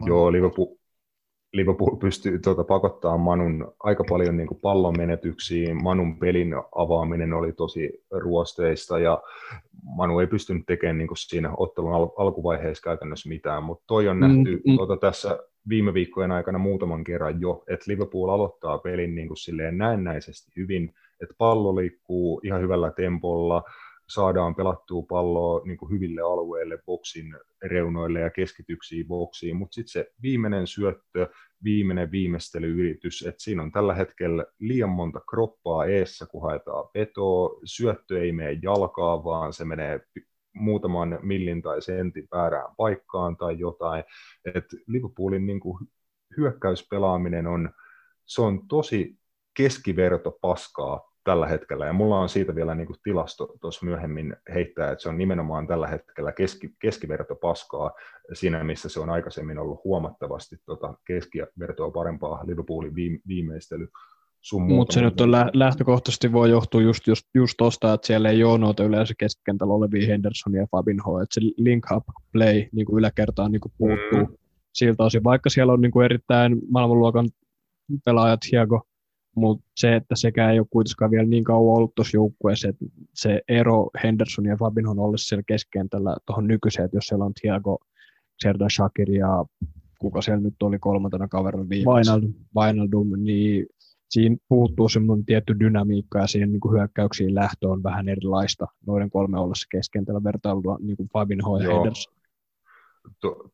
[0.06, 0.68] Joo, Liverpool,
[1.56, 5.84] Liverpool pystyy tuota, pakottaa Manun aika paljon niin pallon menetyksiin.
[5.84, 9.22] Manun pelin avaaminen oli tosi ruosteista ja
[9.84, 14.22] Manu ei pystynyt tekemään niin siinä ottelun al- alkuvaiheessa käytännössä mitään, mutta toi on Mm,
[14.22, 14.76] nähty mm.
[14.76, 19.78] tuota, tässä viime viikkojen aikana muutaman kerran jo, että Liverpool aloittaa pelin niin kuin silleen
[19.78, 23.64] näennäisesti hyvin, että pallo liikkuu ihan hyvällä tempolla,
[24.10, 30.12] saadaan pelattua palloa niin kuin hyville alueille, boksin reunoille ja keskityksiin boksiin, mutta sitten se
[30.22, 31.30] viimeinen syöttö,
[31.64, 38.22] viimeinen viimeistelyyritys, että siinä on tällä hetkellä liian monta kroppaa eessä, kun haetaan petoa, syöttö
[38.22, 40.00] ei mene jalkaa, vaan se menee
[40.54, 44.04] muutaman millin tai sentin väärään paikkaan tai jotain,
[44.56, 45.88] että Liverpoolin niin kuin
[46.38, 47.70] hyökkäyspelaaminen on,
[48.26, 49.20] se on tosi
[49.58, 54.92] keskiverto paskaa tällä hetkellä, ja mulla on siitä vielä niin kuin tilasto tuossa myöhemmin heittää,
[54.92, 57.92] että se on nimenomaan tällä hetkellä keski, keskiverto paskaa
[58.34, 63.88] siinä, missä se on aikaisemmin ollut huomattavasti tota keskivertoa parempaa Liverpoolin viime, viimeistely.
[64.60, 68.44] Mutta se nyt on lä- lähtökohtaisesti voi johtua just, just, just tosta, että siellä ei
[68.44, 73.00] ole noita yleensä keskikentällä olevia Hendersonia ja Fabinho, että se link up play niin kuin
[73.00, 74.32] yläkertaan niin kuin puuttuu Mm.
[74.32, 74.38] mm.
[74.74, 77.30] siltä osin, vaikka siellä on niin kuin erittäin maailmanluokan
[78.06, 78.82] pelaajat Hiego,
[79.36, 83.42] mutta se, että sekään ei ole kuitenkaan vielä niin kauan ollut tuossa joukkueessa, että se
[83.48, 87.78] ero Henderson ja Fabinhon ollessa siellä keskikentällä tuohon nykyiseen, että jos siellä on Thiago,
[88.44, 89.46] Serdan Shakir ja
[90.00, 91.90] kuka siellä nyt oli kolmantena kaverina viimeksi.
[91.90, 92.34] Wijnaldum.
[92.58, 93.66] Wijnaldum, niin
[94.10, 99.10] siinä puuttuu semmoinen tietty dynamiikka ja siihen niin kuin hyökkäyksiin lähtö on vähän erilaista noiden
[99.10, 101.76] kolme ollessa keskentällä vertailua niin kuin Fabinho ja Joo.
[101.76, 102.14] Henderson.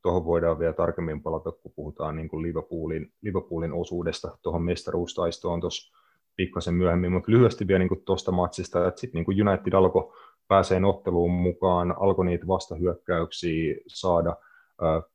[0.02, 5.98] Tuohon voidaan vielä tarkemmin palata, kun puhutaan niin kuin Liverpoolin, Liverpoolin osuudesta tuohon mestaruustaistoon tuossa
[6.36, 10.14] pikkasen myöhemmin, mutta lyhyesti vielä niin tuosta matsista, että sitten niin United alkoi
[10.48, 14.36] pääsee otteluun mukaan, alkoi niitä vastahyökkäyksiä saada,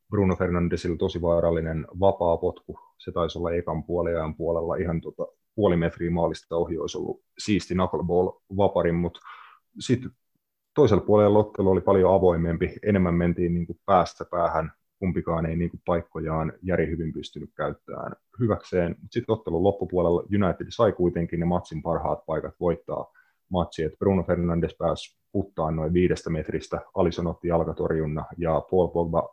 [0.09, 5.77] Bruno Fernandesilla tosi vaarallinen vapaa potku, se taisi olla ekan puoliajan puolella ihan tota, puoli
[5.77, 9.19] metriä maalista ohi, olisi ollut siisti knuckleball vaparin, mutta
[9.79, 10.11] sitten
[10.77, 15.69] toisella puolella ottelu oli paljon avoimempi, enemmän mentiin niin kuin päästä päähän, kumpikaan ei niin
[15.69, 18.95] kuin paikkojaan Järi hyvin pystynyt käyttämään hyväkseen.
[19.11, 23.05] Sitten ottelun loppupuolella United sai kuitenkin ne matsin parhaat paikat voittaa.
[23.49, 29.29] Matsi, että Bruno Fernandes pääsi puttaan noin viidestä metristä, Alison otti jalkatorjunna ja Paul Pogba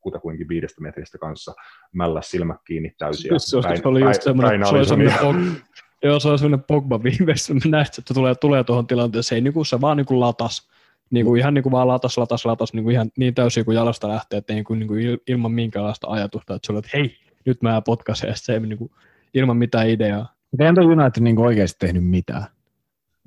[0.00, 1.54] kutakuinkin viidestä metristä kanssa
[1.92, 3.32] mällä silmät kiinni täysiä.
[3.38, 5.56] Se oli just semmoinen, se oli semmoinen,
[6.02, 7.54] Joo, se on sellainen Pogba viimeistä.
[7.54, 9.36] Mä näin, että tulee, tulee tuohon tilanteeseen.
[9.36, 10.68] Ei niin kuin se vaan niin kuin latas.
[11.10, 13.74] Niin kuin, ihan niin kuin vaan latas, latas, latas, niin kuin ihan niin täysin kuin
[13.74, 17.62] jalasta lähtee, että niin kuin, niin kuin ilman minkäänlaista ajatusta, että sulle, että hei, nyt
[17.62, 18.90] mä potkaisen, ja se niin kuin,
[19.34, 20.34] ilman mitään ideaa.
[20.60, 22.46] Eihän toi United niin oikeasti tehnyt mitään.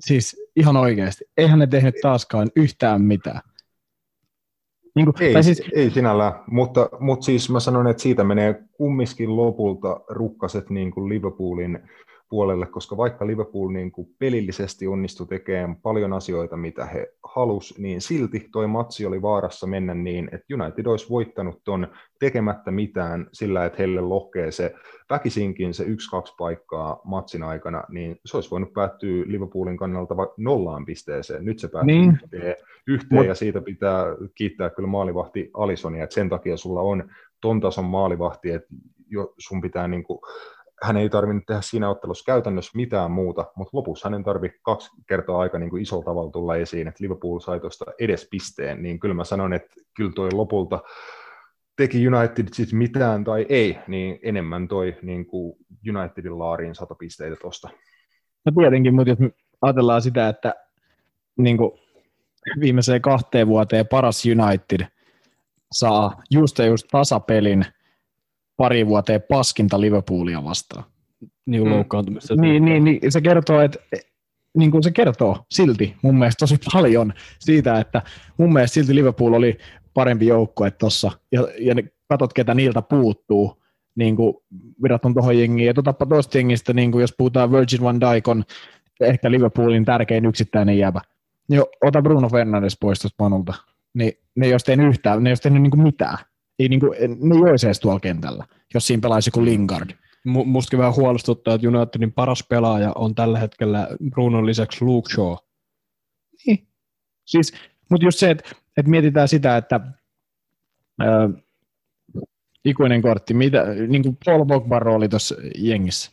[0.00, 1.24] Siis ihan oikeasti.
[1.36, 3.40] Eihän ne tehnyt taaskaan yhtään mitään.
[4.94, 5.62] Niin kuin, ei, siis...
[5.72, 11.08] ei sinällään, mutta, mutta siis mä sanon, että siitä menee kumminkin lopulta rukkaset niin kuin
[11.08, 11.78] Liverpoolin
[12.28, 18.00] puolelle, koska vaikka Liverpool niin kuin pelillisesti onnistui tekemään paljon asioita, mitä he halus, niin
[18.00, 21.88] silti toi matsi oli vaarassa mennä niin, että United olisi voittanut ton
[22.20, 24.74] tekemättä mitään sillä, että heille lohkee se
[25.10, 31.44] väkisinkin se yksi-kaksi paikkaa matsin aikana, niin se olisi voinut päättyä Liverpoolin kannalta nollaan pisteeseen.
[31.44, 32.18] Nyt se päättyy niin.
[32.22, 33.26] yhteen, yhteen Mut...
[33.26, 34.04] ja siitä pitää
[34.34, 38.68] kiittää kyllä maalivahti Alisonia, että sen takia sulla on ton tason maalivahti, että
[39.10, 40.18] jo sun pitää niin kuin
[40.82, 45.38] hän ei tarvinnut tehdä siinä ottelussa käytännössä mitään muuta, mutta lopussa hänen tarvi kaksi kertaa
[45.38, 49.14] aika niin kuin isolla tavalla tulla esiin, että Liverpool sai tuosta edes pisteen, niin kyllä
[49.14, 50.82] mä sanon, että kyllä toi lopulta
[51.76, 55.56] teki United sitten mitään tai ei, niin enemmän toi niin kuin
[55.96, 57.70] Unitedin laariin sata pisteitä tuosta.
[58.44, 59.18] No tietenkin, mutta jos
[59.62, 60.54] ajatellaan sitä, että
[61.38, 61.72] niin kuin
[62.60, 64.86] viimeiseen kahteen vuoteen paras United
[65.72, 67.64] saa just ja just tasapelin–
[68.56, 70.84] pari vuoteen paskinta Liverpoolia vastaan.
[71.46, 71.70] Niin mm.
[71.70, 72.36] loukkaantumista.
[72.36, 73.78] Niin, niin, niin, se kertoo, että
[74.56, 78.02] niin kuin se kertoo silti mun mielestä tosi paljon siitä, että
[78.36, 79.58] mun mielestä silti Liverpool oli
[79.94, 83.62] parempi joukkue tuossa, ja, ja ne, katot, ketä niiltä puuttuu,
[83.94, 84.34] niin kuin
[84.82, 85.66] verrattuna tuohon jengiin.
[85.66, 88.44] Ja tuotapa tuosta jengistä, niin kuin jos puhutaan Virgin van Dijk on
[89.00, 91.00] ehkä Liverpoolin tärkein yksittäinen jäbä.
[91.48, 93.54] Niin ota Bruno Fernandes pois tuosta panulta.
[93.94, 96.18] Niin ne ei olisi tehnyt yhtään, ne ei olisi tehnyt niin kuin mitään
[96.58, 99.90] ei, niin kuin, ne ei olisi edes tuolla kentällä, jos siinä pelaisi kuin Lingard.
[100.24, 105.34] Mustakin vähän huolestuttaa, että Unitedin paras pelaaja on tällä hetkellä Brunon lisäksi Luke Shaw.
[106.46, 106.68] Niin.
[107.24, 107.52] Siis,
[107.90, 109.80] mutta just se, että, että mietitään sitä, että
[111.00, 111.30] ää,
[112.64, 116.10] ikuinen kortti, mitä, niin kuin Paul Pogba rooli tuossa jengissä.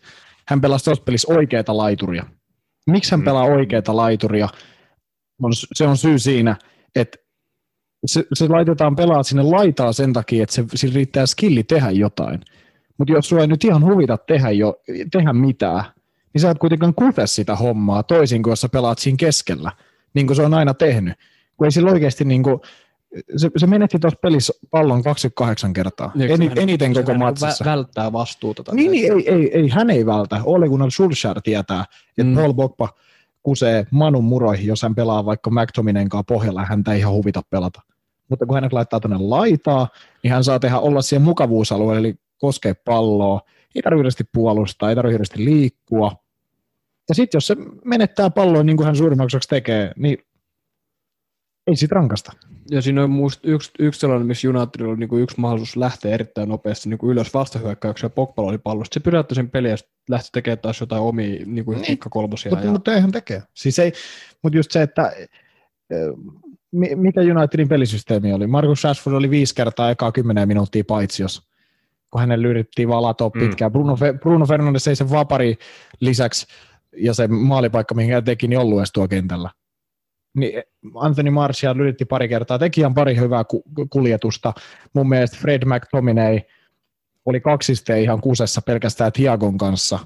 [0.48, 2.26] Hän pelasi tuossa pelissä oikeita laituria.
[2.88, 3.26] Miksi hän mm.
[3.26, 4.50] pelaa oikeita laituria?
[5.74, 6.56] Se on syy siinä,
[6.96, 7.18] että
[8.06, 12.42] se, se laitetaan pelaa sinne laitaa sen takia, että se, sillä riittää skilli tehdä jotain.
[12.98, 14.76] Mutta jos sulla ei nyt ihan huvita tehdä, jo,
[15.12, 15.84] tehdä mitään,
[16.34, 19.72] niin sä et kuitenkaan kuve sitä hommaa toisin kuin jos sä pelaat siinä keskellä,
[20.14, 21.14] niin kuin se on aina tehnyt.
[21.58, 22.60] Kun ei sillä oikeasti niin kuin,
[23.36, 27.66] se, se menetti tuossa pelissä pallon 28 kertaa, niin, Eni, hän, eniten koko matsissa.
[27.66, 28.76] Vä, välttää vastuuta.
[28.76, 30.42] Niin, niin ei, ei, ei, hän ei vältä.
[30.44, 31.86] Ole Gunnar Solskjaer tietää,
[32.18, 32.36] että mm.
[32.36, 32.90] Paul Bokpa
[33.44, 37.82] kusee Manun muroihin, jos hän pelaa vaikka McTominay kanssa pohjalla, häntä ei ihan huvita pelata
[38.30, 39.88] mutta kun hänet laittaa tänne laitaa,
[40.24, 43.42] niin hän saa tehdä olla siihen mukavuusalueelle, eli koskea palloa,
[43.76, 46.12] ei tarvitse puolustaa, ei tarvitse liikkua.
[47.10, 47.56] Ja sitten jos se
[47.86, 50.18] menettää palloa niin kuin hän suurimmaksi tekee, niin
[51.68, 52.32] ei siitä rankasta.
[52.72, 56.50] Ja siinä on muist yksi, yksi sellainen, missä Unitedilla oli niin yksi mahdollisuus lähteä erittäin
[56.50, 57.32] nopeasti niin kuin ylös
[58.16, 58.94] Pogba oli pallosta.
[58.94, 59.78] Se pyräytti sen peliä ja
[60.10, 61.98] lähti tekemään taas jotain omia niin kuin niin.
[62.10, 62.50] kolmosia.
[62.50, 62.72] Mutta, ja...
[62.72, 63.44] mutta eihän tekee.
[63.54, 63.94] Siis ei,
[64.44, 65.12] mutta just se, että
[66.96, 68.48] mikä Unitedin pelisysteemi oli?
[68.48, 70.84] Markus Rashford oli viisi kertaa ekaa kymmenen minuuttia
[71.20, 71.54] jos
[72.14, 73.40] kun hänen yritettiin vaan latoa mm.
[73.40, 73.72] pitkään.
[73.72, 75.58] Bruno, Bruno Fernandes ei sen vapari
[76.00, 76.48] lisäksi
[76.98, 79.50] ja se maalipaikka, minkä teki, niin ollut edes tuo kentällä.
[80.36, 80.64] Niin
[80.96, 83.44] Anthony Martial yritti pari kertaa, teki ihan pari hyvää
[83.90, 84.54] kuljetusta.
[84.94, 86.40] Mun mielestä Fred McTominay
[87.26, 90.00] oli kaksiste ihan kusessa pelkästään Thiagon kanssa,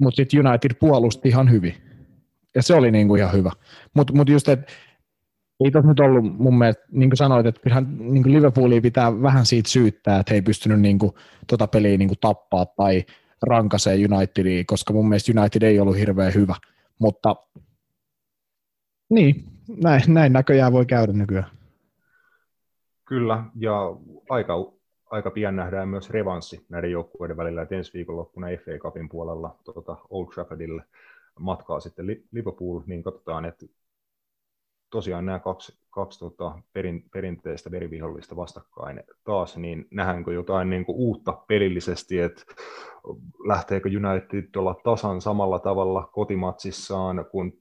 [0.00, 1.74] mutta sitten United puolusti ihan hyvin.
[2.54, 3.50] Ja se oli niinku ihan hyvä.
[3.94, 4.72] Mutta mut just, että
[5.64, 9.22] ei tuossa nyt ollut mun mielestä, niin kuin sanoit, että kyllähän niin kuin Liverpoolia pitää
[9.22, 11.12] vähän siitä syyttää, että he ei pystynyt niin kuin,
[11.46, 13.04] tota peliä niin kuin tappaa tai
[13.42, 16.54] rankasee Unitedia, koska mun mielestä United ei ollut hirveän hyvä.
[16.98, 17.36] Mutta
[19.10, 19.44] niin,
[19.82, 21.50] näin, näin näköjään voi käydä nykyään.
[23.04, 23.96] Kyllä, ja
[24.28, 24.54] aika,
[25.10, 29.96] aika pian nähdään myös revanssi näiden joukkueiden välillä, että ensi viikonloppuna FA Cupin puolella tuota
[30.10, 30.82] Old Traffordille
[31.38, 33.66] matkaa sitten Liverpool, niin katsotaan, että
[34.90, 40.96] tosiaan nämä kaksi, kaksi tota, perin, perinteistä verivihollista vastakkain taas, niin nähdäänkö jotain niin kuin
[40.98, 42.42] uutta pelillisesti, että
[43.46, 47.52] lähteekö United olla tasan samalla tavalla kotimatsissaan, kun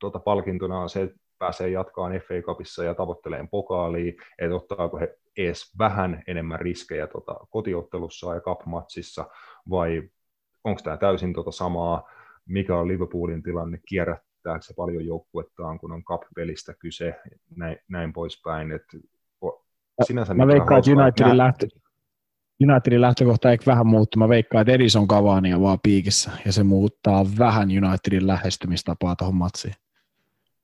[0.00, 5.16] tota, palkintona on se, että pääsee jatkaan FA Cupissa ja tavoittelee pokaalia, että ottaako he
[5.36, 9.24] edes vähän enemmän riskejä tota, kotiottelussa ja cup-matsissa,
[9.70, 10.02] vai
[10.64, 12.10] onko tämä täysin tota samaa,
[12.46, 17.20] mikä on Liverpoolin tilanne, kierrät menettääkö se paljon joukkuettaan, kun on cup-pelistä kyse,
[17.56, 18.72] näin, näin poispäin.
[18.72, 18.82] Et,
[20.04, 21.66] sinänsä mä veikkaan, että Unitedin lähtö,
[22.62, 24.18] Unitedin lähtökohta ehkä vähän muuttuu.
[24.20, 29.34] Mä veikkaan, että Edison Cavani on vaan piikissä ja se muuttaa vähän Unitedin lähestymistapaa tuohon
[29.34, 29.74] matsiin.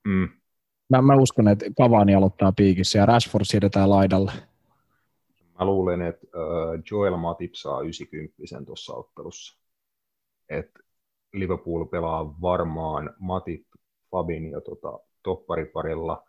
[0.05, 0.29] Mm.
[0.89, 4.33] Mä, mä uskon, että Cavani aloittaa piikissä ja Rashford siirretään laidalle.
[5.59, 6.27] Mä luulen, että
[6.91, 9.59] Joel Matip saa 90 tuossa ottelussa.
[10.49, 10.71] Et
[11.33, 13.67] Liverpool pelaa varmaan Matip,
[14.13, 16.23] Fabinho tota, toppariparilla.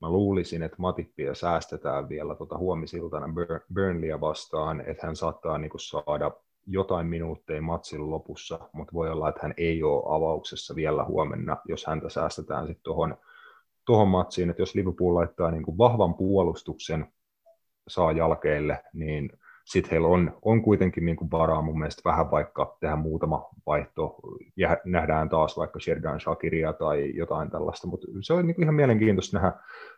[0.00, 3.26] Mä luulisin, että Matippia säästetään vielä tota huomisiltana
[3.74, 6.30] Burnleyä vastaan, että hän saattaa niinku saada
[6.66, 11.86] jotain minuutteja matsin lopussa, mutta voi olla, että hän ei ole avauksessa vielä huomenna, jos
[11.86, 13.16] häntä säästetään sitten tuohon
[13.84, 17.12] tuohon matsiin, että jos Liverpool laittaa niin kuin vahvan puolustuksen,
[17.88, 19.30] saa jalkeille, niin
[19.64, 24.16] sitten heillä on, on kuitenkin niin kuin varaa mun mielestä vähän vaikka tehdä muutama vaihto,
[24.56, 28.74] ja nähdään taas vaikka Sheridan Shakiria tai jotain tällaista, mutta se on niin kuin ihan
[28.74, 29.52] mielenkiintoista nähdä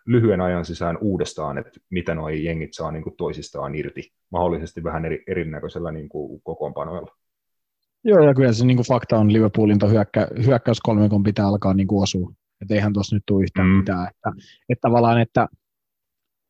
[0.07, 5.05] lyhyen ajan sisään uudestaan, että mitä nuo jengit saa niin kuin toisistaan irti, mahdollisesti vähän
[5.05, 7.17] eri, erinäköisellä niin kuin kokoonpanoilla.
[8.05, 12.03] Joo, ja kyllä se niin kuin fakta on Liverpoolin hyökkä, hyökkäyskolmikon pitää alkaa niin kuin
[12.03, 12.33] osua.
[12.61, 13.75] Että eihän tuossa nyt tule yhtään mm.
[13.75, 14.09] mitään.
[14.09, 14.33] Että,
[14.69, 15.49] että tavallaan, että,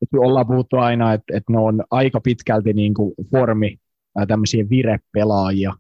[0.03, 3.77] että ollaan puhuttu aina, että, että ne on aika pitkälti niin kuin formi
[4.29, 5.73] tämmöisiä virepelaajia,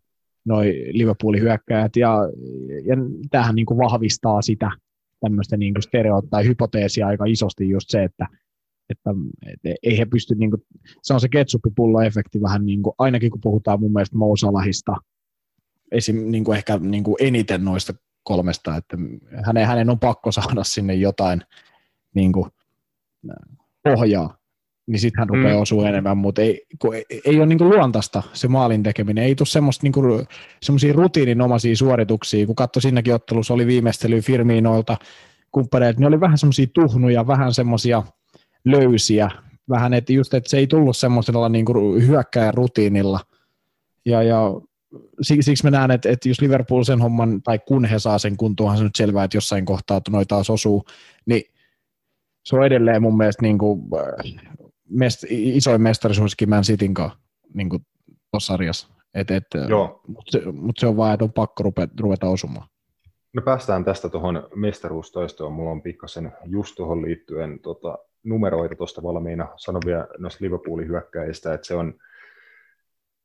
[0.44, 2.18] noi Liverpoolin hyökkäjät, ja,
[2.84, 2.96] ja
[3.30, 4.70] tämähän niin kuin vahvistaa sitä
[5.20, 8.26] tämmöistä niin kuin stereo- tai hypoteesia aika isosti just se, että,
[8.90, 9.10] että,
[9.46, 10.62] että ei he pysty, niin kuin,
[11.02, 14.96] se on se ketsuppipullo-efekti vähän niin kuin, ainakin kun puhutaan mun mielestä Mousalahista,
[15.92, 18.96] esim, niin kuin ehkä niin kuin eniten noista kolmesta, että
[19.46, 21.42] hänen, hänen on pakko saada sinne jotain
[22.14, 22.50] niin kuin,
[23.82, 24.36] pohjaa,
[24.86, 25.62] niin sitten hän rupeaa mm.
[25.62, 29.34] osumaan enemmän, mutta ei, kun ei, ei ole niin kuin luontaista se maalin tekeminen, ei
[29.34, 30.26] tule semmoista niin
[30.62, 34.96] semmoisia rutiininomaisia suorituksia, kun katsoi siinäkin ottelussa oli viimeistely Firminoilta
[35.50, 38.02] kumppaneet, ne oli vähän semmoisia tuhnuja, vähän semmoisia
[38.64, 39.30] löysiä,
[39.68, 41.66] vähän, että just, että se ei tullut semmoisella niin
[42.06, 43.20] hyökkäjän rutiinilla,
[44.06, 44.50] ja, ja
[45.20, 48.76] siksi mä näen, että, että jos Liverpool sen homman, tai kun he saa sen kuntoon,
[48.76, 50.84] se nyt selvää, että jossain kohtaa noita taas osuu,
[51.26, 51.42] niin
[52.44, 54.42] se on edelleen mun mielestä niin kuin, äh,
[54.88, 57.18] mest, isoin mestarisuuskin Man Cityn kanssa
[57.54, 57.68] niin
[58.30, 58.88] tuossa sarjassa.
[59.14, 59.44] Et, et,
[60.06, 62.68] Mutta se, mut se, on vaan, että on pakko ruveta, ruveta osumaan.
[63.32, 65.52] Me päästään tästä tuohon mestaruustoistoon.
[65.52, 69.48] Mulla on pikkasen just tuohon liittyen tota, numeroita tuosta valmiina.
[69.56, 71.94] Sanon vielä noista Liverpoolin hyökkäistä, että se on–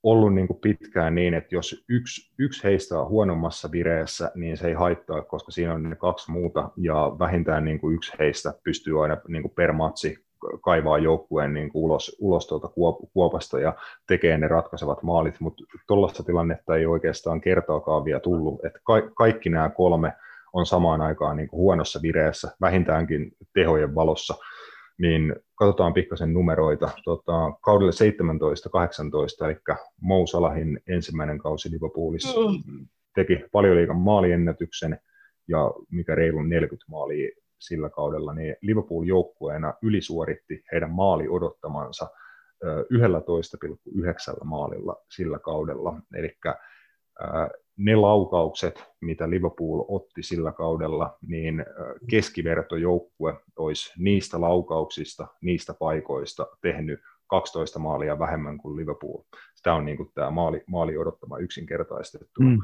[0.03, 4.67] ollut niin kuin pitkään niin, että jos yksi, yksi heistä on huonommassa vireessä, niin se
[4.67, 9.03] ei haittaa, koska siinä on ne kaksi muuta, ja vähintään niin kuin yksi heistä pystyy
[9.03, 10.27] aina niin kuin per matsi
[10.61, 12.69] kaivaa joukkueen niin kuin ulos, ulos tuolta
[13.13, 13.73] kuopasta ja
[14.07, 19.49] tekee ne ratkaisevat maalit, mutta tuollaista tilannetta ei oikeastaan kertaakaan vielä tullut, että ka- kaikki
[19.49, 20.13] nämä kolme
[20.53, 24.35] on samaan aikaan niin kuin huonossa vireessä, vähintäänkin tehojen valossa,
[24.97, 26.89] niin katsotaan pikkasen numeroita.
[27.03, 27.91] Tota, kaudelle
[29.41, 29.57] 17-18, eli
[30.01, 32.87] Mou Salahin ensimmäinen kausi Liverpoolissa mm.
[33.15, 34.99] teki paljon liikan maaliennätyksen
[35.47, 37.29] ja mikä reilun 40 maalia
[37.59, 42.07] sillä kaudella, niin Liverpool joukkueena ylisuoritti heidän maali odottamansa
[42.63, 46.01] 11,9 maalilla sillä kaudella.
[46.15, 46.37] Eli
[47.77, 51.65] ne laukaukset, mitä Liverpool otti sillä kaudella, niin
[52.09, 59.21] keskivertojoukkue olisi niistä laukauksista, niistä paikoista tehnyt 12 maalia vähemmän kuin Liverpool.
[59.63, 62.41] Tämä on niin kuin tämä maali, maali odottama yksinkertaistettu.
[62.41, 62.57] Mm.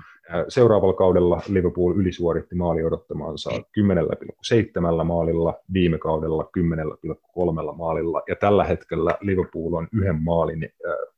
[0.48, 9.18] Seuraavalla kaudella Liverpool ylisuoritti maali odottamansa 10,7 maalilla, viime kaudella 10,3 maalilla, ja tällä hetkellä
[9.22, 10.70] Liverpool on yhden maalin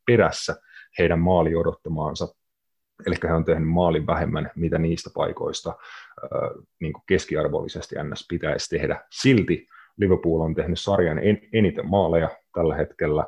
[0.07, 0.55] perässä
[0.99, 2.27] heidän maali odottamaansa
[3.07, 5.73] Eli he on tehnyt maalin vähemmän, mitä niistä paikoista
[6.81, 9.03] niin kuin keskiarvollisesti NS pitäisi tehdä.
[9.11, 9.67] Silti
[9.97, 13.27] Liverpool on tehnyt sarjan en, eniten maaleja tällä hetkellä,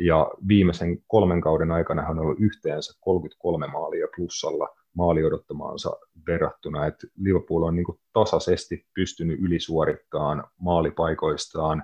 [0.00, 5.96] ja viimeisen kolmen kauden aikana hän on ollut yhteensä 33 maalia plussalla maali odottamaansa
[6.26, 11.82] verrattuna, että Liverpool on niin kuin tasaisesti pystynyt ylisuorittamaan maalipaikoistaan,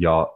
[0.00, 0.32] ja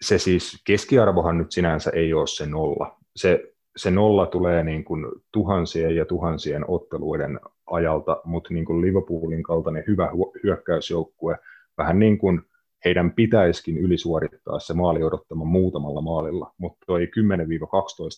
[0.00, 2.96] se siis keskiarvohan nyt sinänsä ei ole se nolla.
[3.16, 9.42] Se se nolla tulee niin kuin tuhansien ja tuhansien otteluiden ajalta, mutta niin kuin Liverpoolin
[9.42, 10.10] kaltainen hyvä
[10.44, 11.38] hyökkäysjoukkue,
[11.78, 12.42] vähän niin kuin
[12.84, 17.04] heidän pitäisikin ylisuorittaa se maali odottama muutamalla maalilla, mutta toi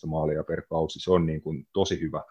[0.05, 2.23] 10-12 maalia per kausi, se on niin kuin tosi hyvä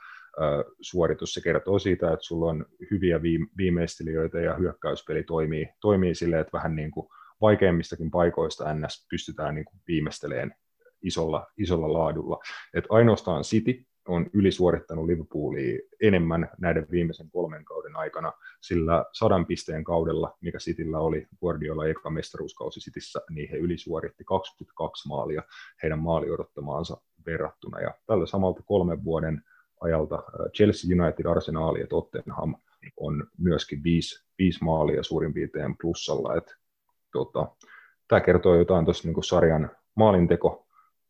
[0.81, 1.35] suoritus.
[1.35, 3.20] Se kertoo siitä, että sulla on hyviä
[3.57, 7.09] viimeistelijöitä ja hyökkäyspeli toimii, toimii silleen, että vähän niin kuin
[7.40, 10.53] vaikeimmistakin paikoista NS pystytään niin kuin viimeistelemään
[11.06, 12.38] isolla, isolla laadulla.
[12.74, 19.84] Et ainoastaan City on ylisuorittanut Liverpoolia enemmän näiden viimeisen kolmen kauden aikana, sillä sadan pisteen
[19.84, 25.42] kaudella, mikä Cityllä oli Guardiola eka mestaruuskausi Cityssä, niin he ylisuoritti 22 maalia
[25.82, 26.96] heidän maali odottamaansa
[27.26, 27.80] verrattuna.
[27.80, 29.42] Ja tällä samalta kolmen vuoden
[29.80, 30.22] ajalta
[30.56, 32.54] Chelsea United, Arsenal ja Tottenham
[32.96, 36.36] on myöskin viisi, viisi maalia suurin piirtein plussalla.
[36.36, 36.54] Et,
[37.12, 37.46] tota,
[38.08, 40.65] tämä kertoo jotain tuossa niin sarjan maalinteko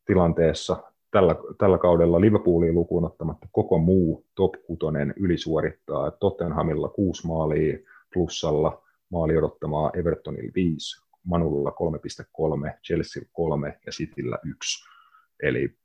[0.07, 0.93] tilanteessa.
[1.11, 4.81] Tällä, tällä kaudella Liverpoolia lukuun ottamatta koko muu top 6
[5.17, 6.11] ylisuorittaa.
[6.11, 7.79] Tottenhamilla kuusi maalia
[8.13, 11.71] plussalla, maali odottamaa Evertonilla 5, Manulla
[12.67, 14.89] 3,3, Chelsea 3 ja Cityllä 1.
[15.43, 15.77] Eli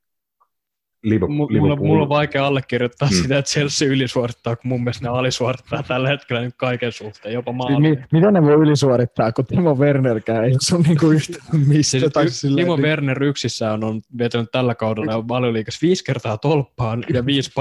[1.04, 1.88] Liverpool, mulla, Liverpool.
[1.88, 3.18] mulla on vaikea allekirjoittaa hmm.
[3.22, 7.52] sitä, että Chelsea ylisuorittaa, kun mun mielestä ne alisuorittaa tällä hetkellä nyt kaiken suhteen, jopa
[7.52, 7.90] maali.
[7.90, 12.00] Mi- mitä ne voi ylisuorittaa, kun Timo Wernerkään ei ole niinku yhtä mistä.
[12.00, 12.86] Siis y- Timo niin...
[12.86, 17.52] Werner yksissään on vetänyt tällä kaudella valioliikas viisi kertaa tolppaan ja viisi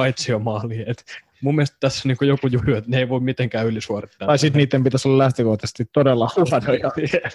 [0.42, 0.84] maalia.
[0.86, 1.04] Et
[1.42, 4.28] mun mielestä tässä on niin joku juhu, että ne ei voi mitenkään ylisuorittaa.
[4.28, 6.90] Tai sitten niiden pitäisi olla lähtökohtaisesti todella huonoja.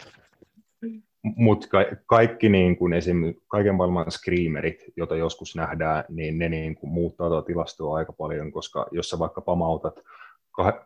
[1.35, 3.33] Mutta ka- kaikki niin kuin esim.
[3.47, 8.51] kaiken maailman screamerit, joita joskus nähdään, niin ne niin kuin muuttaa tuota tilastoa aika paljon,
[8.51, 9.99] koska jos sä vaikka pamautat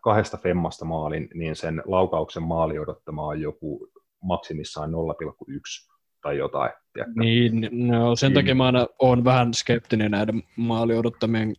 [0.02, 3.90] kahdesta femmasta maalin, niin sen laukauksen maali odottama on joku
[4.24, 5.90] maksimissaan 0,1
[6.22, 6.72] tai jotain.
[6.94, 7.20] Tiedätkö?
[7.20, 11.53] Niin, no, sen takia mä aina olen vähän skeptinen näiden maali odottamien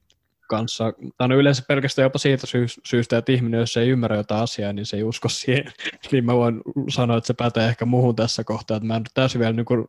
[0.50, 0.92] kanssa.
[1.16, 2.46] Tai no yleensä pelkästään jopa siitä
[2.86, 5.72] syystä, että ihminen, jos ei ymmärrä jotain asiaa, niin se ei usko siihen.
[6.12, 8.76] niin mä voin sanoa, että se pätee ehkä muuhun tässä kohtaa.
[8.76, 9.86] Että mä en täysin vielä niin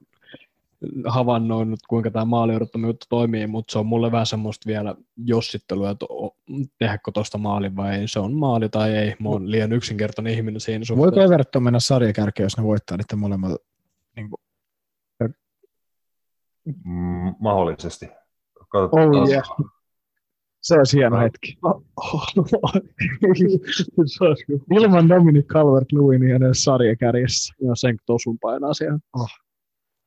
[1.05, 6.05] havainnoinut, kuinka tämä maali juttu toimii, mutta se on mulle vähän semmoista vielä jossittelua, että
[6.77, 8.07] tehdäänkö tuosta maali vai ei.
[8.07, 9.15] Se on maali tai ei.
[9.19, 11.15] Mä oon liian yksinkertainen ihminen siinä suhteessa.
[11.15, 13.51] Voiko Everton mennä sarjakärkeen, jos ne voittaa niiden molemmat?
[14.15, 14.41] Niin kuin...
[16.65, 18.09] mm, mahdollisesti.
[18.69, 19.09] Katsotaan.
[19.09, 19.43] Oh, yeah.
[20.61, 21.21] Se olisi hieno no.
[21.21, 21.57] hetki.
[24.75, 27.53] Ilman Dominic Calvert-Lewin hänen sarjakärjessä.
[27.61, 28.99] Ja sen tosun painaa siellä.
[29.13, 29.29] Oh.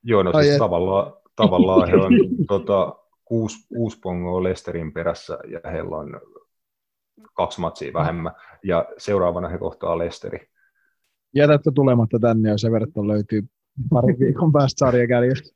[0.02, 2.12] Joo, no siis tavallaan, tavallaan he on
[2.48, 2.94] tota,
[3.24, 6.20] kuusi, kuusi pongoa Lesterin perässä ja heillä on
[7.34, 8.32] kaksi matsia vähemmän.
[8.64, 10.38] Ja seuraavana he kohtaa Lesteri.
[11.34, 13.42] Jätätkö tulematta tänne, jos Everton löytyy
[13.90, 15.53] pari viikon päästä sarjakärjestä?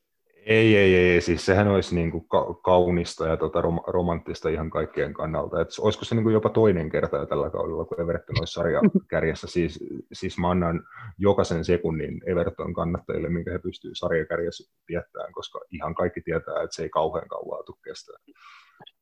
[0.49, 2.27] Ei, ei, ei, siis sehän olisi niin kuin
[2.63, 5.61] kaunista ja tota rom- romanttista ihan kaikkien kannalta.
[5.61, 9.47] Et olisiko se niin kuin jopa toinen kerta jo tällä kaudella, kun Everton olisi sarjakärjessä.
[9.59, 10.83] Siis, siis mä annan
[11.19, 16.83] jokaisen sekunnin Everton kannattajille, minkä he pystyvät sarjakärjessä viettämään, koska ihan kaikki tietää, että se
[16.83, 18.17] ei kauhean kauan tule kestää.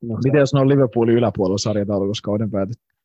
[0.02, 2.95] No, Miten jos ne on Liverpoolin yläpuolella sarjataulukossa kauden päätetty?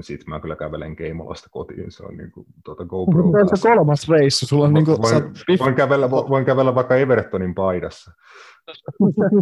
[0.00, 3.22] Sitten mä kyllä kävelen Keimolasta kotiin, se on niin kuin, tuota GoPro.
[3.54, 5.24] Se kolmas reissu, sulla on niin kuin, voin,
[5.58, 8.12] voin, kävellä, voin kävellä vaikka Evertonin paidassa.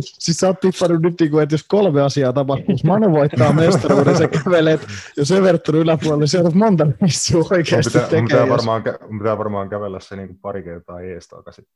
[0.02, 4.16] Siis sä oot tippannut nyt, niin että jos kolme asiaa tapahtuu, jos Manu voittaa mestaruuden,
[4.16, 4.80] sä kävelet,
[5.16, 8.22] jos Everton yläpuolella, niin siellä on monta missua oikeasti pitää, tekee.
[8.22, 8.82] Pitää, varmaan,
[9.18, 11.66] pitää varmaan kävellä se niin kuin pari kertaa ees takaisin.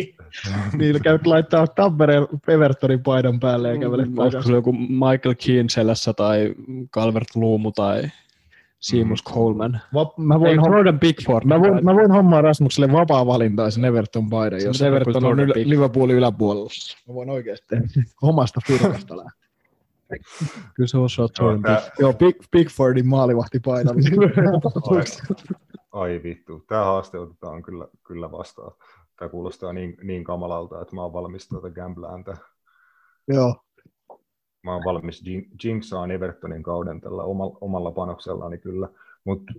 [0.78, 6.12] niin, käyt laittaa Tampereen Evertonin paidan päälle ja kävelet mm, Onko joku Michael Keane selässä
[6.12, 6.54] tai
[6.94, 8.02] Calvert Luumu tai
[8.86, 9.34] Seamus mm.
[9.34, 9.80] Coleman.
[9.94, 11.44] Va- mä voin, hom- Jordan Bigford.
[11.44, 16.16] Mä voin, mä voin hommaa Rasmukselle vapaa valintaisen Everton paidan, jos Everton on yl- Liverpoolin
[16.16, 16.70] yläpuolella.
[17.08, 17.76] Mä voin oikeasti
[18.22, 19.46] omasta firmasta lähteä.
[20.74, 21.92] Kyllä se osaa Jordan Big.
[21.98, 24.00] Joo, Big, Bigfordin maalivahti paidalla.
[25.92, 28.72] ai, ai vittu, tämä haaste otetaan kyllä, kyllä vastaan.
[29.18, 32.24] Tämä kuulostaa niin, niin kamalalta, että mä oon valmis tuota gamblään
[33.28, 33.56] Joo,
[34.66, 35.24] mä oon valmis
[35.64, 38.88] jinxaan Evertonin kauden tällä omalla, omalla panoksellani kyllä.
[39.24, 39.52] Mutta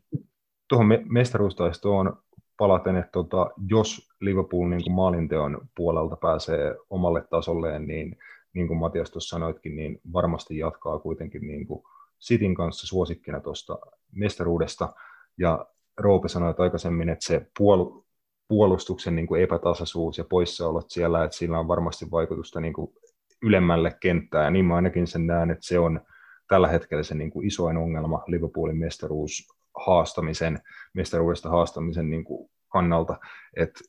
[0.67, 2.17] tuohon mestaruustaistoon
[2.57, 8.17] palaten, että tota, jos Liverpool niin kuin maalinteon puolelta pääsee omalle tasolleen, niin
[8.53, 11.84] niin kuin Matias tuossa sanoitkin, niin varmasti jatkaa kuitenkin niin kuin
[12.19, 13.77] Sitin kanssa suosikkina tuosta
[14.11, 14.93] mestaruudesta.
[15.38, 15.65] Ja
[15.97, 18.03] Roope sanoi että aikaisemmin, että se puol-
[18.47, 22.93] puolustuksen niin kuin epätasaisuus ja poissaolot siellä, että sillä on varmasti vaikutusta niin kuin
[23.41, 26.01] ylemmälle kenttää, ja niin mä ainakin sen näen, että se on
[26.47, 29.47] tällä hetkellä se niin kuin isoin ongelma Liverpoolin mestaruus
[29.85, 30.59] haastamisen,
[30.93, 33.18] mestaruudesta haastamisen niin kuin kannalta,
[33.55, 33.80] että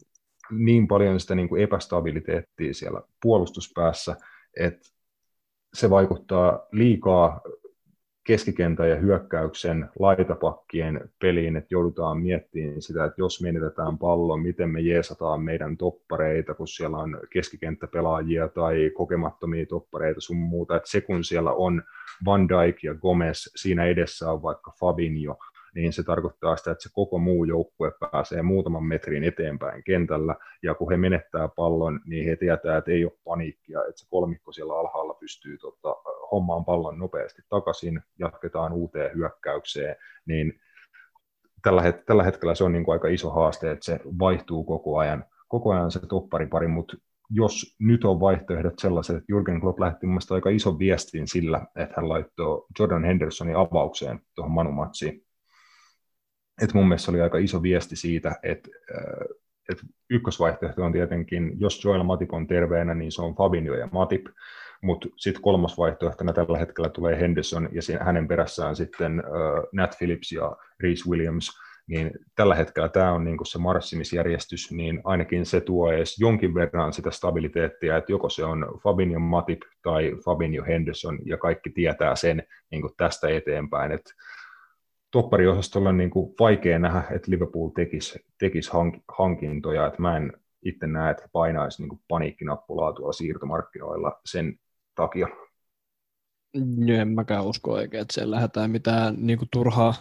[0.50, 4.16] niin paljon sitä niin kuin epästabiliteettia siellä puolustuspäässä,
[4.56, 4.88] että
[5.74, 7.40] se vaikuttaa liikaa
[8.28, 14.80] keskikentän ja hyökkäyksen laitapakkien peliin, että joudutaan miettimään sitä, että jos menetetään pallo, miten me
[14.80, 21.24] jeesataan meidän toppareita, kun siellä on keskikenttäpelaajia tai kokemattomia toppareita sun muuta, että se kun
[21.24, 21.82] siellä on
[22.24, 25.38] Van Dijk ja Gomez, siinä edessä on vaikka Fabinho,
[25.78, 30.74] niin se tarkoittaa sitä, että se koko muu joukkue pääsee muutaman metrin eteenpäin kentällä, ja
[30.74, 34.78] kun he menettää pallon, niin he tietää, että ei ole paniikkia, että se kolmikko siellä
[34.78, 35.96] alhaalla pystyy tota,
[36.32, 39.96] hommaan pallon nopeasti takaisin, jatketaan uuteen hyökkäykseen,
[40.26, 40.60] niin
[41.62, 44.98] tällä, het- tällä hetkellä se on niin kuin aika iso haaste, että se vaihtuu koko
[44.98, 46.96] ajan, koko ajan se topparipari, mutta
[47.30, 51.94] jos nyt on vaihtoehdot sellaiset, että Jurgen Klopp lähti mun aika ison viestin sillä, että
[51.96, 55.27] hän laittoi Jordan Hendersonin avaukseen tuohon Manumatsiin.
[56.62, 58.68] Et mun mielestä oli aika iso viesti siitä, että,
[59.68, 64.26] että ykkösvaihtoehto on tietenkin, jos Joel Matip on terveenä, niin se on Fabinho ja Matip,
[64.82, 69.94] mutta sitten kolmas vaihtoehtona tällä hetkellä tulee Henderson ja siinä, hänen perässään sitten uh, Nat
[69.98, 71.50] Phillips ja Reese Williams,
[71.88, 76.92] niin tällä hetkellä tämä on niinku se marssimisjärjestys, niin ainakin se tuo edes jonkin verran
[76.92, 82.42] sitä stabiliteettia, että joko se on Fabinho Matip tai Fabinho Henderson, ja kaikki tietää sen
[82.70, 84.10] niinku tästä eteenpäin, että
[85.10, 90.32] toppariosastolla on niinku vaikea nähdä, että Liverpool tekisi, tekisi hank, hankintoja, että mä en
[90.62, 94.58] itse näe, että painaisi niinku paniikkinappulaa tuolla siirtomarkkinoilla sen
[94.94, 95.28] takia.
[96.88, 99.94] En mäkään usko oikein, että siellä lähdetään mitään niin kuin turhaa,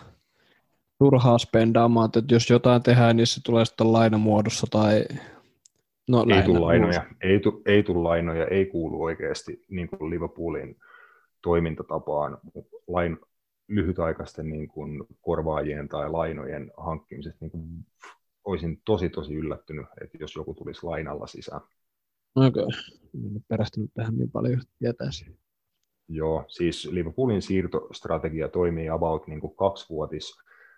[1.00, 5.04] turhaa spendaamaan, että jos jotain tehdään, niin se tulee sitten lainamuodossa tai
[6.10, 10.78] No, ei tule lainoja, ei, tu, ei tule lainoja, ei kuulu oikeasti niin kuin Liverpoolin
[11.42, 12.38] toimintatapaan
[12.88, 13.18] lain,
[13.68, 17.38] lyhytaikaisten niin kuin korvaajien tai lainojen hankkimisesta.
[17.42, 17.86] Niin kuin,
[18.44, 21.62] olisin tosi tosi yllättynyt, että jos joku tulisi lainalla sisään.
[22.36, 22.80] Okei, okay.
[23.14, 25.38] en perästynyt tähän niin paljon, tietäisi.
[26.08, 30.38] Joo, siis Liverpoolin siirtostrategia toimii about niin kuin kaksivuotis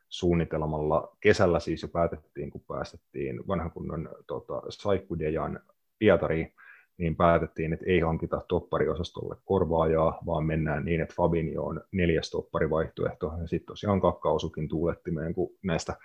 [0.10, 1.18] suunnitelmalla.
[1.20, 5.60] Kesällä siis jo päätettiin, kun päästettiin vanhan kunnon tota, Saikkudejan
[6.00, 6.54] Pietariin,
[7.00, 13.34] niin päätettiin, että ei hankita toppariosastolle korvaajaa, vaan mennään niin, että Fabinho on neljäs topparivaihtoehto.
[13.42, 15.96] Ja sitten tosiaan kakkausukin tuulettimeen, kun näistä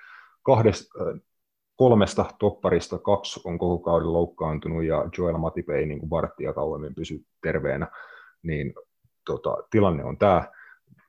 [0.43, 1.05] kahdesta,
[1.77, 7.25] kolmesta topparista kaksi on koko kauden loukkaantunut ja Joel Matip ei niin varttia kauemmin pysy
[7.43, 7.89] terveenä,
[8.43, 8.75] niin
[9.27, 10.53] tota, tilanne on tämä,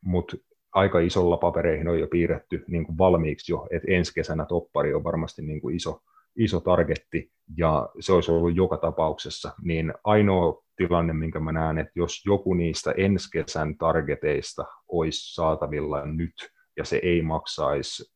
[0.02, 0.38] mutta
[0.74, 5.42] aika isolla papereihin on jo piirretty niin valmiiksi jo, että ensi kesänä toppari on varmasti
[5.42, 6.02] niin iso,
[6.36, 11.92] iso targetti, ja se olisi ollut joka tapauksessa, niin ainoa tilanne, minkä mä näen, että
[11.96, 16.34] jos joku niistä ensi kesän targeteista olisi saatavilla nyt,
[16.78, 18.16] ja se ei maksaisi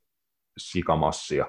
[0.58, 1.46] sikamassia,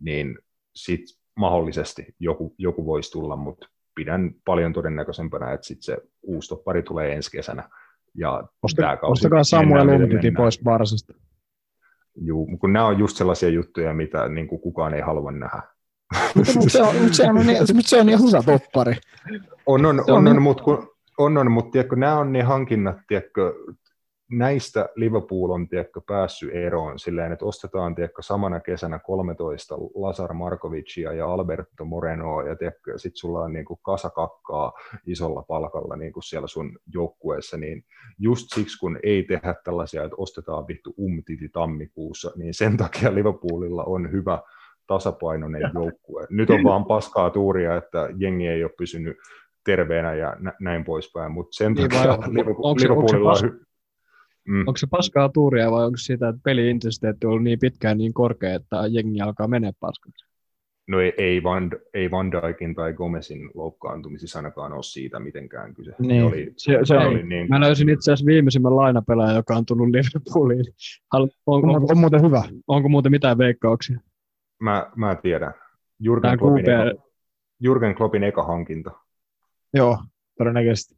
[0.00, 0.38] niin
[0.74, 6.82] sitten mahdollisesti joku, joku voisi tulla, mutta pidän paljon todennäköisempänä, että sitten se uusi toppari
[6.82, 7.68] tulee ensi kesänä.
[8.14, 11.14] Ja Osta, ostakaa Samuel Umtiti pois Barsasta.
[12.16, 15.62] Juu, kun nämä on just sellaisia juttuja, mitä niin kuin kukaan ei halua nähdä.
[16.34, 17.36] Mutta, se on, mutta, se on,
[17.74, 18.94] mutta se on ihan hyvä toppari.
[19.66, 20.62] On, on, on, on, mutta
[21.18, 23.54] on, on, mutta tiedätkö, nämä on ne hankinnat, tiedätkö,
[24.32, 31.12] näistä Liverpool on tiedätkö, päässyt eroon silleen, että ostetaan tiedätkö, samana kesänä 13 Lazar Markovicia
[31.12, 32.56] ja Alberto Morenoa ja
[32.96, 34.72] sitten sulla on niin kuin, kasakakkaa
[35.06, 37.84] isolla palkalla niin kuin siellä sun joukkueessa, niin
[38.18, 43.84] just siksi kun ei tehdä tällaisia, että ostetaan vittu umtiti tammikuussa, niin sen takia Liverpoolilla
[43.84, 44.42] on hyvä
[44.86, 46.26] tasapainoinen joukkue.
[46.30, 49.16] Nyt on vaan paskaa tuuria, että jengi ei ole pysynyt
[49.64, 53.36] terveenä ja näin poispäin, mutta sen niin takia Liverpoolilla on...
[53.50, 53.64] Hy-
[54.48, 54.60] Mm.
[54.60, 58.54] Onko se paskaa tuuria vai onko sitä, että peli-intensiteetti on ollut niin pitkään niin korkea,
[58.54, 60.26] että jengi alkaa mennä paskaksi?
[60.88, 65.94] No ei, ei, Van, ei Van Dijkin tai Gomezin loukkaantumisissa ainakaan ole siitä mitenkään kyse.
[65.98, 66.24] Niin.
[66.24, 67.48] Oli, se, se oli, oli niin...
[67.48, 70.64] Mä löysin itse asiassa viimeisimmän lainapelaajan, joka on tullut Liverpooliin.
[71.12, 72.42] on, on, on, on, muuten hyvä.
[72.66, 74.00] Onko muuten mitään veikkauksia?
[74.62, 75.54] Mä, mä tiedän.
[75.98, 77.02] Jurgen Kloppin, eka,
[77.60, 78.90] Jurgen Kloppin eka hankinta.
[79.74, 79.98] Joo,
[80.38, 80.94] todennäköisesti.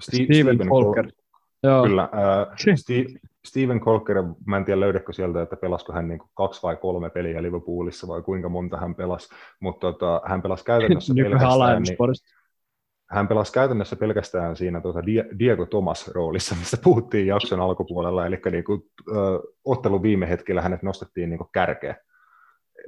[0.00, 1.12] Steve, Steven, Steven Folker.
[1.62, 1.82] Joo.
[1.82, 2.02] Kyllä.
[2.02, 3.04] Äh, Steve,
[3.46, 4.16] Steven Colker,
[4.46, 8.22] mä en tiedä löydäkö sieltä, että pelasko hän niin kaksi vai kolme peliä Liverpoolissa vai
[8.22, 9.28] kuinka monta hän pelasi,
[9.60, 11.96] mutta tota, hän pelasi käytännössä pelkästään, niin,
[13.10, 15.02] hän pelasi käytännössä pelkästään siinä tuota
[15.38, 19.16] Diego Thomas roolissa, mistä puhuttiin jakson alkupuolella, eli niin kuin, äh,
[19.64, 21.96] ottelun viime hetkellä hänet nostettiin niin kärkeä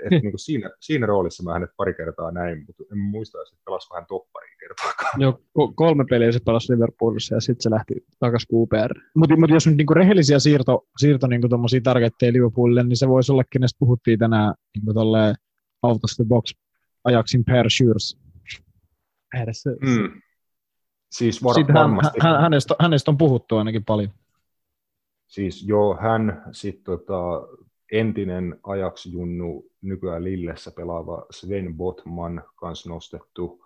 [0.04, 3.64] et niin kuin siinä, siinä roolissa mä hänet pari kertaa näin, mutta en muista, että
[3.64, 5.20] pelasiko hän toppariin kertaakaan.
[5.20, 5.40] Joo,
[5.74, 9.00] kolme peliä se pelasi Liverpoolissa ja sitten se lähti takaisin QPR.
[9.16, 11.48] Mutta mut jos nyt niinku rehellisiä siirto, siirto niinku
[11.82, 15.00] targetteja Liverpoolille, niin se voisi olla, kenestä puhuttiin tänään niinku
[15.82, 16.52] out of the box
[17.04, 18.18] ajaksin Per Schürz.
[19.80, 20.20] Mm.
[21.12, 22.18] Siis var, Sitten varmasti.
[22.22, 24.10] Hän, hänestä, hänestä on puhuttu ainakin paljon.
[25.26, 27.48] Siis joo, hän sitten tota,
[27.94, 33.64] entinen ajaksi junnu nykyään Lillessä pelaava Sven Botman kanssa nostettu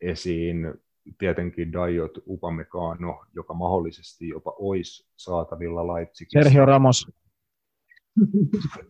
[0.00, 0.74] esiin.
[1.18, 6.42] Tietenkin Dajot Upamecano, joka mahdollisesti jopa olisi saatavilla Leipzigissä.
[6.42, 7.06] Sergio Ramos.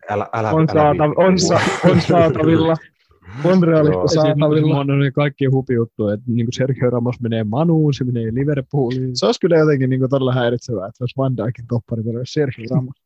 [0.09, 2.75] Älä, älä, on, älä saata, on, sa, on saatavilla.
[3.43, 4.79] Montrealista saatavilla.
[4.79, 9.15] On niin kaikki juttu, että niin kuin Sergio Ramos menee Manuun, se menee Liverpooliin.
[9.17, 13.04] Se olisi kyllä jotenkin niin kuin todella häiritsevää, että olisi Van Dijkin toppari, Sergio Ramos.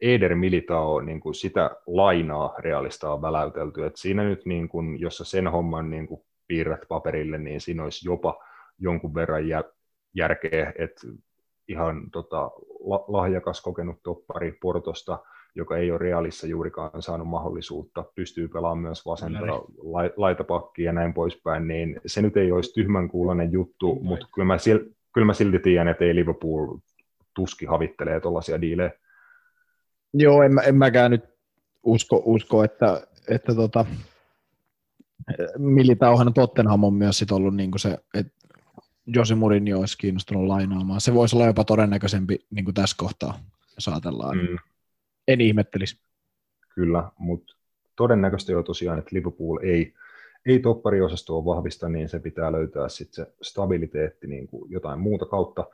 [0.00, 3.86] Eder Militao niin kuin sitä lainaa realista on väläytelty.
[3.86, 8.08] Et siinä nyt, niin kuin, jos sen homman niin kuin piirrät paperille, niin siinä olisi
[8.08, 8.44] jopa
[8.78, 9.72] jonkun verran jä-
[10.14, 11.06] järkeä, että
[11.68, 12.50] ihan tota,
[13.08, 15.18] lahjakas kokenut toppari Portosta,
[15.54, 19.46] joka ei ole Realissa juurikaan saanut mahdollisuutta, pystyy pelaamaan myös vasenta
[19.82, 24.46] la- laitapakkia ja näin poispäin, niin se nyt ei olisi tyhmän kuulonen juttu, mutta kyllä
[24.46, 26.76] mä, sil- kyllä mä silti tiedän, että ei Liverpool
[27.34, 28.90] tuski havittelee tuollaisia diilejä.
[30.14, 31.24] Joo, en, en mäkään nyt
[31.82, 33.84] usko, usko että, että tota,
[35.58, 38.36] Militauhan Tottenham on myös sit ollut niin se, että
[39.06, 41.00] Jose Mourinho olisi kiinnostunut lainaamaan.
[41.00, 43.40] Se voisi olla jopa todennäköisempi niin kuin tässä kohtaa,
[43.74, 44.36] jos ajatellaan.
[44.38, 44.58] Mm.
[45.28, 46.00] En ihmettelisi.
[46.74, 47.56] Kyllä, mutta
[47.96, 49.94] todennäköisesti on tosiaan, että Liverpool ei,
[50.46, 55.66] ei toppariosastoa vahvista, niin se pitää löytää sitten se stabiliteetti niin kuin jotain muuta kautta.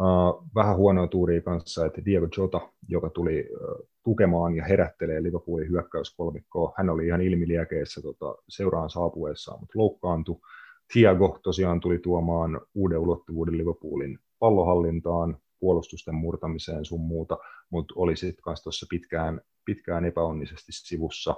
[0.00, 5.68] Uh, vähän huonoa tuuria kanssa, että Diego Jota, joka tuli uh, tukemaan ja herättelee Liverpoolin
[5.68, 10.36] hyökkäyskolmikkoa, hän oli ihan ilmiliäkeissä tota, seuraan saapuessaan, mutta loukkaantui.
[10.92, 17.38] Thiago tosiaan tuli tuomaan uuden ulottuvuuden Liverpoolin pallohallintaan, puolustusten murtamiseen sun muuta,
[17.70, 21.34] mutta oli sitten kanssa tuossa pitkään, pitkään epäonnisesti sivussa.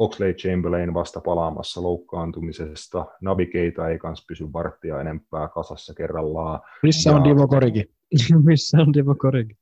[0.00, 3.06] Oxley Chamberlain vasta palaamassa loukkaantumisesta.
[3.20, 6.60] Nabi Keita ei kanssa pysy varttia enempää kasassa kerrallaan.
[6.82, 7.90] Missä on Divo Korigi?
[8.44, 9.56] Missä on Divo Korigi?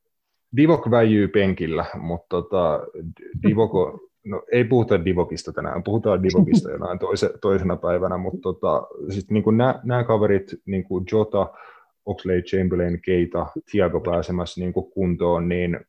[0.56, 2.80] Divok väijyy penkillä, mutta tota,
[3.48, 9.30] Divoko, no ei puhuta Divokista tänään, puhutaan Divokista jonain toise, toisena päivänä, mutta tota, sit
[9.30, 9.44] niin
[9.84, 11.52] nämä kaverit, niin kuin Jota,
[12.06, 15.80] Oxley Chamberlain, Keita, Thiago pääsemässä niin kuin kuntoon, niin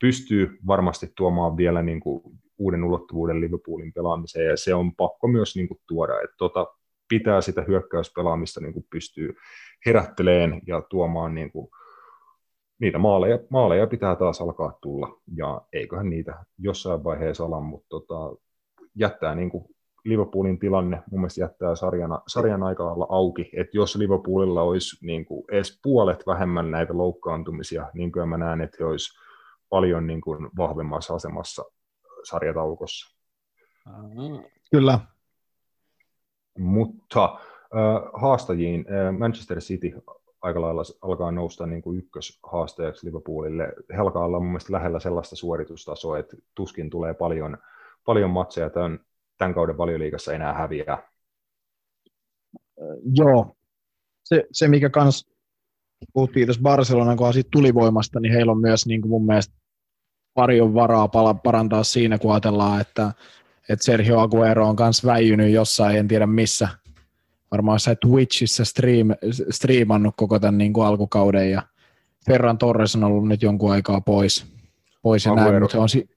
[0.00, 2.22] pystyy varmasti tuomaan vielä niin kuin
[2.60, 6.66] uuden ulottuvuuden Liverpoolin pelaamiseen, ja se on pakko myös niin kuin tuoda, että tota,
[7.08, 9.34] pitää sitä hyökkäyspelaamista niin kuin pystyy
[9.86, 11.70] herätteleen ja tuomaan niin kuin
[12.80, 18.36] niitä maaleja, maaleja pitää taas alkaa tulla, ja eiköhän niitä jossain vaiheessa ala, mutta tota,
[18.94, 19.64] jättää niin kuin
[20.04, 25.24] Liverpoolin tilanne mun mielestä jättää sarjan, sarjan aika olla auki, että jos Liverpoolilla olisi niin
[25.24, 29.18] kuin edes puolet vähemmän näitä loukkaantumisia, niin kyllä mä näen, että he olisi
[29.68, 31.64] paljon niin kuin vahvemmassa asemassa
[32.24, 33.16] sarjataukossa.
[34.70, 35.00] Kyllä.
[36.58, 39.92] Mutta äh, haastajiin äh, Manchester City
[40.42, 43.72] aika lailla alkaa nousta niin kuin ykköshaastajaksi Liverpoolille.
[43.92, 47.58] He alkaa olla mun mielestä lähellä sellaista suoritustasoa, että tuskin tulee paljon,
[48.04, 49.00] paljon matseja tämän,
[49.38, 51.10] tämän kauden valioliigassa enää häviää.
[53.14, 53.56] Joo,
[54.24, 55.30] se, se mikä kans
[56.12, 59.59] puhuttiin tässä Barcelonan kohdassa siitä tulivoimasta, niin heillä on myös niin kuin mun mielestä
[60.34, 63.12] paljon varaa pala, parantaa siinä, kun ajatellaan, että,
[63.68, 66.68] että Sergio Aguero on myös väijynyt jossain, en tiedä missä,
[67.50, 69.08] varmaan sä Twitchissä stream,
[69.50, 71.62] striimannut koko tämän niin kuin alkukauden ja
[72.26, 74.46] Ferran Torres on ollut nyt jonkun aikaa pois,
[75.02, 76.08] pois ja Aguero, näin, mutta on si-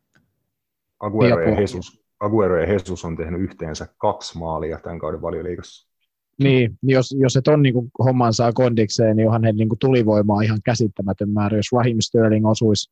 [1.00, 5.94] Aguero, ja Jesus, Aguero ja Jesus on tehnyt yhteensä kaksi maalia tämän kauden valioliigassa.
[6.40, 9.80] Niin, jos, jos et on niin kuin homman saa kondikseen, niin onhan heillä niin kuin
[9.80, 11.58] tulivoimaa ihan käsittämätön määrä.
[11.58, 12.92] Jos Raheem Sterling osuisi,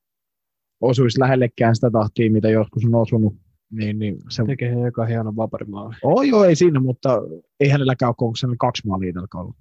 [0.82, 3.36] osuisi lähellekään sitä tahtia, mitä joskus on osunut,
[3.72, 4.44] niin, niin se...
[4.46, 5.96] Tekee joka hieno vaparimaali.
[6.04, 7.22] Oh, joo, ei siinä, mutta
[7.60, 9.58] ei hänelläkään ole koko kaksi maalia tällä kaudella.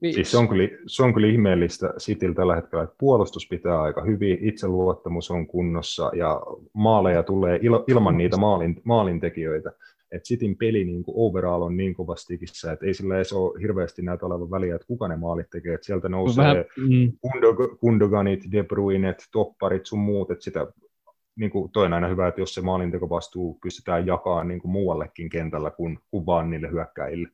[0.00, 0.14] Niin.
[0.14, 4.02] Siis se, on kyllä, se on kyllä ihmeellistä Cityllä tällä hetkellä, että puolustus pitää aika
[4.02, 6.40] hyvin, itseluottamus on kunnossa ja
[6.72, 9.72] maaleja tulee il, ilman niitä maalin, maalintekijöitä
[10.12, 14.02] että Cityn peli niin kuin overall on niin kovastikissä, että ei sillä edes ole hirveästi
[14.02, 17.12] näytä olevan väliä, että kuka ne maalit tekee, että sieltä nousee Vähän, mm.
[17.80, 20.66] Kundoganit, De Bruynet, topparit sun muut, että sitä
[21.36, 25.28] niin kuin toi on aina hyvä, että jos se maalintekovastuu pystytään jakamaan niin kuin muuallekin
[25.28, 27.28] kentällä kuin, kuin vaan niille hyökkäille.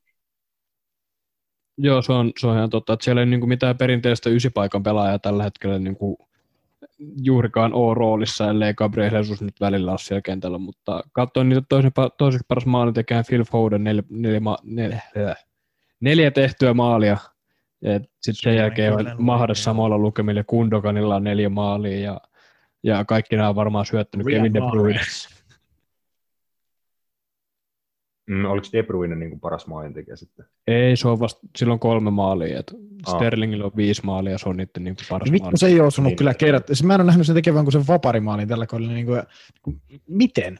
[1.79, 4.83] Joo, se on, se on ihan totta, että siellä ei niin kuin mitään perinteistä ysipaikan
[4.83, 6.17] pelaajaa tällä hetkellä niin kuin
[7.23, 11.93] juurikaan ole roolissa, ellei Gabriel Jesus nyt välillä ole siellä kentällä, mutta katsoin niitä toisen,
[12.19, 15.01] toiseksi paras maalintekijän Phil Foden neljä, neljä, neljä,
[16.01, 17.17] neljä tehtyä maalia,
[18.21, 22.21] sitten sen jälkeen on mahda samalla lukemille, Kundoganilla on neljä maalia ja,
[22.83, 25.01] ja kaikki nämä on varmaan syöttänyt Kevin De Bruyne.
[28.27, 30.45] Mm, oliko De Bruyne niin kuin paras maalintekijä sitten?
[30.67, 32.59] Ei, se on vasta silloin kolme maalia.
[32.59, 32.75] Et
[33.07, 33.15] ah.
[33.15, 36.11] Sterlingillä on viisi maalia ja se on niiden niin kuin paras Vittu, se ei osunut
[36.11, 36.17] niin.
[36.17, 36.63] kyllä kerran.
[36.83, 38.93] Mä en ole nähnyt sen tekevän kuin sen vaparimaalin tällä kaudella.
[38.93, 39.23] Niin kuin,
[40.09, 40.59] miten?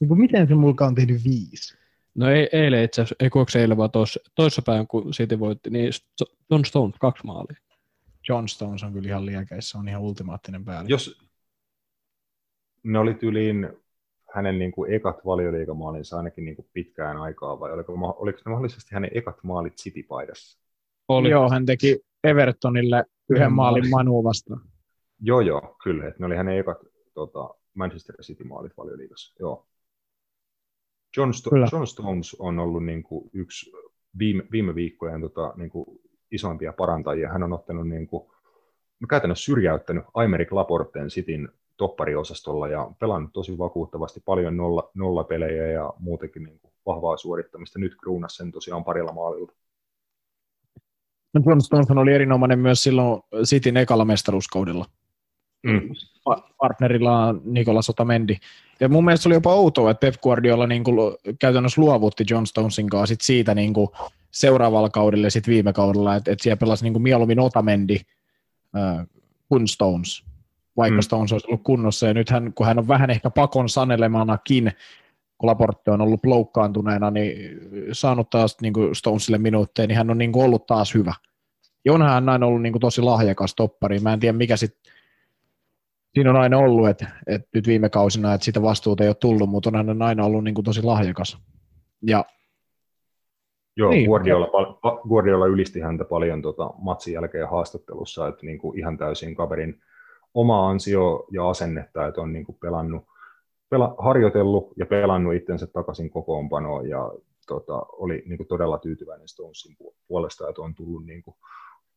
[0.00, 1.78] Niin kuin, miten se mulka on tehnyt viisi?
[2.14, 5.70] No ei, eilen itse asiassa, ei kuoksi eilen vaan toissa, toissa päivän, kun City voitti,
[5.70, 5.92] niin
[6.50, 7.56] John Stone kaksi maalia.
[8.28, 10.88] John Stones on kyllä ihan liekeissä, on ihan ultimaattinen päällä.
[10.88, 11.20] Jos
[12.82, 13.68] ne oli tyyliin
[14.34, 18.94] hänen niin kuin ekat valioliigamaalinsa ainakin niin kuin pitkään aikaa, vai oliko, oliko ne mahdollisesti
[18.94, 20.60] hänen ekat maalit City-paidassa?
[21.08, 21.30] Oli.
[21.30, 24.60] Joo, hän teki Evertonille yhden maalin Manu vastaan.
[25.20, 26.08] Joo, joo, kyllä.
[26.08, 26.78] Että ne oli hänen ekat
[27.14, 29.34] tota, Manchester City-maalit valioliigassa.
[29.40, 29.66] Joo.
[31.16, 33.72] John, Sto- John Stones on ollut niin kuin yksi
[34.18, 36.00] viime, viime viikkojen tota, niin kuin
[36.30, 37.32] isoimpia parantajia.
[37.32, 38.30] Hän on ottanut niin kuin,
[39.08, 41.48] käytännössä syrjäyttänyt Aymeric Laporten Sitin
[41.80, 47.78] toppariosastolla ja pelannut tosi vakuuttavasti paljon nolla, nollapelejä ja muutenkin niin kuin vahvaa suorittamista.
[47.78, 49.52] Nyt kruunas sen tosiaan parilla maalilla.
[51.34, 54.86] No John Stones oli erinomainen myös silloin Cityn ekalla mestaruuskaudella.
[55.62, 55.80] Mm.
[56.58, 58.36] Partnerilla on Nikola Sotamendi.
[58.80, 60.96] Ja mun mielestä oli jopa outoa, että Pep Guardiola niin kuin
[61.38, 63.88] käytännössä luovutti John Stonesin kanssa sit siitä niin kuin
[64.30, 67.96] seuraavalla kaudella ja sit viime kaudella, että, että siellä pelasi niin kuin mieluummin Otamendi
[68.76, 69.06] äh,
[69.48, 70.29] kuin Stones,
[70.76, 71.02] vaikka mm.
[71.02, 72.06] Stones olisi ollut kunnossa.
[72.06, 74.72] Ja nyt hän, kun hän on vähän ehkä pakon sanelemanakin,
[75.38, 77.60] kun Laporte on ollut loukkaantuneena, niin
[77.92, 81.14] saanut taas niin kuin Stonesille minuutteja, niin hän on niin kuin ollut taas hyvä.
[81.84, 83.98] Ja onhan hän aina ollut niin kuin tosi lahjakas toppari.
[83.98, 84.92] Mä en tiedä, mikä sitten
[86.14, 89.50] siinä on aina ollut, että, että nyt viime kausina, että sitä vastuuta ei ole tullut,
[89.50, 91.38] mutta on hän aina ollut niin kuin tosi lahjakas.
[92.02, 92.24] Ja
[93.76, 94.06] Joo, niin.
[94.06, 94.48] Guardiola,
[95.08, 99.80] Guardiola ylisti häntä paljon tota, matsin jälkeen haastattelussa, että niin kuin ihan täysin kaverin
[100.34, 103.04] oma ansio ja asennetta, että on niin kuin pelannut,
[103.70, 107.12] pela, harjoitellut ja pelannut itsensä takaisin kokoonpanoon ja
[107.46, 109.76] tota, oli niin kuin todella tyytyväinen Stonesin
[110.08, 111.36] puolesta, että on tullut niin kuin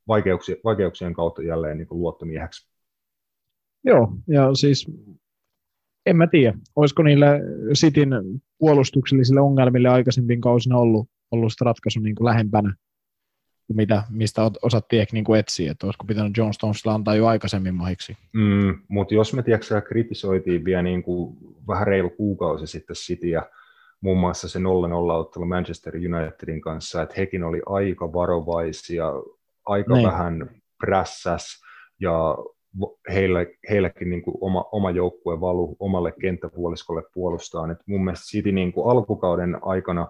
[0.08, 2.68] vaikeuksien, vaikeuksien kautta jälleen niin kuin luottomieheksi.
[3.84, 4.88] Joo, ja siis
[6.06, 7.28] en mä tiedä, olisiko niille
[7.74, 8.10] Sitin
[8.58, 12.74] puolustuksellisille ongelmille aikaisemmin kausina ollut, ollut ratkaisu niin kuin lähempänä,
[13.76, 17.76] mitä, mistä osattiin ehkä niin kuin etsiä, että olisiko pitänyt John Stonesilla antaa jo aikaisemmin
[17.76, 18.18] mahiksi.
[18.34, 21.38] Mm, mutta jos me tiedätkö, kritisoitiin vielä niin kuin
[21.68, 23.44] vähän reilu kuukausi sitten Cityä,
[24.02, 24.62] muun muassa se 0-0
[25.12, 29.06] ottelu Manchester Unitedin kanssa, että hekin oli aika varovaisia,
[29.66, 30.08] aika niin.
[30.08, 30.50] vähän
[30.86, 31.62] prässäs
[32.00, 32.38] ja
[33.14, 33.40] heillä,
[33.70, 37.72] heilläkin niin kuin oma, oma joukkue valu omalle kenttäpuoliskolle puolustaa.
[37.72, 40.08] Et mun mielestä City niin kuin alkukauden aikana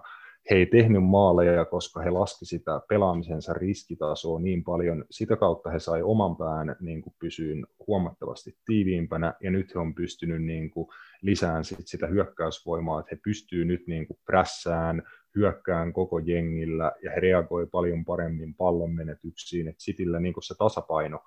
[0.50, 5.04] he ei tehnyt maaleja, koska he laski sitä pelaamisensa riskitasoa niin paljon.
[5.10, 9.94] Sitä kautta he sai oman pään niin kuin pysyyn huomattavasti tiiviimpänä, ja nyt he on
[9.94, 10.88] pystynyt niin kuin
[11.22, 15.02] lisään sit sitä hyökkäysvoimaa, että he pystyy nyt niin kuin prässään,
[15.34, 20.54] hyökkään koko jengillä, ja he reagoi paljon paremmin pallon menetyksiin, että Cityllä niin kuin se
[20.58, 21.20] tasapaino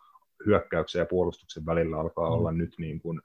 [0.46, 2.34] hyökkäyksen ja puolustuksen välillä alkaa mm.
[2.34, 3.22] olla nyt niin kuin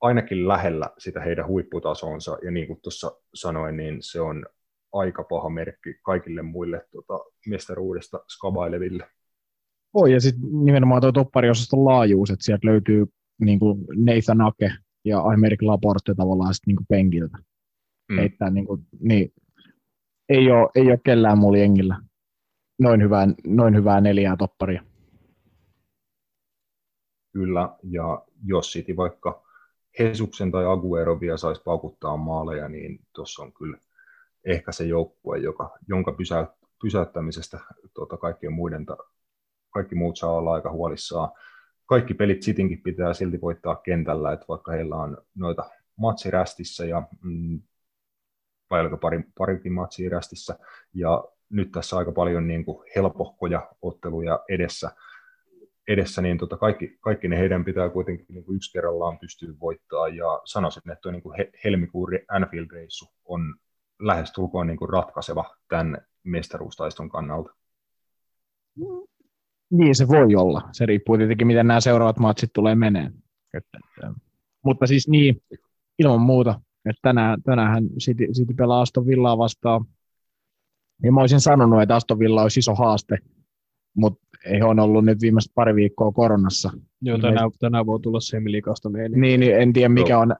[0.00, 4.46] ainakin lähellä sitä heidän huipputasonsa, ja niin kuin tuossa sanoin, niin se on
[4.92, 9.06] aika paha merkki kaikille muille tota, mestaruudesta skabaileville.
[9.94, 13.06] Oi, ja sitten nimenomaan tuo toppariosaston laajuus, että sieltä löytyy
[13.40, 14.70] niin kuin Nathan Ake
[15.04, 17.38] ja Aymeric Laporte tavallaan sitten niin penkiltä.
[18.08, 18.18] Mm.
[18.18, 19.32] Että, niin kuin, niin,
[20.28, 22.00] ei, ole, ei ole kellään muulla jengillä
[22.78, 24.82] noin hyvää, noin hyvää neljää topparia.
[27.32, 29.42] Kyllä, ja jos City vaikka
[29.98, 33.78] Hesuksen tai Aguerovia saisi paukuttaa maaleja, niin tuossa on kyllä
[34.44, 36.46] ehkä se joukkue, joka, jonka pysä,
[36.82, 37.60] pysäyttämisestä
[37.94, 38.86] tuota, kaikkien muiden,
[39.70, 41.30] kaikki muut saa olla aika huolissaan.
[41.86, 47.60] Kaikki pelit Citinkin pitää silti voittaa kentällä, että vaikka heillä on noita matsirästissä ja mm,
[48.70, 50.58] vai oliko pari, parikin matsia rästissä,
[50.94, 54.90] ja nyt tässä aika paljon niin kuin helpohkoja otteluja edessä,
[55.88, 60.08] edessä, niin tota kaikki, kaikki ne heidän pitää kuitenkin niin kuin yksi kerrallaan pystyä voittaa,
[60.08, 63.54] ja sanoisin, että tuo niin kuin helmikuun Anfield-reissu on
[63.98, 67.54] lähestulkoon niin kuin ratkaiseva tämän mestaruustaiston kannalta.
[69.70, 70.68] Niin se voi olla.
[70.72, 73.14] Se riippuu tietenkin, miten nämä seuraavat matsit tulee meneen.
[73.54, 74.12] Että, että,
[74.64, 75.42] mutta siis niin,
[75.98, 76.60] ilman muuta.
[76.84, 79.84] Että tänään, tänään City, City pelaa Aston Villaa vastaan.
[81.02, 83.18] Ja mä olisin sanonut, että Aston Villa olisi iso haaste,
[83.96, 86.70] mutta ei ole ollut nyt viimeiset pari viikkoa koronassa.
[87.02, 89.16] Joo, tänään, tänään voi tulla semiliikasta meille.
[89.16, 90.34] Niin, niin, en tiedä mikä on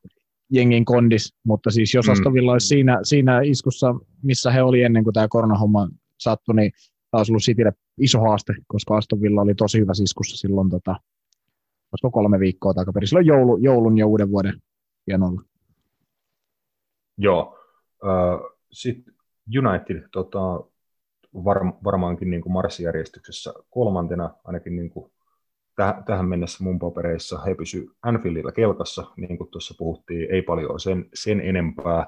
[0.51, 2.13] jengin kondis, mutta siis jos mm.
[2.13, 5.89] Aston Villa olisi siinä, siinä iskussa, missä he oli ennen kuin tämä koronahomma
[6.19, 6.73] sattui, niin
[7.11, 10.91] tämä olisi ollut Citylle iso haaste, koska Aston Villa oli tosi hyvä iskussa silloin, tota,
[11.93, 14.63] olisiko kolme viikkoa takaperin, silloin joulu, joulun ja uuden vuoden
[15.07, 15.43] hienolla.
[17.19, 17.59] Joo.
[18.73, 19.15] Sitten
[19.59, 20.39] United tota,
[21.45, 25.13] var, varmaankin niin kuin marssijärjestyksessä kolmantena, ainakin niin kuin
[26.07, 31.07] tähän mennessä mun papereissa he pysy Anfieldilla kelkassa, niin kuin tuossa puhuttiin, ei paljon sen,
[31.15, 32.07] sen enempää.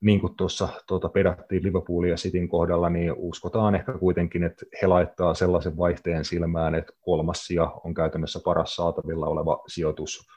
[0.00, 4.86] Niin kuin tuossa tuota, pedattiin Liverpoolin ja Cityn kohdalla, niin uskotaan ehkä kuitenkin, että he
[4.86, 10.28] laittaa sellaisen vaihteen silmään, että kolmas sija on käytännössä paras saatavilla oleva sijoitus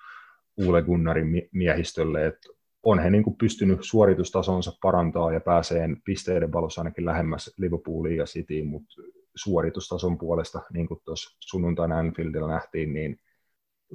[0.57, 2.49] Uule Gunnarin miehistölle, että
[2.84, 8.26] on he niin kuin pystynyt suoritustasonsa parantaa ja pääsee pisteiden valossa ainakin lähemmäs Liverpooliin ja
[8.26, 8.94] Cityin, mutta
[9.35, 13.19] suoritustason puolesta, niin kuin tuossa sunnuntaina Anfieldilla nähtiin, niin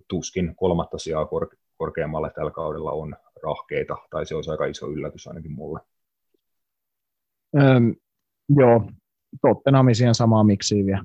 [0.09, 5.27] tuskin kolmatta sijaa kor- korkeammalle tällä kaudella on rahkeita, tai se olisi aika iso yllätys
[5.27, 5.81] ainakin mulle.
[7.56, 7.94] Öm,
[8.48, 8.90] joo,
[9.43, 11.05] Tottenham siihen samaa miksi vielä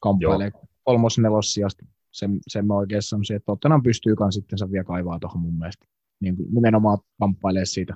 [0.00, 0.50] kamppailee
[0.84, 1.86] kolmos nelos sijasta.
[2.12, 5.86] Sen, sen mä oikein sanoisin, että Tottenham pystyy kans sitten vielä kaivaa tuohon mun mielestä.
[6.20, 7.94] Niin kuin nimenomaan kamppailee siitä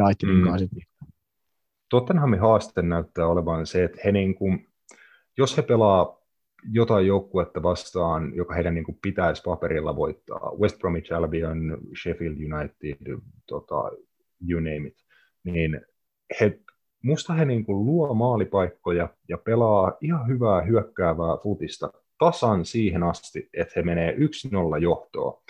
[0.00, 0.44] Unitedin Mm.
[0.44, 0.66] kanssa.
[1.90, 4.68] Tottenhamin haaste näyttää olevan se, että he niin kuin,
[5.38, 6.18] jos he pelaa
[6.72, 13.20] jotain joukkuetta vastaan, joka heidän niin kuin pitäisi paperilla voittaa, West Bromwich Albion, Sheffield United,
[13.46, 13.90] tota,
[14.48, 14.96] you name it,
[15.44, 15.80] niin
[16.40, 16.60] he,
[17.02, 23.48] musta he niin kuin luo maalipaikkoja ja pelaa ihan hyvää hyökkäävää futista tasan siihen asti,
[23.54, 24.18] että he menee 1-0
[24.80, 25.42] johtoon.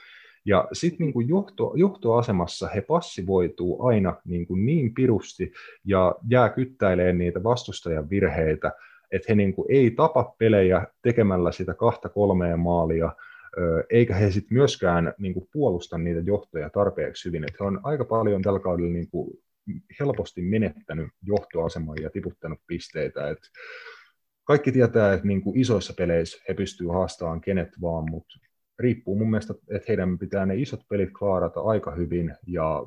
[0.45, 5.53] Ja sitten niin johto, johtoasemassa he passivoituu aina niin, kuin niin pirusti
[5.85, 8.73] ja jää kyttäilemään niitä vastustajan virheitä,
[9.13, 13.13] että he niin kuin ei tapa pelejä tekemällä sitä kahta kolmea maalia,
[13.91, 17.45] eikä he sitten myöskään niin kuin puolusta niitä johtoja tarpeeksi hyvin.
[17.45, 19.39] Että he on aika paljon tällä kaudella niin kuin
[20.01, 23.31] helposti menettänyt johtoaseman ja tiputtanut pisteitä.
[23.31, 23.39] Et
[24.45, 28.39] kaikki tietää, että niin kuin isoissa peleissä he pystyvät haastamaan kenet vaan, mutta
[28.79, 32.87] riippuu mun mielestä, että heidän pitää ne isot pelit klaarata aika hyvin ja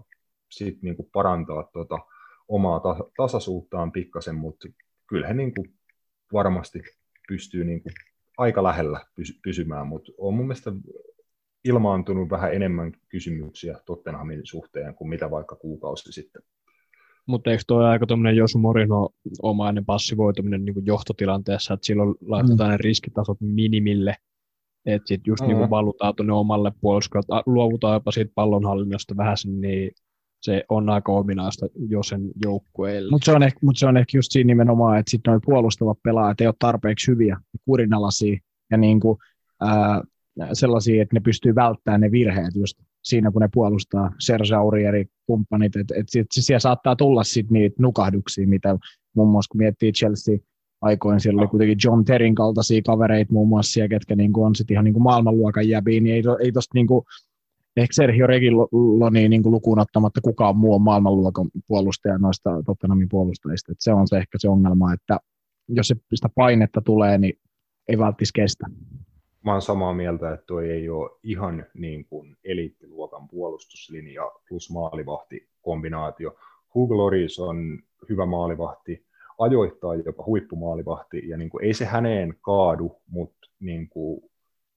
[0.49, 1.99] sitten niin parantaa tuota
[2.47, 4.67] omaa ta- tasaisuuttaan pikkasen, mutta
[5.07, 5.78] kyllä he niin kuin
[6.33, 6.81] varmasti
[7.27, 7.93] pystyy niin kuin
[8.37, 10.71] aika lähellä pysy- pysymään, mutta on mun mielestä
[11.65, 16.41] ilmaantunut vähän enemmän kysymyksiä Tottenhamin suhteen kuin mitä vaikka kuukausi sitten.
[17.25, 19.09] Mutta eikö tuo aika tuommoinen Josu Morino
[19.41, 22.71] omainen passivoituminen niin johtotilanteessa, että silloin laitetaan mm.
[22.71, 24.15] ne riskitasot minimille,
[24.85, 25.47] että sitten just mm.
[25.47, 29.91] niin valutaan tuonne omalle puoluskolle, luovutaan jopa siitä pallonhallinnasta vähän sen, niin
[30.41, 33.11] se on aika ominaista jo sen joukkueelle.
[33.11, 35.97] Mutta se, on ehkä, mut se on ehkä just siinä nimenomaan, että sitten noin puolustavat
[36.03, 38.37] pelaajat ei ole tarpeeksi hyviä, kurinalaisia
[38.71, 39.17] ja niinku,
[39.61, 40.01] ää,
[40.53, 45.75] sellaisia, että ne pystyy välttämään ne virheet just siinä, kun ne puolustaa Serge Aurieri kumppanit,
[45.75, 48.77] että et, et, siellä saattaa tulla sitten niitä nukahduksia, mitä
[49.15, 50.37] muun muassa kun miettii Chelsea
[50.81, 54.75] aikoin, siellä oli kuitenkin John Terrin kaltaisia kavereita muun muassa siellä, ketkä niinku on sitten
[54.75, 57.05] ihan niinku maailmanluokan jäbiä, niin ei, to, ei tosta niinku,
[57.81, 63.71] ehkä Sergio Regiloni niin kuin lukuun ottamatta kukaan muu on maailmanluokan puolustaja noista Tottenhamin puolustajista.
[63.71, 65.19] Et se on se ehkä se ongelma, että
[65.67, 67.39] jos se sitä painetta tulee, niin
[67.87, 68.67] ei välttis kestä.
[69.43, 75.49] Mä oon samaa mieltä, että tuo ei ole ihan niin kuin eliittiluokan puolustuslinja plus maalivahti
[75.61, 76.35] kombinaatio.
[76.75, 77.79] Hugo Loris on
[78.09, 79.05] hyvä maalivahti,
[79.37, 84.21] ajoittaa jopa huippumaalivahti, ja niin kuin, ei se häneen kaadu, mutta niin kuin,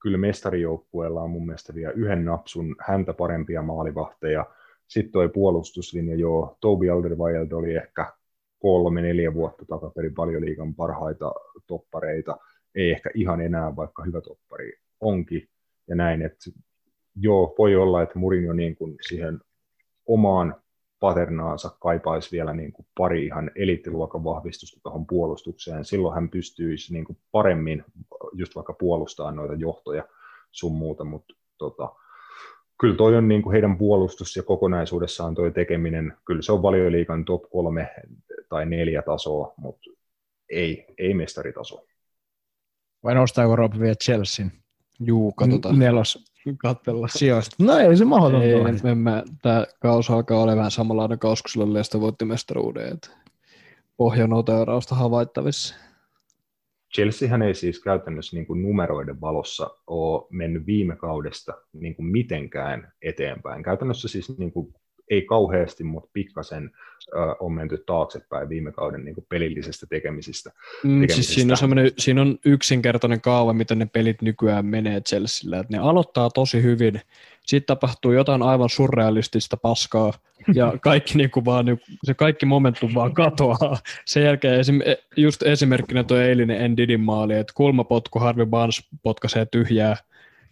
[0.03, 4.45] kyllä mestarijoukkueella on mun mielestä vielä yhden napsun häntä parempia maalivahteja.
[4.87, 8.13] Sitten tuo puolustuslinja, joo, Toby Alderweireld oli ehkä
[8.59, 11.33] kolme, neljä vuotta takaperin paljon liikan parhaita
[11.67, 12.37] toppareita.
[12.75, 15.49] Ei ehkä ihan enää, vaikka hyvä toppari onkin.
[15.87, 16.51] Ja näin, että
[17.15, 19.39] joo, voi olla, että Mourinho niin kuin siihen
[20.05, 20.62] omaan
[21.03, 25.85] paternaansa kaipaisi vielä niin kuin pari ihan eliittiluokan vahvistusta tuohon puolustukseen.
[25.85, 27.83] Silloin hän pystyisi niin kuin paremmin
[28.33, 30.03] just vaikka puolustaa noita johtoja
[30.51, 31.89] sun muuta, mutta tota,
[32.79, 37.25] kyllä toi on niin kuin heidän puolustus ja kokonaisuudessaan toi tekeminen, kyllä se on valioliikan
[37.25, 37.93] top kolme
[38.49, 39.89] tai neljä tasoa, mutta
[40.49, 41.85] ei, ei mestaritaso.
[43.03, 44.51] Vai nostaako Rob vielä Chelsean?
[44.99, 45.79] Juu, katsotaan.
[45.79, 47.07] Nelos Katsella.
[47.07, 47.55] sijoista.
[47.59, 48.69] No ei se mahdotonta Ei, ole.
[48.69, 52.93] en, en mä, tää kausi alkaa olemaan vähän samanlainen kausi, kun silloin Leicester voitti mestaruuden.
[52.93, 53.11] Et
[53.97, 55.75] pohjanoteerausta havaittavissa.
[56.93, 62.93] Chelseahän ei siis käytännössä niin kuin numeroiden valossa ole mennyt viime kaudesta niin kuin mitenkään
[63.01, 63.63] eteenpäin.
[63.63, 64.73] Käytännössä siis niin kuin
[65.13, 66.71] ei kauheasti, mutta pikkasen
[67.17, 70.51] äh, on menty taaksepäin viime kauden niin kuin pelillisestä tekemisistä.
[70.83, 75.57] Mm, siis siinä, on siinä on yksinkertainen kaava, miten ne pelit nykyään menee Chelsealla.
[75.57, 77.01] Et ne aloittaa tosi hyvin,
[77.41, 80.13] sitten tapahtuu jotain aivan surrealistista paskaa,
[80.53, 83.77] ja kaikki niinku vaan, niinku- se kaikki momentum vaan katoaa.
[84.05, 84.79] Sen jälkeen esim,
[85.17, 89.97] just esimerkkinä tuo eilinen Ndidin maali, että kulmapotku Harvey Barnes potkaisee tyhjää,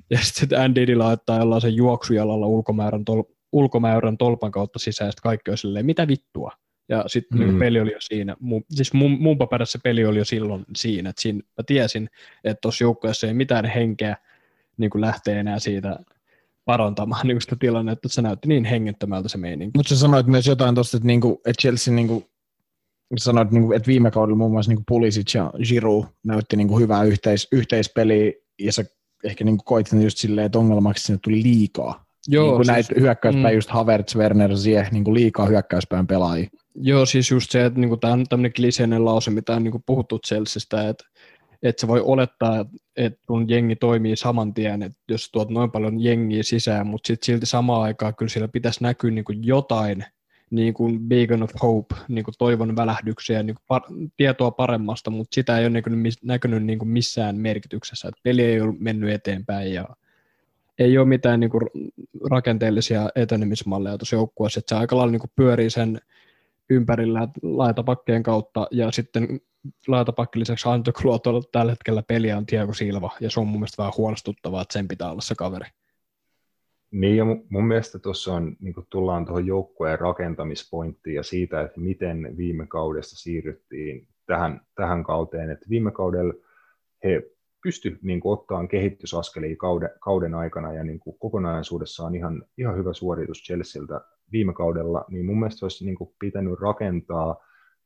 [0.10, 5.58] ja sitten Ndidi laittaa jollain juoksujalalla ulkomäärän, tol, ulkomäärän tolpan kautta sisään, ja kaikki on
[5.58, 6.52] silleen, mitä vittua?
[6.90, 7.46] Ja sitten mm.
[7.46, 7.60] Mm.
[7.60, 8.36] peli oli jo siinä.
[8.40, 11.10] Mun, siis mun, mun paperissa peli oli jo silloin siinä.
[11.10, 12.10] Että siinä mä tiesin,
[12.44, 14.18] että tuossa joukkueessa ei mitään henkeä
[14.78, 16.00] niin kuin lähtee enää siitä
[16.66, 19.78] parantamaan niin sitä tilannetta, että se näytti niin hengettömältä se meininki.
[19.78, 22.30] Mutta sä sanoit myös jotain tuosta, että, niinku, että Chelsea, niinku,
[23.18, 27.48] sanoit, niinku, että viime kaudella muun muassa niinku Pulisic ja Giroud näytti niinku hyvää yhteis,
[27.52, 28.86] yhteispeliä, ja sä
[29.24, 32.06] ehkä niinku koit sen just silleen, että ongelmaksi sinne tuli liikaa.
[32.28, 33.58] Joo, niinku siis, näitä hyökkäyspäin, mm.
[33.58, 36.50] just Havertz, Werner, Ziyech, niinku liikaa hyökkäyspään pelaajia.
[36.76, 40.20] joo, siis just se, että niinku, tämä on tämmöinen kliseinen lause, mitä on niinku puhuttu
[40.20, 41.04] Chelseastä, että
[41.64, 42.66] että se voi olettaa,
[42.96, 47.26] että kun jengi toimii saman tien, että jos tuot noin paljon jengiä sisään, mutta sitten
[47.26, 50.06] silti samaan aikaan kyllä siellä pitäisi näkyä niinku jotain
[50.50, 55.36] niin kuin beacon of hope, niin kuin toivon välähdyksiä, niin kuin par- tietoa paremmasta, mutta
[55.36, 58.08] sitä ei ole näkynyt, näkynyt niin kuin missään merkityksessä.
[58.08, 59.88] että peli ei ole mennyt eteenpäin ja
[60.82, 61.64] ei ole mitään niin kuin
[62.32, 66.02] rakenteellisia etenemismalleja tuossa joukkueessa, että se aika lailla niin kuin pyörii sen
[66.70, 69.42] ympärillä laitapakkeen kautta ja sitten
[69.88, 73.94] laitapakki lisäksi Antokluotolla tällä hetkellä peliä on Tiago Silva ja se on mun mielestä vähän
[73.98, 75.66] huolestuttavaa, että sen pitää olla se kaveri.
[76.92, 82.38] Niin ja mun mielestä tuossa on, niin tullaan tuohon joukkueen rakentamispointtiin ja siitä, että miten
[82.38, 85.50] viime kaudesta siirryttiin tähän, tähän kauteen.
[85.50, 86.34] Että viime kaudella
[87.04, 87.24] he
[87.64, 92.94] pysty niin kuin, ottaa kehitysaskelia kauden, kauden aikana ja niin kuin, kokonaisuudessaan ihan, ihan hyvä
[92.94, 94.02] suoritus Chelsealtä
[94.32, 97.38] viime kaudella, niin mun mielestä olisi niin kuin, pitänyt rakentaa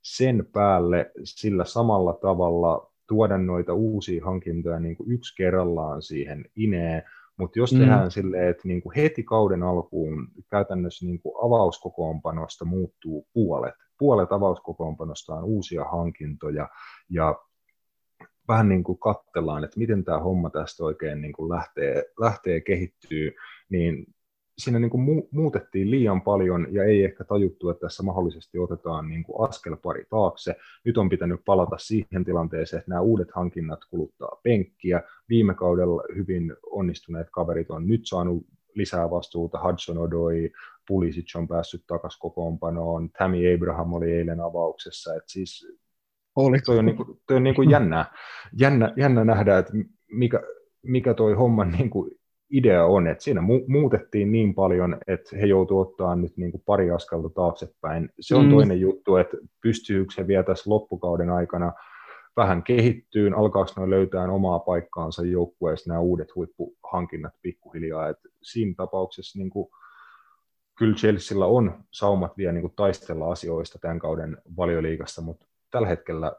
[0.02, 7.04] sen päälle sillä samalla tavalla tuoda noita uusia hankintoja niin kuin yksi kerrallaan siihen ineen,
[7.38, 7.80] mutta jos mm.
[7.80, 14.32] tehdään silleen, että niin kuin heti kauden alkuun käytännössä niin kuin avauskokoonpanosta muuttuu puolet, puolet
[14.32, 16.70] avauskokoonpanosta on uusia hankintoja
[17.10, 17.36] ja
[18.48, 23.32] vähän niin kuin katsellaan, että miten tämä homma tästä oikein niin kuin lähtee, lähtee kehittyy,
[23.70, 24.06] niin
[24.58, 29.24] siinä niin kuin muutettiin liian paljon ja ei ehkä tajuttu, että tässä mahdollisesti otetaan niin
[29.24, 30.56] kuin askel pari taakse.
[30.86, 35.02] Nyt on pitänyt palata siihen tilanteeseen, että nämä uudet hankinnat kuluttaa penkkiä.
[35.30, 38.46] Viime kaudella hyvin onnistuneet kaverit on nyt saanut
[38.76, 39.64] lisää vastuuta.
[39.64, 40.52] Hudson Odoi,
[40.88, 43.10] Pulisic on päässyt takaisin kokoonpanoon.
[43.10, 45.16] Tammy Abraham oli eilen avauksessa.
[45.16, 45.68] Että siis
[46.36, 46.60] oli.
[46.60, 48.06] Toi on, niin kuin, toi on niin kuin jännä,
[48.60, 49.74] jännä, jännä nähdä, että
[50.12, 50.42] mikä,
[50.82, 52.12] mikä toi homman niin kuin
[52.50, 56.64] idea on, että siinä mu- muutettiin niin paljon, että he joutuivat ottaa nyt niin kuin
[56.66, 58.10] pari askelta taaksepäin.
[58.20, 58.52] Se on mm.
[58.52, 61.74] toinen juttu, että pystyykö he vielä tässä loppukauden aikana
[62.38, 68.10] vähän kehittyyn, alkaako ne löytää omaa paikkaansa joukkueessa nämä uudet huippuhankinnat pikkuhiljaa.
[68.10, 69.70] Et siinä tapauksessa niin kuin,
[70.78, 75.46] kyllä Chelsealla on saumat vielä niin kuin taistella asioista tämän kauden valioliigassa, mutta
[75.76, 76.32] tällä hetkellä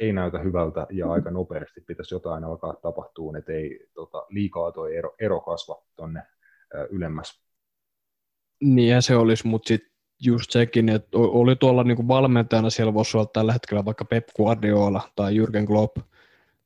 [0.00, 1.10] ei näytä hyvältä ja mm-hmm.
[1.10, 6.22] aika nopeasti pitäisi jotain alkaa tapahtua, että ei tota, liikaa tuo ero, ero kasva tuonne
[6.90, 7.40] ylemmäs.
[8.60, 9.90] Niin ja se olisi, mutta sitten
[10.22, 15.02] just sekin, että oli tuolla niinku valmentajana siellä voisi olla tällä hetkellä vaikka Pep Guardiola
[15.16, 15.96] tai Jürgen Klopp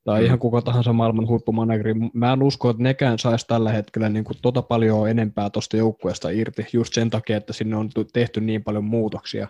[0.04, 0.26] tai mm.
[0.26, 1.94] ihan kuka tahansa maailman huippumanageri.
[2.12, 6.30] Mä en usko, että nekään saisi tällä hetkellä niin kuin tota paljon enempää tuosta joukkueesta
[6.30, 9.48] irti, just sen takia, että sinne on tehty niin paljon muutoksia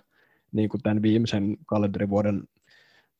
[0.52, 2.42] niin kuin tämän viimeisen kalenderivuoden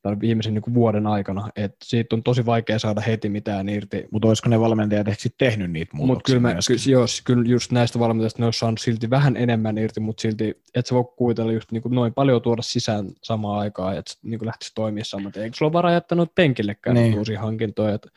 [0.03, 4.07] tai viimeisen niin vuoden aikana, että siitä on tosi vaikea saada heti mitään irti.
[4.11, 7.43] Mutta olisiko ne valmentajat ehkä sitten tehnyt niitä muutoksia Mutta kyllä, mä, ky, jos, kyllä
[7.49, 11.05] just näistä valmentajista ne olisi saanut silti vähän enemmän irti, mutta silti et sä voi
[11.15, 15.05] kuvitella just niin kuin noin paljon tuoda sisään samaan aikaan, että niin kuin lähtisi toimia
[15.05, 15.31] saman.
[15.35, 17.17] Eikö sulla ole varaa jättänyt penkillekään niin.
[17.17, 18.09] uusia hankintoja, että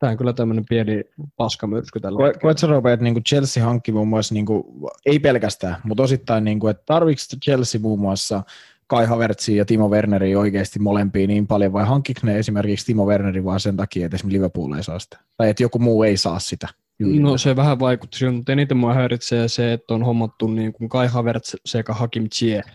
[0.00, 1.04] Tämä on kyllä tämmöinen pieni
[1.36, 4.64] paskamyrsky tällä Ko- Koetko Robe, että niin Chelsea hankki muun muassa, niin kuin,
[5.06, 8.42] ei pelkästään, mutta osittain, niin kuin, että tarvitsi Chelsea muun muassa
[8.90, 13.44] Kai Havertzia ja Timo Werneri oikeasti molempia niin paljon, vai hankkiko ne esimerkiksi Timo Werneri
[13.44, 15.18] vaan sen takia, että esimerkiksi Liverpool ei saa sitä?
[15.36, 16.68] Tai että joku muu ei saa sitä?
[16.98, 21.06] No se vähän vaikutti, mutta eniten mua häiritsee se, että on hommattu niin kuin Kai
[21.06, 22.68] Havertz sekä Hakim Ziyech.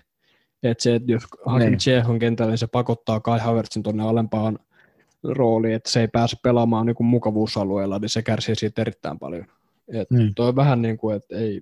[0.64, 1.80] Että se, että jos Hakim niin.
[1.80, 4.60] Ziyech on kentällä, niin se pakottaa Kai Havertzin tuonne alempaan
[5.24, 9.46] rooliin, että se ei pääse pelaamaan niin kuin mukavuusalueella, niin se kärsii siitä erittäin paljon.
[9.88, 10.36] Et niin.
[10.36, 11.62] Toi on vähän niin kuin, että ei,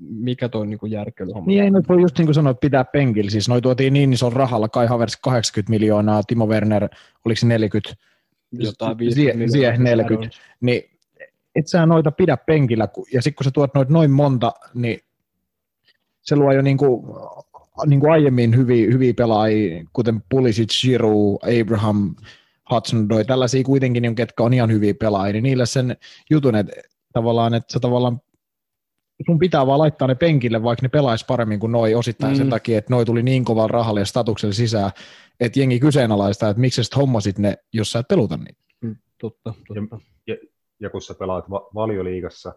[0.00, 1.46] mikä toi niin järkely homma.
[1.46, 3.30] Niin ei nyt voi just niin kuin sanoa, että pitää penkillä.
[3.30, 6.88] Siis noi tuotiin niin isolla rahalla, Kai Havers 80 miljoonaa, Timo Werner,
[7.24, 8.04] oliko se 40?
[8.52, 10.36] Jotain 50 sie, 40.
[10.60, 10.82] Niin
[11.54, 15.00] et sä noita pidä penkillä, ja sitten kun sä tuot noita noin monta, niin
[16.22, 17.06] se luo jo niin kuin,
[17.86, 22.14] niin kuin aiemmin hyviä, hyviä pelaajia, kuten Pulisic, Giroud, Abraham,
[22.70, 25.96] Hudson Doi, tällaisia kuitenkin, niin ketkä on ihan hyviä pelaajia, niin niille sen
[26.30, 26.72] jutun, että
[27.12, 28.20] tavallaan, että sä tavallaan
[29.26, 32.36] sun pitää vaan laittaa ne penkille, vaikka ne pelaisi paremmin kuin noi osittain mm.
[32.36, 34.90] sen takia, että noi tuli niin kovalla rahalla ja statuksella sisään,
[35.40, 38.62] että jengi kyseenalaistaa, että miksi sä hommasit ne, jos sä et peluta niitä.
[38.80, 39.98] Mm, totta, totta.
[40.26, 40.36] Ja, ja,
[40.80, 42.54] ja kun sä pelaat va- valioliigassa,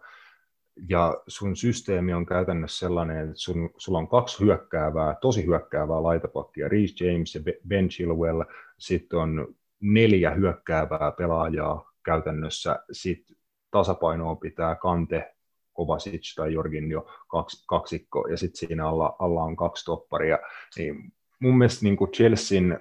[0.89, 6.67] ja sun systeemi on käytännössä sellainen, että sun, sulla on kaksi hyökkäävää, tosi hyökkäävää laitapakkia,
[6.67, 8.43] Reece James ja Ben Chilwell,
[8.77, 13.35] sitten on neljä hyökkäävää pelaajaa käytännössä, sitten
[13.71, 15.35] tasapainoa pitää Kante,
[15.79, 20.39] Kovacic tai Jorginho kaks, kaksikko, ja sitten siinä alla, alla on kaksi topparia,
[20.77, 22.79] niin mun mielestä niin kuin Chelsean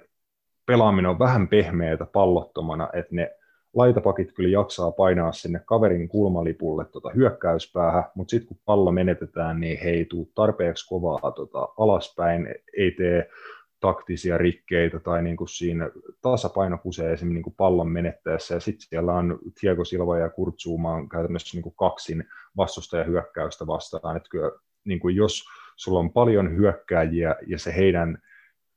[0.67, 3.31] pelaaminen on vähän pehmeätä pallottomana, että ne
[3.75, 9.79] laitapakit kyllä jaksaa painaa sinne kaverin kulmalipulle tota hyökkäyspäähän, mutta sitten kun pallo menetetään, niin
[9.85, 13.31] he ei tule tarpeeksi kovaa tota alaspäin, ei tee
[13.81, 15.91] taktisia rikkeitä tai niin kuin siinä
[16.23, 18.55] tasapaino kusee esimerkiksi niin kuin pallon menettäessä.
[18.55, 22.25] Ja sitten siellä on Thiago Silva ja Kurtsuuma on käytännössä niin kuin kaksin
[22.57, 24.51] vastustajahyökkäystä vastaan, että kyllä
[24.85, 25.45] niin kuin jos
[25.77, 28.19] sulla on paljon hyökkääjiä ja se heidän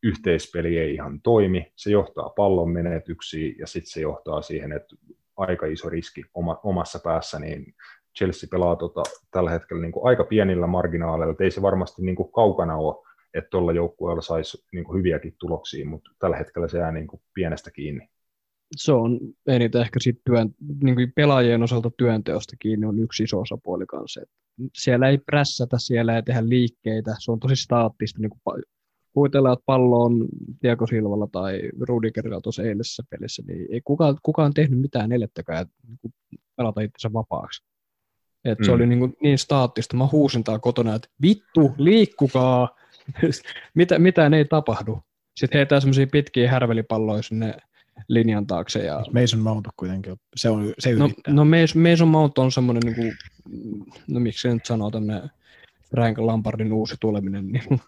[0.04, 4.96] yhteispeli ei ihan toimi, se johtaa pallon menetyksiin ja sitten se johtaa siihen, että
[5.38, 7.76] aika iso riski oma, omassa päässä, niin
[8.18, 12.32] Chelsea pelaa tota, tällä hetkellä niin kuin aika pienillä marginaaleilla, ei se varmasti niin kuin
[12.32, 16.92] kaukana ole, että tuolla joukkueella saisi niin kuin hyviäkin tuloksia, mutta tällä hetkellä se jää
[16.92, 18.10] niin kuin pienestä kiinni.
[18.76, 20.50] Se on eniten ehkä sit työn,
[20.84, 24.22] niin kuin pelaajien osalta työnteosta kiinni on yksi iso osapuoli kanssa.
[24.74, 28.20] Siellä ei prässätä, siellä ei tehdä liikkeitä, se on tosi staattista.
[28.22, 28.64] Niin kuin
[29.14, 30.28] kuvitellaan, että pallo on
[30.64, 36.14] Diego Silvalla tai Rudigerilla tuossa eilisessä pelissä, niin ei kukaan, kukaan tehnyt mitään neljättäkään niin
[36.56, 37.64] pelata itsensä vapaaksi.
[38.46, 38.66] Et mm.
[38.66, 39.98] Se oli niin, kuin niin staattista.
[39.98, 42.76] Mä huusin tää kotona, että vittu, liikkukaa,
[43.76, 45.00] mitä, mitään ei tapahdu.
[45.36, 47.58] Sitten heitää semmoisia pitkiä härvelipalloja sinne
[48.08, 48.80] linjan taakse.
[48.80, 49.04] Ja...
[49.14, 53.14] Mason Mount kuitenkin, se, on, se no, no Mason Mount on semmoinen, niin kuin,
[54.08, 55.30] no miksi se nyt sanoo, tämmöinen
[55.90, 57.64] Frank Lampardin uusi tuleminen, niin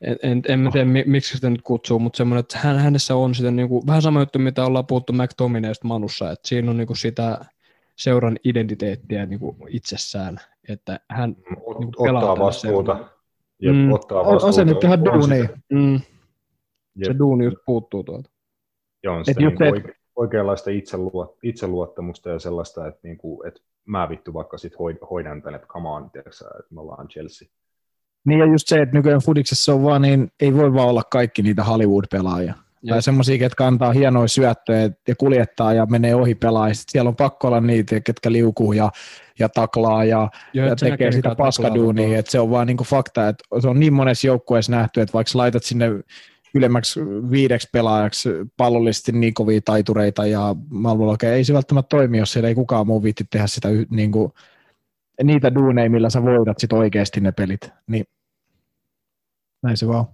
[0.00, 3.50] en, en, en tiedä miksi sitä nyt kutsuu, mutta semmoinen, että hän, hänessä on sitä
[3.50, 6.96] niin kuin, vähän sama juttu, mitä ollaan puhuttu McTominaysta Manussa, että siinä on niin kuin
[6.96, 7.44] sitä
[7.96, 11.44] seuran identiteettiä niin kuin itsessään, että hän mm,
[11.80, 13.13] niin kuin ottaa vastuuta.
[13.64, 13.92] Jep, mm.
[13.92, 14.46] ottaa vastuuta.
[14.46, 15.48] On se nyt ihan duuni.
[15.72, 16.00] Mm.
[17.02, 18.30] Se duuni just puuttuu tuolta.
[19.02, 24.08] Joo, on sitä niin oike- oikeanlaista itseluot- itseluottamusta ja sellaista, että, niin kuin, että mä
[24.08, 24.72] vittu vaikka sit
[25.10, 27.48] hoidan tänne, että come on, tiiäksä, että me ollaan Chelsea.
[28.26, 31.42] Niin ja just se, että nykyään fudiksessa on vaan niin, ei voi vaan olla kaikki
[31.42, 32.54] niitä Hollywood-pelaajia.
[32.84, 32.94] Ja.
[32.94, 36.68] Tai semmoisia, ketkä antaa hienoja syöttöjä ja kuljettaa ja menee ohi pelaa.
[36.72, 38.90] siellä on pakko olla niitä, ketkä liukuu ja,
[39.38, 42.18] ja taklaa ja, ja, ja tekee sitä paskaduunia.
[42.18, 45.38] Että se on vaan niinku fakta, että se on niin monessa joukkueessa nähty, että vaikka
[45.38, 45.86] laitat sinne
[46.54, 47.00] ylemmäksi
[47.30, 52.54] viideksi pelaajaksi pallollisesti niin kovia taitureita ja maailmanlokeja, ei se välttämättä toimi, jos siellä ei
[52.54, 54.32] kukaan muu viitti tehdä sitä niin kuin,
[55.22, 57.70] niitä duuneja, millä sä voidat sit oikeasti ne pelit.
[57.86, 58.04] Niin
[59.62, 60.06] näin se vaan.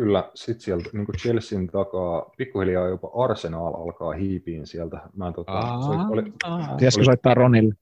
[0.00, 5.00] Kyllä, sitten sieltä niin Chelsean takaa pikkuhiljaa jopa Arsenal alkaa hiipiin sieltä.
[5.16, 7.04] Mä en, tota, aa, se oli, Pitäisikö oli...
[7.04, 7.74] soittaa Ronille?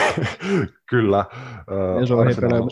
[0.90, 1.24] Kyllä.
[2.26, 2.70] Arsenal,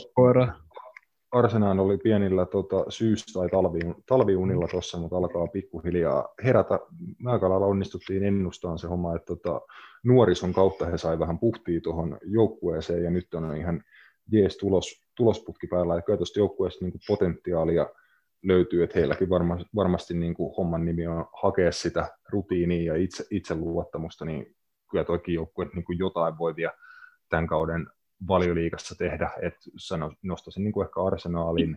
[1.32, 6.80] Arsenal oli pienillä tota, syys- tai talvi, talviunilla tuossa, mutta alkaa pikkuhiljaa herätä.
[7.24, 9.60] Lailla onnistuttiin ennustaan se homma, että tota,
[10.04, 13.82] nuorison kautta he sai vähän puhtia tuohon joukkueeseen ja nyt on ihan
[14.32, 15.94] jees tulos, tulosputki päällä.
[15.94, 17.86] Ja kyllä tuosta joukkueesta niin potentiaalia
[18.44, 23.24] löytyy, että heilläkin varma, varmasti niin kuin homman nimi on hakea sitä rutiinia ja itse,
[23.30, 24.56] itseluottamusta, niin
[24.90, 26.72] kyllä toikin joukkue niin kuin jotain voi vielä
[27.28, 27.86] tämän kauden
[28.28, 29.60] valioliikassa tehdä, että
[30.22, 31.76] nostaisin niin kuin ehkä Arsenaalin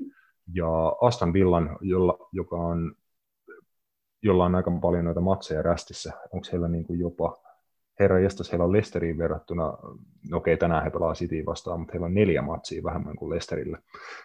[0.54, 0.68] ja
[1.02, 2.96] Aston Villan, jolla, joka on,
[4.22, 6.14] jolla on aika paljon noita matseja rästissä.
[6.34, 7.38] Onko heillä niin kuin jopa,
[8.00, 9.78] herra jästäs, heillä on Lesteriin verrattuna,
[10.30, 13.78] no okei, tänään he pelaa Cityin vastaan, mutta heillä on neljä matsia vähemmän kuin Lesterille.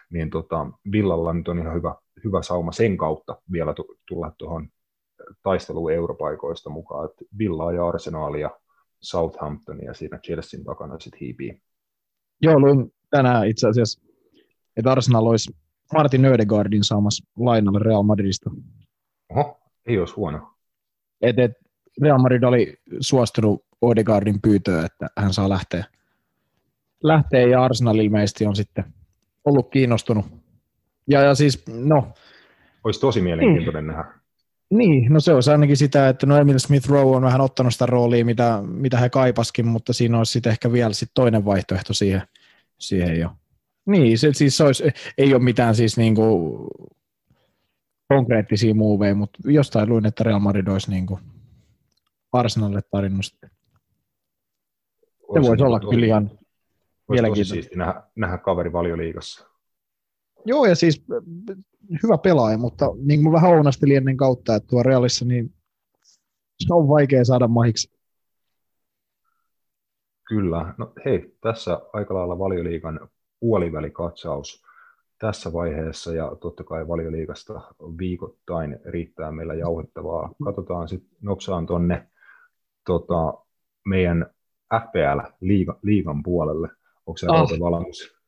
[0.09, 3.73] Niin tota, Villalla nyt on ihan hyvä, hyvä sauma sen kautta vielä
[4.07, 4.69] tulla tuohon
[5.43, 8.49] taisteluun europaikoista mukaan, että Villaa ja Arsenaalia,
[9.01, 11.61] Southamptonia siinä Chelsean takana sitten hiipii
[12.41, 14.01] Joo, luin tänään itse asiassa,
[14.77, 15.55] että Arsenal olisi
[15.93, 18.49] Martin Ödegaardin saamassa lainalle Real Madridista.
[19.29, 20.53] Oho, ei olisi huono.
[21.21, 21.51] Et, et
[22.01, 25.85] Real Madrid oli suostunut Ödegaardin pyytöön, että hän saa lähteä.
[27.03, 28.85] Lähteä ja Arsenal ilmeisesti on sitten
[29.45, 30.25] ollut kiinnostunut.
[31.07, 32.13] Ja, ja siis, no...
[32.83, 33.97] Olisi tosi mielenkiintoinen niin.
[33.97, 34.13] nähdä.
[34.69, 37.85] Niin, no se olisi ainakin sitä, että no Emil Smith Rowe on vähän ottanut sitä
[37.85, 42.21] roolia, mitä, mitä he kaipaskin, mutta siinä olisi sitten ehkä vielä sit toinen vaihtoehto siihen,
[42.79, 43.29] siihen jo.
[43.85, 44.83] Niin, se, siis se olisi,
[45.17, 46.67] ei ole mitään siis niinku
[48.07, 51.19] konkreettisia muuveja, mutta jostain luin, että Real Madrid olisi niinku
[52.31, 53.49] Arsenalille tarjonnut sitten.
[55.33, 56.31] Se voisi olla kyllä ihan
[57.09, 57.53] mielenkiintoista.
[57.53, 59.52] siisti nähdä, nähdä kaveri valioliigassa.
[60.45, 61.05] Joo, ja siis
[62.03, 65.53] hyvä pelaaja, mutta niin kuin mä vähän ounastelin ennen kautta, että tuo Realissa niin
[66.59, 67.93] se on vaikea saada mahiksi.
[70.27, 70.73] Kyllä.
[70.77, 73.09] No hei, tässä aika lailla valioliikan
[73.39, 74.63] puolivälikatsaus
[75.19, 77.61] tässä vaiheessa ja totta kai valioliikasta
[77.97, 80.29] viikoittain riittää meillä jauhettavaa.
[80.43, 82.07] Katsotaan sitten nopsaan tuonne
[82.85, 83.33] tota,
[83.85, 84.25] meidän
[84.73, 86.69] FPL-liigan puolelle.
[87.05, 87.49] Onko se ah.
[87.59, 88.22] valmis?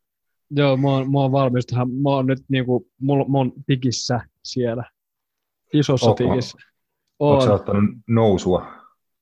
[0.51, 1.91] Joo, mä oon, mä oon valmis tähän.
[1.91, 4.83] Mä oon nyt niinku, mulla, mä oon pikissä siellä.
[5.73, 6.15] Isossa Oho.
[6.15, 6.57] tikissä.
[7.19, 8.67] Oletko ottanut nousua?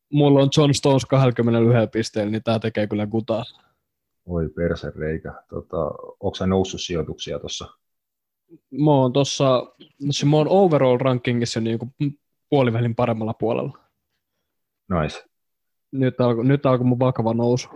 [0.09, 3.43] Mulla on John Stones 21 pisteellä, niin tää tekee kyllä kutaa.
[4.25, 5.33] Oi persereikä.
[5.49, 5.77] Tota,
[6.19, 7.67] onko sä noussut sijoituksia tuossa?
[8.71, 9.63] Mä oon tossa,
[10.25, 11.87] mä oon overall rankingissa niinku
[12.49, 13.79] puolivälin paremmalla puolella.
[14.89, 15.25] Nice.
[15.91, 17.69] Nyt alkoi nyt alko mun vakava nousu.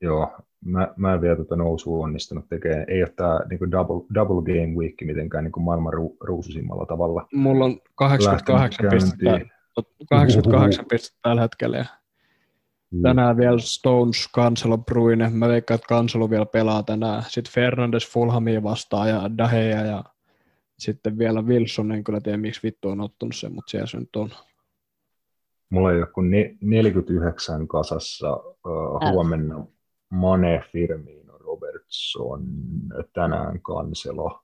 [0.00, 2.84] Joo, mä, mä en vielä tuota nousua onnistunut tekemään.
[2.88, 7.26] Ei ole tämä niin double, double game week mitenkään niin maailman ru, ruususimmalla tavalla.
[7.34, 9.40] Mulla on 88 pistettä,
[10.08, 11.76] 88 pistettä tällä hetkellä.
[11.76, 11.84] Ja
[12.92, 13.02] Mm.
[13.02, 15.30] tänään vielä Stones, Cancelo, Bruine.
[15.30, 17.22] Mä veikkaan, että Cancelo vielä pelaa tänään.
[17.28, 20.04] Sitten Fernandes Fulhamia vastaan ja Daheja ja
[20.78, 21.92] sitten vielä Wilson.
[21.92, 24.30] En kyllä tiedä, miksi vittu on ottanut sen, mutta siellä se nyt on.
[25.70, 29.66] Mulla ei ole kuin ne, 49 kasassa uh, huomenna
[30.12, 32.46] Mane, Firmino, Robertson,
[33.12, 34.40] tänään Kanselo,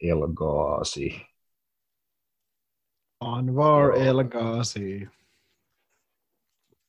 [0.00, 1.22] Elgaasi.
[3.20, 5.08] Anvar El Ghazi.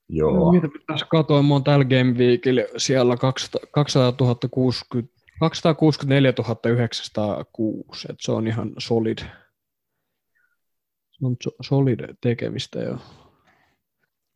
[0.09, 6.33] Joo, Mitä pitäisi katsoa, mä oon tällä Game Weekillä siellä 200, 200 060, 264
[6.65, 9.17] 906, että se on ihan solid.
[11.11, 12.97] Se on so- solid tekemistä jo.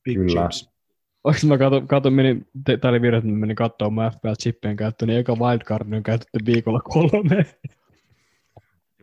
[0.03, 0.49] Big Kyllä.
[0.49, 0.74] Chips.
[1.25, 2.47] Oikeasti mä katon, katon menin,
[2.81, 6.39] tää oli virhe, että mä menin katsomaan FPL chippien käyttö, niin eka wildcard on käytetty
[6.45, 7.45] viikolla kolme.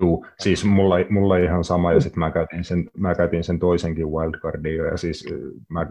[0.00, 3.58] Juu, siis mulla, mulla ei ihan sama, ja sitten mä käytin sen, mä käytin sen
[3.58, 5.38] toisenkin wildcardin jo, ja siis äh,
[5.68, 5.86] mä,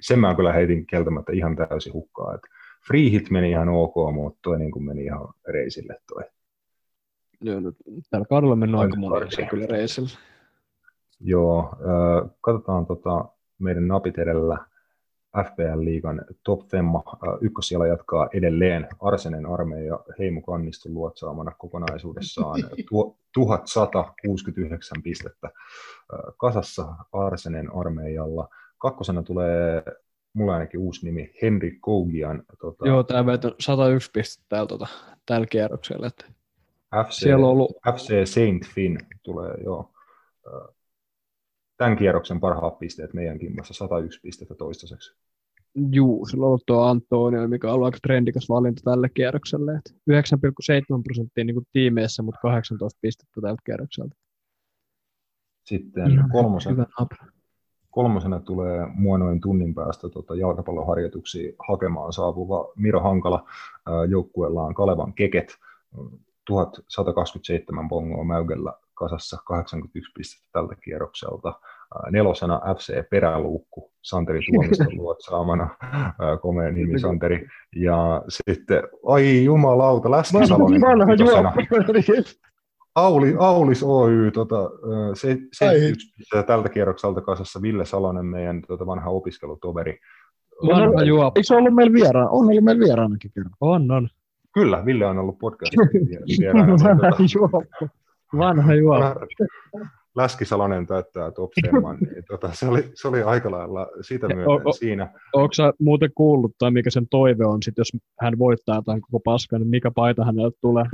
[0.00, 2.34] sen mä kyllä heitin kieltämättä ihan täysin hukkaa.
[2.34, 2.40] Et
[2.88, 6.22] free hit meni ihan ok, mutta toi niin meni ihan reisille toi.
[7.40, 7.76] Joo, nyt
[8.10, 10.08] tällä kaudella mennyt aika moni kyllä reisillä.
[11.20, 13.24] Joo, äh, katsotaan tota
[13.58, 14.58] meidän napit edellä.
[15.44, 25.02] FPL-liigan top femma äh, ykkösjala jatkaa edelleen Arsenen armeija Heimo Kanniston luotsaamana kokonaisuudessaan tuo, 1169
[25.02, 28.48] pistettä äh, kasassa Arsenen armeijalla.
[28.78, 29.82] Kakkosena tulee
[30.32, 34.86] mulla ainakin uusi nimi, Henry Kougian tota, Joo, tää veti 101 pistettä täällä, tota,
[35.26, 36.06] tällä kierroksella.
[36.06, 36.26] Että
[37.06, 39.90] FC, siellä on ollut FC Saint Finn tulee joo.
[40.46, 40.76] Äh,
[41.76, 45.16] Tämän kierroksen parhaat pisteet meidän kimmassa, 101 pistettä toistaiseksi.
[45.92, 49.72] Juu, sillä on ollut tuo Antonio, mikä on ollut aika trendikas valinta tälle kierrokselle.
[49.74, 54.16] että 9,7 prosenttia niin kuin tiimeissä, mutta 18 pistettä tältä kierrokselta.
[55.64, 57.26] Sitten Ihan kolmosen, Hyvä napra.
[57.90, 63.48] kolmosena tulee mua noin tunnin päästä tota jalkapalloharjoituksia hakemaan saapuva Miro Hankala.
[64.08, 65.56] Joukkueella on Kalevan keket,
[66.46, 71.52] 1127 bongoa Mäygellä kasassa, 81 pistettä tältä kierrokselta.
[72.10, 75.76] Nelosena FC Peräluukku, Santeri Tuomiston luotsaamana,
[76.42, 77.48] komea nimi Santeri.
[77.76, 81.52] Ja sitten, ai jumalauta, Läski-Salonen vitosena.
[82.94, 84.70] Auli, Aulis Oy, tota,
[85.14, 85.66] se, se,
[86.46, 89.98] tältä kierrokselta kasassa Ville Salonen, meidän tota, vanha opiskelutoveri.
[90.66, 91.32] Vanha juo.
[91.34, 92.30] Eikö se ollut meillä vieraana?
[92.30, 93.52] On ollut meillä vieraanakin kerran.
[93.60, 94.08] On, on.
[94.54, 95.88] Kyllä, Ville on ollut podcastissa
[96.40, 96.76] vieraana.
[98.38, 99.04] Vanha tota, juoppo.
[99.04, 99.26] Vanha
[99.74, 99.86] juo.
[100.16, 104.48] Läski Salonen täyttää top 7, niin tota, se, oli, se oli aika lailla sitä myöten
[104.48, 105.12] O- o- siinä.
[105.32, 109.20] Onko sä muuten kuullut, tai mikä sen toive on, sit, jos hän voittaa tämän koko
[109.20, 110.84] paskan, niin mikä paita hänelle tulee?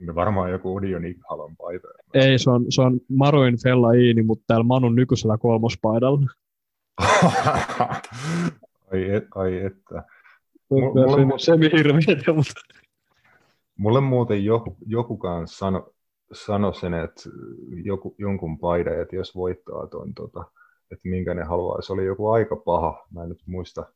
[0.00, 1.88] No Varmaan joku Odion Ikhalon paita.
[2.14, 6.26] Ei, se on, se on Maruin Fella Iini, mutta täällä Manun nykyisellä kolmospaidalla.
[8.92, 10.02] ai, et, ai että.
[10.70, 11.52] Mulla, mulla- mulla, se
[12.34, 12.60] mutta
[13.78, 15.88] Mulle muuten joku, joku kanssa sano,
[16.32, 17.22] sano sen, että
[17.84, 20.44] joku, jonkun paidan, että jos voittaa ton, tota,
[20.92, 21.82] että minkä ne haluaa.
[21.82, 23.86] Se oli joku aika paha, mä en nyt muista.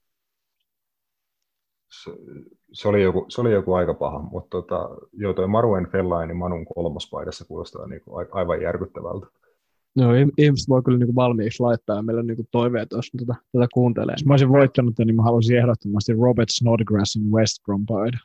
[2.05, 2.11] Se,
[2.73, 6.67] se, oli, joku, se oli joku aika paha, mutta tota, joo, toi Maruen Fellaini Manun
[6.75, 9.27] kolmospaidassa kuulostaa niinku aivan järkyttävältä.
[9.97, 13.35] no, ihm- ihmiset voi kyllä niinku valmiiksi laittaa ja meillä on niinku toiveet, jos tätä,
[13.53, 14.15] tätä kuuntelee.
[14.15, 18.19] Jos mä olisin voittanut, niin mä haluaisin ehdottomasti Robert Snodgrassin West Brom paida.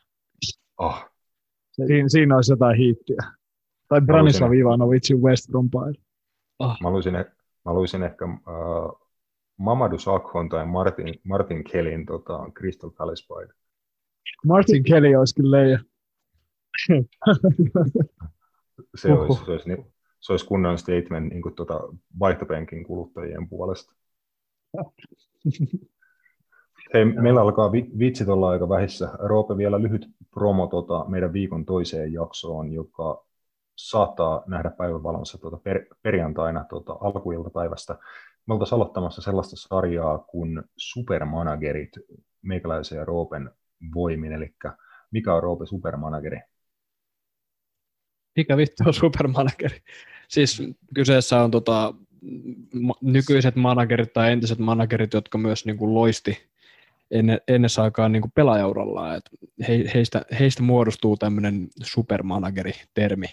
[0.78, 1.10] Ah,
[1.86, 3.16] Siinä, siinä olisi jotain hiittiä.
[3.88, 5.98] Tai Branislav Ivanovicin West Brom paida.
[6.60, 7.30] mä haluaisin, eh-
[7.64, 8.32] mä haluaisin ehkä äh,
[9.56, 13.52] Mamadou Sakhon tai Martin, Martin Kellin tota, Crystal Palace paida.
[14.46, 15.78] Martin Kelly olisi kyllä leija.
[18.96, 19.86] se, olisi, se, olisi, ni-
[20.20, 21.80] se olisi kunnon statement niin kuin, tuota,
[22.20, 23.94] vaihtopenkin kuluttajien puolesta.
[26.94, 29.08] Hei, meillä alkaa vi- vitsit olla aika vähissä.
[29.18, 33.24] Roope, vielä lyhyt promo tota, meidän viikon toiseen jaksoon, joka
[33.76, 37.98] saattaa nähdä päivänvalonsa tota, per, perjantaina tota, alkuiltapäivästä.
[38.46, 41.90] Me oltaisiin aloittamassa sellaista sarjaa kuin Supermanagerit,
[42.42, 43.50] meikäläisen ja Roopen
[43.94, 44.54] voimin, eli
[45.10, 46.40] mikä on Roope Supermanageri?
[48.36, 49.78] Mikä vittu on supermanageri?
[50.28, 50.62] Siis
[50.94, 51.94] kyseessä on tota,
[53.00, 56.38] nykyiset managerit tai entiset managerit, jotka myös niin kuin loisti
[57.10, 57.40] ennen,
[57.82, 59.20] aikaan niin pelaajaurallaan.
[59.68, 63.26] He, heistä, heistä muodostuu tämmöinen supermanageri-termi.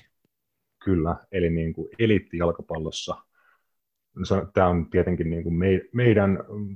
[0.83, 3.15] Kyllä, eli niin kuin eliittijalkapallossa.
[4.15, 6.75] No Tämä on tietenkin niin kuin me, meidän mm,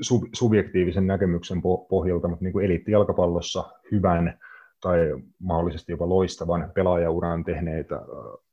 [0.00, 4.38] sub, subjektiivisen näkemyksen pohjalta, mutta niin kuin eliittijalkapallossa hyvän
[4.80, 4.98] tai
[5.38, 8.00] mahdollisesti jopa loistavan pelaajauran tehneitä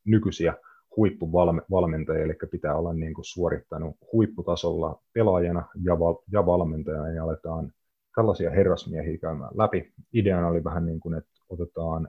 [0.05, 0.53] nykyisiä
[0.97, 7.71] huippuvalmentajia, eli pitää olla niin kuin suorittanut huipputasolla pelaajana ja, val, ja valmentajana, ja aletaan
[8.15, 9.93] tällaisia herrasmiehiä käymään läpi.
[10.13, 12.07] Ideana oli vähän niin kuin, että otetaan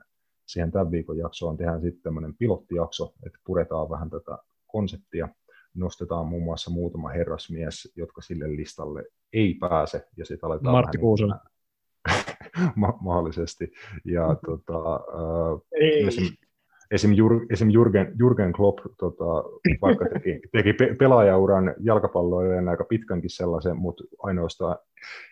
[0.52, 5.28] siihen tämän viikon jaksoon, tehdään sitten tämmöinen pilottijakso, että puretaan vähän tätä konseptia,
[5.74, 11.00] nostetaan muun muassa muutama herrasmies, jotka sille listalle ei pääse, ja sitten aletaan Martti vähän
[11.00, 11.36] Kuusonen.
[11.36, 11.52] Niin,
[12.76, 13.72] ma- mahdollisesti.
[14.04, 15.60] Ja tota, äh,
[16.06, 16.36] esim,
[16.90, 19.24] esim, Jur, esim Jurgen, Jurgen Klopp tota,
[19.82, 24.76] vaikka teki, teki pe- pelaajauran jalkapalloilleen aika pitkänkin sellaisen, mutta ainoastaan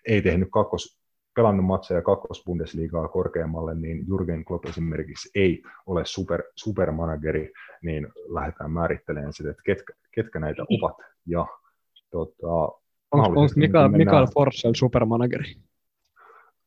[0.09, 1.01] ei tehnyt kakkos,
[1.35, 7.52] pelannut matseja kakkosbundesliigaa korkeammalle, niin Jurgen Klopp esimerkiksi ei ole super, supermanageri,
[7.82, 10.97] niin lähdetään määrittelemään sitä, että ketkä, ketkä näitä ovat.
[11.27, 11.47] Ja,
[12.11, 12.47] tota,
[13.12, 15.55] Onko, Mikael, niin mennään- Mikael Forssell supermanageri?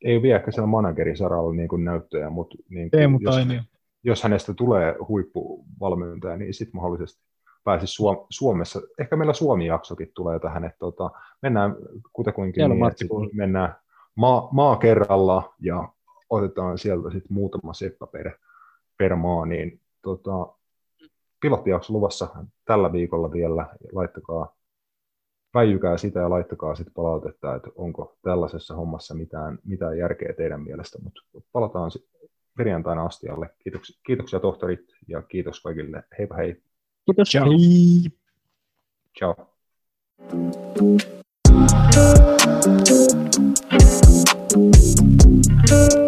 [0.04, 3.62] ei ole vielä ehkä siellä managerisaralla niin kuin näyttöjä, mutta niin kuin, Teemu jos, Tainio.
[4.04, 7.24] jos hänestä tulee huippuvalmentaja, niin sitten mahdollisesti
[7.64, 11.12] pääsisi Suom- Suomessa, ehkä meillä Suomi-jaksokin tulee tähän, että tota,
[11.42, 11.76] mennään
[12.14, 13.76] kutakuinkin niin, että mennään
[14.16, 15.90] maa, maa kerralla ja
[16.30, 18.32] otetaan sieltä sitten muutama seppä per,
[18.98, 20.54] per maa, niin tota,
[21.40, 22.28] pilottijakso luvassa
[22.66, 24.56] tällä viikolla vielä, laittakaa
[25.54, 31.00] väijykää sitä ja laittakaa sitten palautetta, että onko tällaisessa hommassa mitään, mitään järkeä teidän mielestä,
[31.04, 31.22] mutta
[31.52, 33.50] palataan sitten perjantaina astialle.
[33.64, 36.04] Kiitoksia, kiitoksia tohtorit ja kiitos kaikille.
[36.20, 36.64] Heipä hei.
[37.06, 37.30] Kiitos.
[37.30, 37.48] Ciao.
[39.18, 39.54] Ciao.
[45.74, 46.03] You.